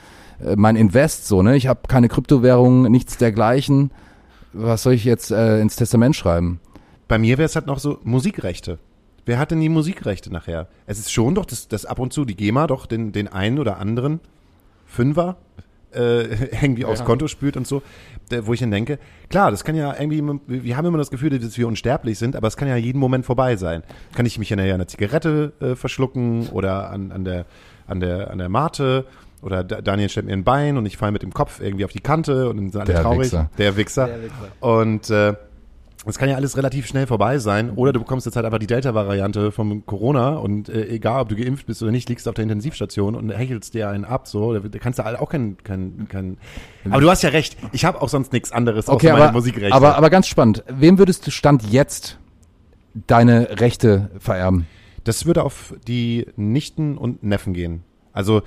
[0.44, 1.56] äh, mein Invest so, ne?
[1.56, 3.92] Ich habe keine Kryptowährung, nichts dergleichen.
[4.54, 6.60] Was soll ich jetzt äh, ins Testament schreiben?
[7.08, 8.80] Bei mir wäre es halt noch so Musikrechte.
[9.26, 10.68] Wer hat denn die Musikrechte nachher?
[10.88, 13.60] Es ist schon doch, dass, dass ab und zu die GEMA doch den, den einen
[13.60, 14.20] oder anderen
[14.86, 15.38] Fünfer
[15.94, 16.24] äh,
[16.62, 17.82] irgendwie aufs Konto spült und so,
[18.44, 18.98] wo ich dann denke,
[19.30, 22.48] klar, das kann ja irgendwie, wir haben immer das Gefühl, dass wir unsterblich sind, aber
[22.48, 23.84] es kann ja jeden Moment vorbei sein.
[24.16, 27.46] Kann ich mich ja an der Zigarette äh, verschlucken oder an, an, der,
[27.88, 29.06] an, der, an der Mate
[29.42, 31.92] oder Da- Daniel stellt mir ein Bein und ich falle mit dem Kopf irgendwie auf
[31.92, 33.20] die Kante und dann sind alle Der traurig.
[33.22, 33.50] Wichser.
[33.58, 34.06] Der Wichser.
[34.08, 34.36] Der Wichser.
[34.60, 35.34] Und äh,
[36.06, 37.72] es kann ja alles relativ schnell vorbei sein.
[37.72, 41.36] Oder du bekommst jetzt halt einfach die Delta-Variante vom Corona und äh, egal, ob du
[41.36, 44.28] geimpft bist oder nicht, liegst auf der Intensivstation und hechelst dir einen ab.
[44.28, 46.38] So, da, kannst du halt auch kein, kein, kein.
[46.90, 47.56] Aber du hast ja recht.
[47.72, 49.76] Ich habe auch sonst nichts anderes Okay, außer aber, Musikrechte.
[49.76, 50.64] aber, aber ganz spannend.
[50.68, 52.18] Wem würdest du Stand jetzt
[53.08, 54.66] deine Rechte vererben?
[55.04, 57.84] Das würde auf die Nichten und Neffen gehen.
[58.12, 58.42] Also,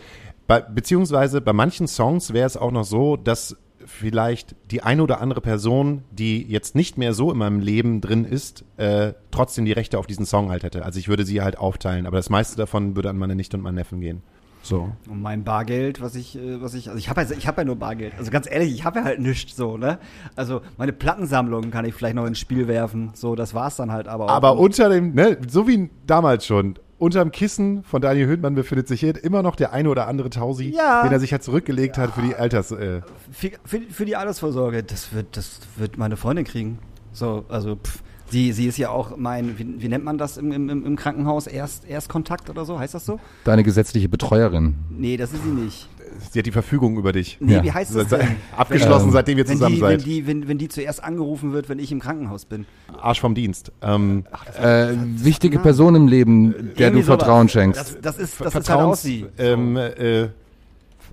[0.46, 3.56] bei, beziehungsweise bei manchen Songs wäre es auch noch so, dass
[3.86, 8.24] vielleicht die eine oder andere Person, die jetzt nicht mehr so in meinem Leben drin
[8.24, 10.84] ist, äh, trotzdem die Rechte auf diesen Song halt hätte.
[10.84, 13.62] Also ich würde sie halt aufteilen, aber das meiste davon würde an meine Nichte und
[13.62, 14.22] meinen Neffen gehen.
[14.64, 14.90] So.
[15.08, 17.64] Und mein Bargeld, was ich, äh, was ich, also ich habe ja, ich habe ja
[17.66, 18.14] nur Bargeld.
[18.18, 19.98] Also ganz ehrlich, ich habe ja halt nichts so, ne?
[20.36, 23.10] Also meine Plattensammlung kann ich vielleicht noch ins Spiel werfen.
[23.12, 24.30] So, das war's dann halt aber auch.
[24.30, 29.00] Aber unter dem, ne, so wie damals schon, unterm Kissen von Daniel Höhnmann befindet sich
[29.00, 31.02] hier immer noch der eine oder andere Tausi, Ja.
[31.04, 32.70] den er sich halt zurückgelegt hat für die Alters.
[32.72, 36.78] Äh, für, für, für die Altersvorsorge, das wird, das wird meine Freundin kriegen.
[37.12, 40.50] So, also pff, sie, sie ist ja auch mein, wie, wie nennt man das im,
[40.50, 41.46] im, im Krankenhaus?
[41.46, 42.78] Erst, Erstkontakt oder so?
[42.78, 43.20] Heißt das so?
[43.44, 44.74] Deine gesetzliche Betreuerin.
[44.90, 45.88] Nee, das ist sie nicht.
[46.30, 47.38] Sie hat die Verfügung über dich.
[47.40, 47.62] Nee, Ja.
[47.62, 48.20] wie heißt das denn?
[48.56, 50.04] Abgeschlossen, Ähm, seitdem ihr Wenn zusammen die, wenn, seid.
[50.06, 52.66] die, wenn, wenn die zuerst angerufen wird, wenn ich im Krankenhaus bin.
[53.00, 53.72] Arsch vom Dienst.
[53.82, 54.24] Ähm,
[54.60, 57.18] Äh, wichtige Person im Leben, der Irgendwie du sowas.
[57.18, 57.80] Vertrauen schenkst.
[57.80, 59.26] Das, das ist, das ist halt Vertrauens, auch sie.
[59.38, 60.28] ähm, äh,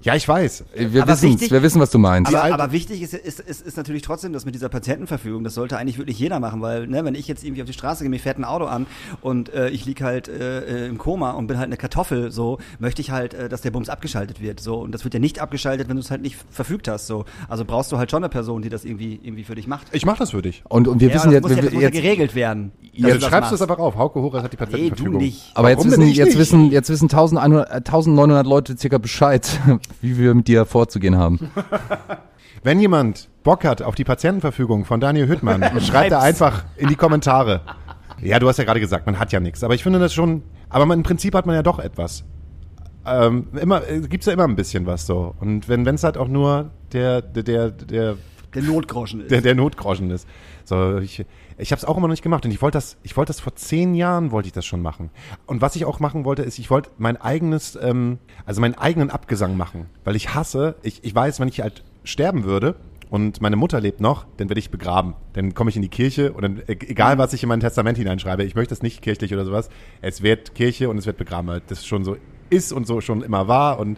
[0.04, 0.64] ja, ich weiß.
[0.76, 2.34] wir aber wissen wichtig- wir wissen, was du meinst.
[2.34, 5.78] Aber, aber wichtig ist, ist, ist, ist natürlich trotzdem, dass mit dieser Patientenverfügung, das sollte
[5.78, 8.20] eigentlich wirklich jeder machen, weil, ne, wenn ich jetzt irgendwie auf die Straße gehe, mir
[8.20, 8.86] fährt ein Auto an
[9.22, 12.58] und äh, ich lieg halt äh, äh, im Koma und bin halt eine Kartoffel, so,
[12.80, 14.76] möchte ich halt, äh, dass der Bums abgeschaltet wird, so.
[14.80, 17.26] Und das wird ja nicht abgeschaltet, wenn du es halt nicht verfügt hast, so.
[17.47, 19.88] Also brauchst du halt schon eine Person, die das irgendwie, irgendwie für dich macht.
[19.91, 20.64] Ich mach das für dich.
[20.70, 22.72] Und, und wir ja, wissen jetzt, muss, ja, wir, das muss ja jetzt geregelt werden.
[22.93, 23.72] Ja, du du das schreibst das machst.
[23.72, 23.95] einfach auf.
[23.95, 25.14] Hauke Horas hat die Nee, Patientenverfügung.
[25.14, 25.52] du nicht.
[25.54, 26.38] aber jetzt Warum wissen, denn ich jetzt nicht?
[26.39, 29.49] wissen, jetzt wissen 1100, äh, 1900 Leute circa Bescheid,
[30.02, 31.52] wie wir mit dir vorzugehen haben.
[32.64, 36.96] Wenn jemand Bock hat auf die Patientenverfügung von Daniel Hüttmann, schreibt er einfach in die
[36.96, 37.62] Kommentare.
[38.22, 39.64] Ja, du hast ja gerade gesagt, man hat ja nichts.
[39.64, 42.24] Aber ich finde das schon, aber man, im Prinzip hat man ja doch etwas.
[43.04, 45.34] Ähm, immer, äh, gibt's ja immer ein bisschen was so.
[45.39, 48.18] Und wenn es halt auch nur der, der, der, der
[48.54, 49.32] Der Notgroschen ist.
[49.32, 50.28] der, der Notgroschen ist.
[50.66, 51.26] So, ich,
[51.58, 53.39] ich habe es auch immer noch nicht gemacht und ich wollte das, ich wollte das
[53.39, 55.10] vor zehn Jahren wollte ich das schon machen.
[55.45, 59.10] Und was ich auch machen wollte, ist, ich wollte mein eigenes, ähm, also meinen eigenen
[59.10, 62.76] Abgesang machen, weil ich hasse, ich, ich weiß, wenn ich halt sterben würde
[63.10, 65.16] und meine Mutter lebt noch, dann werde ich begraben.
[65.34, 67.97] Dann komme ich in die Kirche und dann, e- egal was ich in mein Testament
[67.97, 69.70] hineinschreibe, ich möchte das nicht kirchlich oder sowas,
[70.02, 72.18] es wird Kirche und es wird begraben, weil das schon so
[72.49, 73.97] ist und so schon immer war und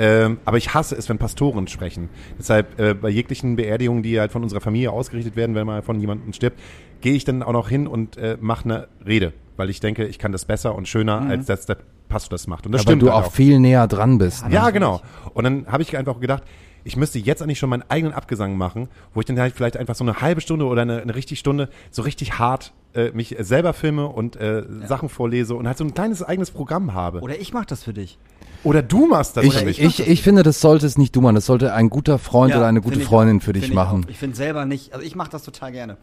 [0.00, 2.08] ähm, aber ich hasse es, wenn Pastoren sprechen.
[2.38, 5.98] Deshalb äh, bei jeglichen Beerdigungen, die halt von unserer Familie ausgerichtet werden, wenn mal von
[6.00, 6.60] jemandem stirbt,
[7.00, 10.18] gehe ich dann auch noch hin und äh, mache eine Rede, weil ich denke, ich
[10.20, 11.78] kann das besser und schöner, als dass das
[12.08, 12.64] Pastor das macht.
[12.66, 14.46] Und das Ja, weil stimmt du halt auch viel näher dran bist.
[14.46, 14.54] ne?
[14.54, 15.00] Ja, genau.
[15.34, 16.44] Und dann habe ich einfach gedacht,
[16.88, 19.94] ich müsste jetzt eigentlich schon meinen eigenen Abgesang machen, wo ich dann halt vielleicht einfach
[19.94, 23.74] so eine halbe Stunde oder eine, eine richtig Stunde so richtig hart äh, mich selber
[23.74, 27.18] filme und äh, Sachen vorlese und halt so ein kleines eigenes Programm habe.
[27.18, 28.18] Oder, Oder ich mach das für dich.
[28.64, 29.82] du machst das Ich, für mich.
[29.82, 31.34] ich, ich finde, das sollte es nicht du machen.
[31.34, 33.42] Das sollte ein guter Freund oder eine gute Freundin auch.
[33.42, 34.04] für dich machen.
[34.04, 35.98] Ich, ich finde selber nicht, also ich mache das total gerne.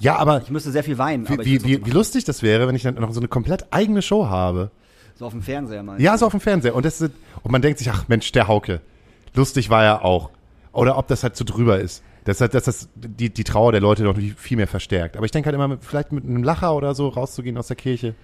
[0.00, 2.74] ja, aber Ich müsste sehr viel weinen, wie, wie, wie, wie lustig das wäre, wenn
[2.76, 4.70] ich dann noch so eine komplett eigene Show habe.
[5.18, 5.98] so auf dem Fernseher mal.
[5.98, 6.74] Ja, so auf dem Fernseher.
[6.74, 8.82] Und, das ist, und man denkt sich, ach Mensch, der Hauke.
[9.34, 10.30] Lustig war er auch.
[10.72, 12.02] Oder ob das halt zu drüber ist.
[12.24, 15.16] Das hat, dass das die, die Trauer der Leute noch viel mehr verstärkt.
[15.16, 17.76] Aber ich denke halt immer, mit- vielleicht mit einem Lacher oder so rauszugehen aus der
[17.76, 18.14] Kirche.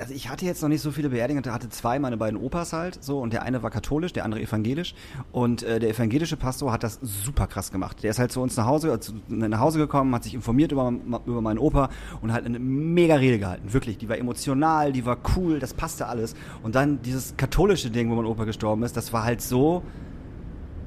[0.00, 2.74] Also ich hatte jetzt noch nicht so viele Beerdigungen, ich hatte zwei, meine beiden Opas
[2.74, 4.94] halt, so und der eine war katholisch, der andere evangelisch
[5.32, 8.02] und äh, der evangelische Pastor hat das super krass gemacht.
[8.02, 10.92] Der ist halt zu uns nach Hause, zu, nach Hause gekommen, hat sich informiert über,
[11.24, 11.88] über meinen Opa
[12.20, 13.96] und hat eine mega Rede gehalten, wirklich.
[13.96, 16.34] Die war emotional, die war cool, das passte alles.
[16.62, 19.82] Und dann dieses katholische Ding, wo mein Opa gestorben ist, das war halt so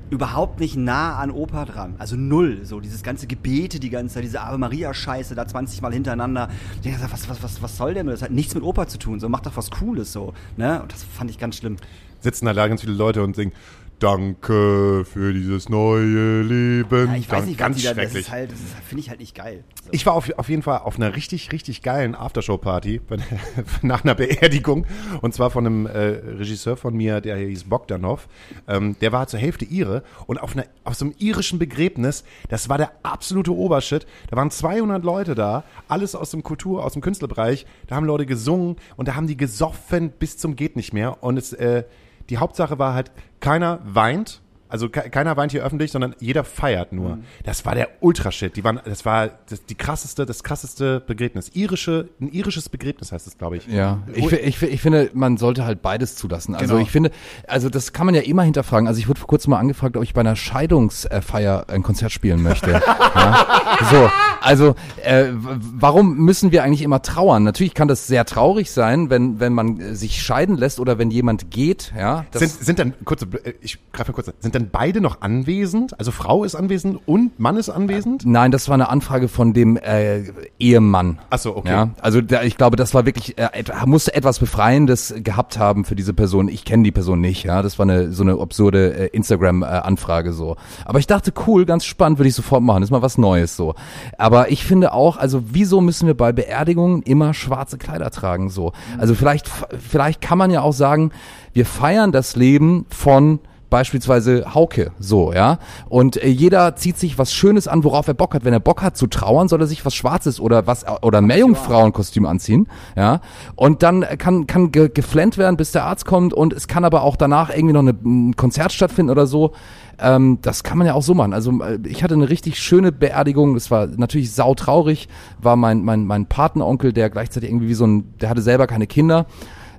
[0.10, 1.96] überhaupt nicht nah an Opa dran.
[1.98, 2.62] Also null.
[2.64, 6.50] So dieses ganze Gebete, die ganze Zeit, diese Ave Maria Scheiße da 20 Mal hintereinander.
[6.76, 8.08] Ich denke, was, was, was, was soll denn?
[8.08, 9.20] Das hat nichts mit Opa zu tun.
[9.20, 10.34] So, mach doch was Cooles so.
[10.58, 10.82] Ne?
[10.82, 11.78] Und das fand ich ganz schlimm.
[12.22, 13.54] Sitzen da ganz viele Leute und singen,
[14.00, 17.08] Danke für dieses neue Leben.
[17.08, 18.26] Ja, ich weiß Dank- nicht, ganz was die da, das schrecklich.
[18.26, 19.64] ist halt, das finde ich halt nicht geil.
[19.84, 19.90] So.
[19.92, 23.02] Ich war auf, auf jeden Fall auf einer richtig, richtig geilen Aftershow-Party
[23.82, 24.86] nach einer Beerdigung.
[25.22, 28.30] Und zwar von einem äh, Regisseur von mir, der hieß Bogdanov.
[28.70, 30.04] Ähm, der war zur Hälfte Ire.
[30.28, 34.08] Und auf, einer, auf so einem irischen Begräbnis, das war der absolute Obershit.
[34.30, 37.66] Da waren 200 Leute da, alles aus dem Kultur-, aus dem Künstlerbereich.
[37.88, 41.22] Da haben Leute gesungen und da haben die gesoffen bis zum geht nicht mehr.
[41.22, 41.84] Und es, äh,
[42.30, 44.42] die Hauptsache war halt, keiner weint.
[44.70, 47.18] Also ke keiner weint hier öffentlich, sondern jeder feiert nur.
[47.18, 47.24] Mhm.
[47.44, 48.56] Das war der Ultrashit.
[48.56, 51.50] Die waren, das war das, die krasseste, das krasseste Begräbnis.
[51.54, 53.68] Irische, ein irisches Begräbnis heißt es, glaube ich.
[53.68, 56.56] Ja, ich, ich, ich finde, man sollte halt beides zulassen.
[56.56, 56.84] Also Genau.
[56.86, 57.12] ich finde,
[57.48, 58.88] also das kann man ja immer hinterfragen.
[58.88, 62.42] Also ich wurde vor kurzem mal angefragt, ob ich bei einer Scheidungsfeier ein Konzert spielen
[62.44, 62.72] möchte.
[63.16, 63.46] ja?
[63.90, 64.10] So,
[64.42, 67.44] also äh, warum müssen wir eigentlich immer trauern?
[67.44, 71.12] Natürlich kann das sehr traurig sein, wenn wenn man äh, sich scheiden lässt oder wenn
[71.12, 71.94] jemand geht.
[71.98, 75.22] Ja, das, Sind, sind dann, kurze, äh, ich greife mal kurz, sind dann beide noch
[75.22, 75.98] anwesend?
[76.00, 78.26] Also Frau ist anwesend und Mann ist anwesend?
[78.26, 80.24] Nein, das war eine Anfrage von dem äh,
[80.60, 81.20] Ehemann.
[81.30, 81.70] Ach so, okay.
[81.70, 83.50] Ja, also da, ich glaube, das war wirklich, äh,
[83.86, 86.48] musste etwas Befreiendes gehabt haben für diese Person.
[86.48, 87.62] Ich kenne die Person nicht, ja.
[87.62, 90.56] Das war eine so eine absurde äh, Instagram-Anfrage so.
[90.86, 92.82] Aber ich dachte, cool, ganz spannend, würde ich sofort machen.
[92.82, 93.76] Das ist mal was Neues so.
[94.18, 98.74] Aber ich finde auch, also wieso müssen wir bei Beerdigungen immer schwarze Kleider tragen so?
[98.98, 99.50] Also vielleicht,
[99.80, 101.12] vielleicht kann man ja auch sagen,
[101.54, 103.40] wir feiern das Leben von
[103.70, 105.60] beispielsweise Hauke, so, ja.
[105.88, 108.46] Und äh, jeder zieht sich was Schönes an, worauf er Bock hat.
[108.46, 112.26] Wenn er Bock hat zu trauern, soll er sich was Schwarzes oder was oder Meerjungfrauenkostüm
[112.26, 113.22] anziehen, ja.
[113.56, 117.04] Und dann kann kann ge geflennt werden, bis der Arzt kommt und es kann aber
[117.04, 119.52] auch danach irgendwie noch eine, ein Konzert stattfinden oder so.
[120.00, 121.34] Ähm, das kann man ja auch so machen.
[121.34, 123.56] Also äh, ich hatte eine richtig schöne Beerdigung.
[123.56, 125.10] Es war natürlich sautraurig.
[125.42, 128.88] War mein mein mein Patenonkel, der gleichzeitig irgendwie wie so ein, der hatte selber keine
[128.88, 129.26] Kinder,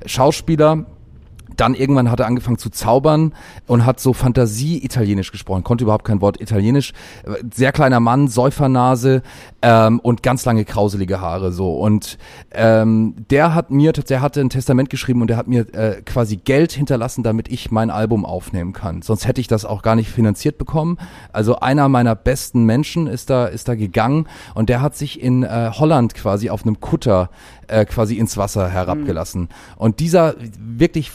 [0.07, 0.87] Schauspieler
[1.61, 3.35] dann irgendwann hat er angefangen zu zaubern
[3.67, 6.93] und hat so Fantasie-Italienisch gesprochen, konnte überhaupt kein Wort Italienisch.
[7.53, 9.23] Sehr kleiner Mann, Säufernase
[9.61, 11.75] ähm, und ganz lange krauselige Haare so.
[11.75, 12.17] Und
[12.53, 16.37] ähm, der hat mir, der hatte ein Testament geschrieben und der hat mir äh, quasi
[16.37, 19.03] Geld hinterlassen, damit ich mein Album aufnehmen kann.
[19.03, 20.97] Sonst hätte ich das auch gar nicht finanziert bekommen.
[21.33, 25.43] Also einer meiner besten Menschen ist da ist da gegangen und der hat sich in
[25.43, 27.29] äh, Holland quasi auf einem Kutter
[27.69, 29.49] äh, quasi ins Wasser herabgelassen.
[29.77, 31.11] Und dieser wirklich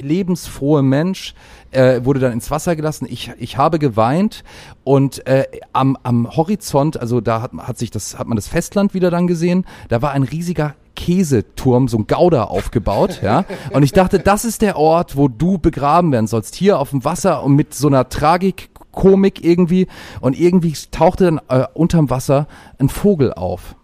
[0.00, 1.34] lebensfrohe Mensch
[1.70, 3.06] äh, wurde dann ins Wasser gelassen.
[3.08, 4.44] Ich, ich habe geweint
[4.84, 8.94] und äh, am, am Horizont, also da hat, hat sich das, hat man das Festland
[8.94, 13.44] wieder dann gesehen, da war ein riesiger Käseturm, so ein Gouda aufgebaut, ja.
[13.72, 17.04] Und ich dachte, das ist der Ort, wo du begraben werden sollst, hier auf dem
[17.04, 19.88] Wasser und mit so einer Tragik, Komik irgendwie.
[20.20, 22.46] Und irgendwie tauchte dann äh, unterm Wasser
[22.78, 23.76] ein Vogel auf.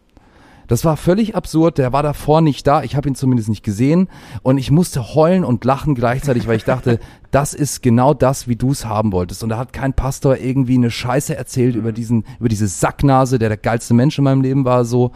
[0.71, 1.79] Das war völlig absurd.
[1.79, 2.85] Der war davor nicht da.
[2.85, 4.09] Ich habe ihn zumindest nicht gesehen.
[4.43, 7.01] Und ich musste heulen und lachen gleichzeitig, weil ich dachte,
[7.33, 9.43] das ist genau das, wie du es haben wolltest.
[9.43, 13.49] Und da hat kein Pastor irgendwie eine Scheiße erzählt über diesen, über diese Sacknase, der
[13.49, 15.11] der geilste Mensch in meinem Leben war, so.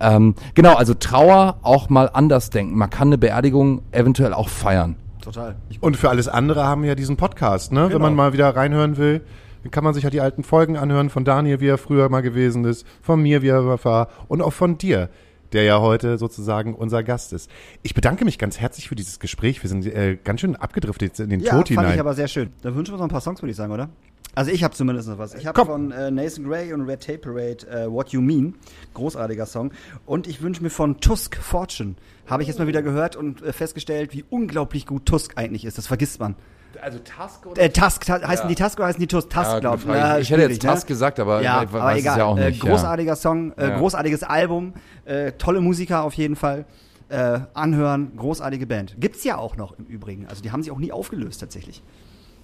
[0.00, 2.76] Ähm, genau, also Trauer auch mal anders denken.
[2.76, 4.96] Man kann eine Beerdigung eventuell auch feiern.
[5.22, 5.54] Total.
[5.80, 7.82] Und für alles andere haben wir ja diesen Podcast, ne?
[7.84, 8.00] Wenn Genau.
[8.00, 9.20] man mal wieder reinhören will,
[9.68, 12.22] dann kann man sich ja die alten Folgen anhören von Daniel, wie er früher mal
[12.22, 15.10] gewesen ist, von mir, wie er war und auch von dir,
[15.52, 17.50] der ja heute sozusagen unser Gast ist.
[17.82, 19.62] Ich bedanke mich ganz herzlich für dieses Gespräch.
[19.62, 22.00] Wir sind äh, ganz schön abgedriftet in den ja, Tod fand ich hinein.
[22.00, 22.50] aber sehr schön.
[22.62, 23.90] Da wünschen wir uns noch ein paar Songs, würde ich sagen, oder?
[24.34, 25.34] Also ich habe zumindest noch was.
[25.34, 28.54] Ich habe von äh, Nathan Gray und Red Tape Parade äh, What You Mean.
[28.94, 29.72] Großartiger Song.
[30.06, 31.96] Und ich wünsche mir von Tusk Fortune.
[32.26, 35.76] Habe ich jetzt mal wieder gehört und äh, festgestellt, wie unglaublich gut Tusk eigentlich ist.
[35.76, 36.36] Das vergisst man.
[36.82, 37.60] Also Task oder?
[37.62, 39.30] Äh, Tusk, ta heißen die Tusk oder heißen die Tusk?
[39.30, 40.20] Tusk, Ja, glaube gute Frage.
[40.20, 42.18] Ich hätte jetzt Tusk gesagt, aber ja, ich weiß aber es egal.
[42.18, 42.70] ja auch nicht, Äh, ja.
[42.72, 43.78] großartiger Song, äh, Ja.
[43.78, 44.74] großartiges Album,
[45.04, 46.64] äh, tolle Musiker auf jeden Fall.
[47.10, 48.96] Äh, anhören, großartige Band.
[49.00, 50.26] Gibt's ja auch noch im Übrigen.
[50.26, 51.82] Also die haben sich auch nie aufgelöst tatsächlich.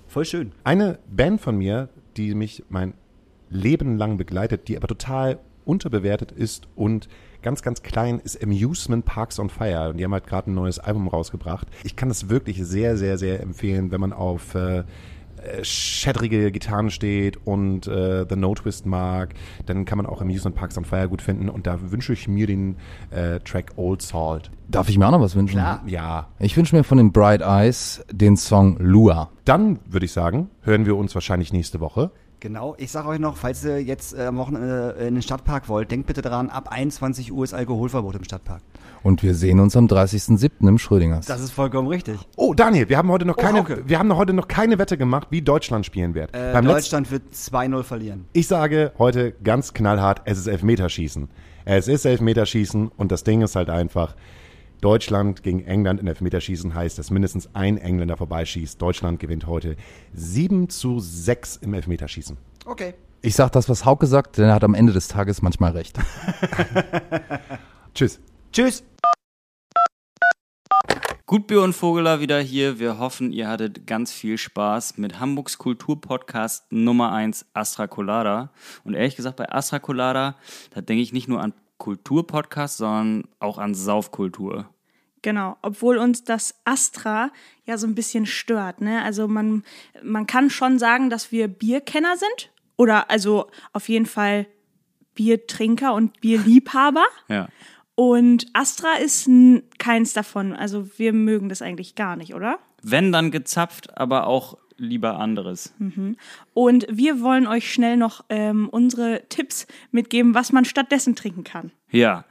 [0.08, 0.52] Voll schön.
[0.64, 2.94] Eine Band von mir, die mich mein
[3.50, 7.08] Leben lang begleitet, die aber total unterbewertet ist und
[7.44, 9.90] ganz, ganz klein, ist Amusement Parks on Fire.
[9.90, 11.68] Und die haben halt gerade ein neues Album rausgebracht.
[11.84, 16.90] Ich kann das wirklich sehr, sehr, sehr empfehlen, wenn man auf äh, äh, schädrige Gitarren
[16.90, 19.34] steht und äh, The No Twist mag,
[19.66, 21.48] dann kann man auch Amusement Parks on Fire gut finden.
[21.50, 22.76] Und da wünsche ich mir den
[23.10, 24.50] äh, Track Old Salt.
[24.68, 25.58] Darf ich mir auch noch was wünschen?
[25.58, 25.82] Klar.
[25.86, 29.30] Ja, Ich wünsche mir von den Bright Eyes den Song Lua.
[29.44, 32.10] dann würde ich sagen, hören wir uns wahrscheinlich nächste Woche.
[32.44, 35.66] Genau, ich sage euch noch, falls ihr jetzt äh, am Wochenende äh, in den Stadtpark
[35.70, 38.60] wollt, denkt bitte dran, ab 21 Uhr ist Alkoholverbot im Stadtpark.
[39.02, 40.68] Und wir sehen uns am 30.07.
[40.68, 41.24] im Schrödingers.
[41.24, 42.18] Das ist vollkommen richtig.
[42.36, 43.88] Oh, Daniel, wir haben heute noch keine, Hauke.
[43.88, 46.34] wir haben noch heute noch keine Wette gemacht, wie Deutschland spielen wird.
[46.34, 48.26] Äh, Deutschland wird 2-0 verlieren.
[48.34, 51.30] ich sage heute ganz knallhart, es ist Elfmeterschießen.
[51.64, 54.16] Es ist Elfmeterschießen und das Ding ist halt einfach,
[54.84, 58.80] Deutschland gegen England in Elfmeterschießen heißt, dass mindestens ein Engländer vorbeischießt.
[58.80, 59.76] Deutschland gewinnt heute
[60.12, 62.36] 7 zu 6 im Elfmeterschießen.
[62.66, 62.92] Okay.
[63.22, 65.98] Ich sag das, was Hauke sagt, denn er hat am Ende des Tages manchmal recht.
[67.94, 68.20] Tschüss.
[68.52, 68.84] Tschüss.
[71.24, 72.78] Gutbier und Vogeler wieder hier.
[72.78, 78.50] Wir hoffen, ihr hattet ganz viel Spaß mit Hamburgs Kulturpodcast Nummer 1 Astra Colada.
[78.84, 80.36] Und ehrlich gesagt, bei Astra Colada,
[80.74, 84.68] da denke ich nicht nur an Kulturpodcast, sondern auch an Saufkultur.
[85.24, 87.30] Genau, obwohl uns das Astra
[87.64, 88.82] ja so ein bisschen stört.
[88.82, 89.02] Ne?
[89.02, 89.64] Also man,
[90.02, 92.52] man kann schon sagen, dass wir Bierkenner sind.
[92.76, 94.46] Oder also auf jeden Fall
[95.14, 97.06] Biertrinker und Bierliebhaber.
[97.28, 97.48] Ja.
[97.96, 99.30] Und Astra ist
[99.78, 100.52] keins davon.
[100.52, 102.58] Also wir mögen das eigentlich gar nicht, oder?
[102.82, 105.72] Wenn dann gezapft, aber auch lieber anderes.
[106.52, 111.70] Und wir wollen euch schnell noch ähm, unsere Tipps mitgeben, was man stattdessen trinken kann.
[111.90, 112.24] Ja.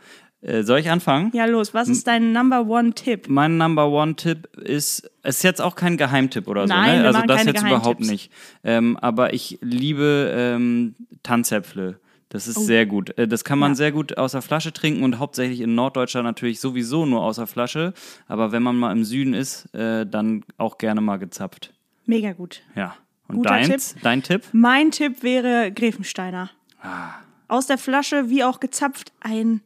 [0.43, 1.31] Äh, soll ich anfangen?
[1.33, 3.29] Ja, los, was ist dein Number One-Tipp?
[3.29, 7.07] Mein Number One Tipp ist, es ist jetzt auch kein Geheimtipp oder so, Nein, ne?
[7.07, 8.29] Also das jetzt überhaupt nicht.
[8.63, 11.99] Ähm, aber ich liebe ähm, Tanzäpfle.
[12.27, 13.15] Das ist sehr gut.
[13.17, 13.73] Äh, Das kann man Oh.
[13.73, 13.75] Ja.
[13.75, 17.47] sehr gut aus der Flasche trinken und hauptsächlich in Norddeutschland natürlich sowieso nur aus der
[17.47, 17.93] Flasche.
[18.27, 21.71] Aber wenn man mal im Süden ist, äh, dann auch gerne mal gezapft.
[22.05, 22.61] Mega gut.
[22.75, 22.95] Ja.
[23.29, 24.41] Und Guter deins, dein Tipp?
[24.51, 26.49] Mein Tipp wäre Gräfensteiner.
[26.81, 27.11] Ah.
[27.47, 29.61] Aus der Flasche, wie auch gezapft, ein,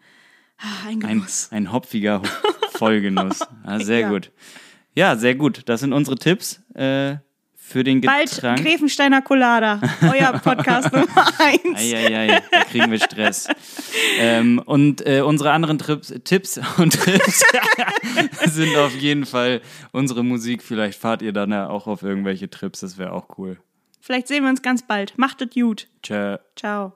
[0.59, 1.47] ah, ein Ein, Genuss.
[1.51, 2.21] ein hopfiger
[2.71, 3.39] Vollgenuss.
[3.63, 4.09] Ah, sehr Ja.
[4.09, 4.31] gut.
[4.95, 5.61] Ja, sehr gut.
[5.67, 7.17] Das sind unsere Tipps äh,
[7.55, 8.63] für den Bald Getränk.
[8.63, 11.77] Gräfensteiner Colada, euer Podcast Nummer eins.
[11.79, 13.47] Eieiei, da kriegen wir Stress.
[14.19, 17.43] ähm, und äh, unsere anderen Trips, Tipps und Trips
[18.45, 19.61] sind auf jeden Fall
[19.91, 20.63] unsere Musik.
[20.63, 23.57] Vielleicht fahrt ihr dann ja auch auf irgendwelche Trips, das wäre auch cool.
[23.99, 25.13] Vielleicht sehen wir uns ganz bald.
[25.17, 25.88] Macht es gut.
[26.01, 26.38] Tschö.
[26.55, 26.93] Ciao.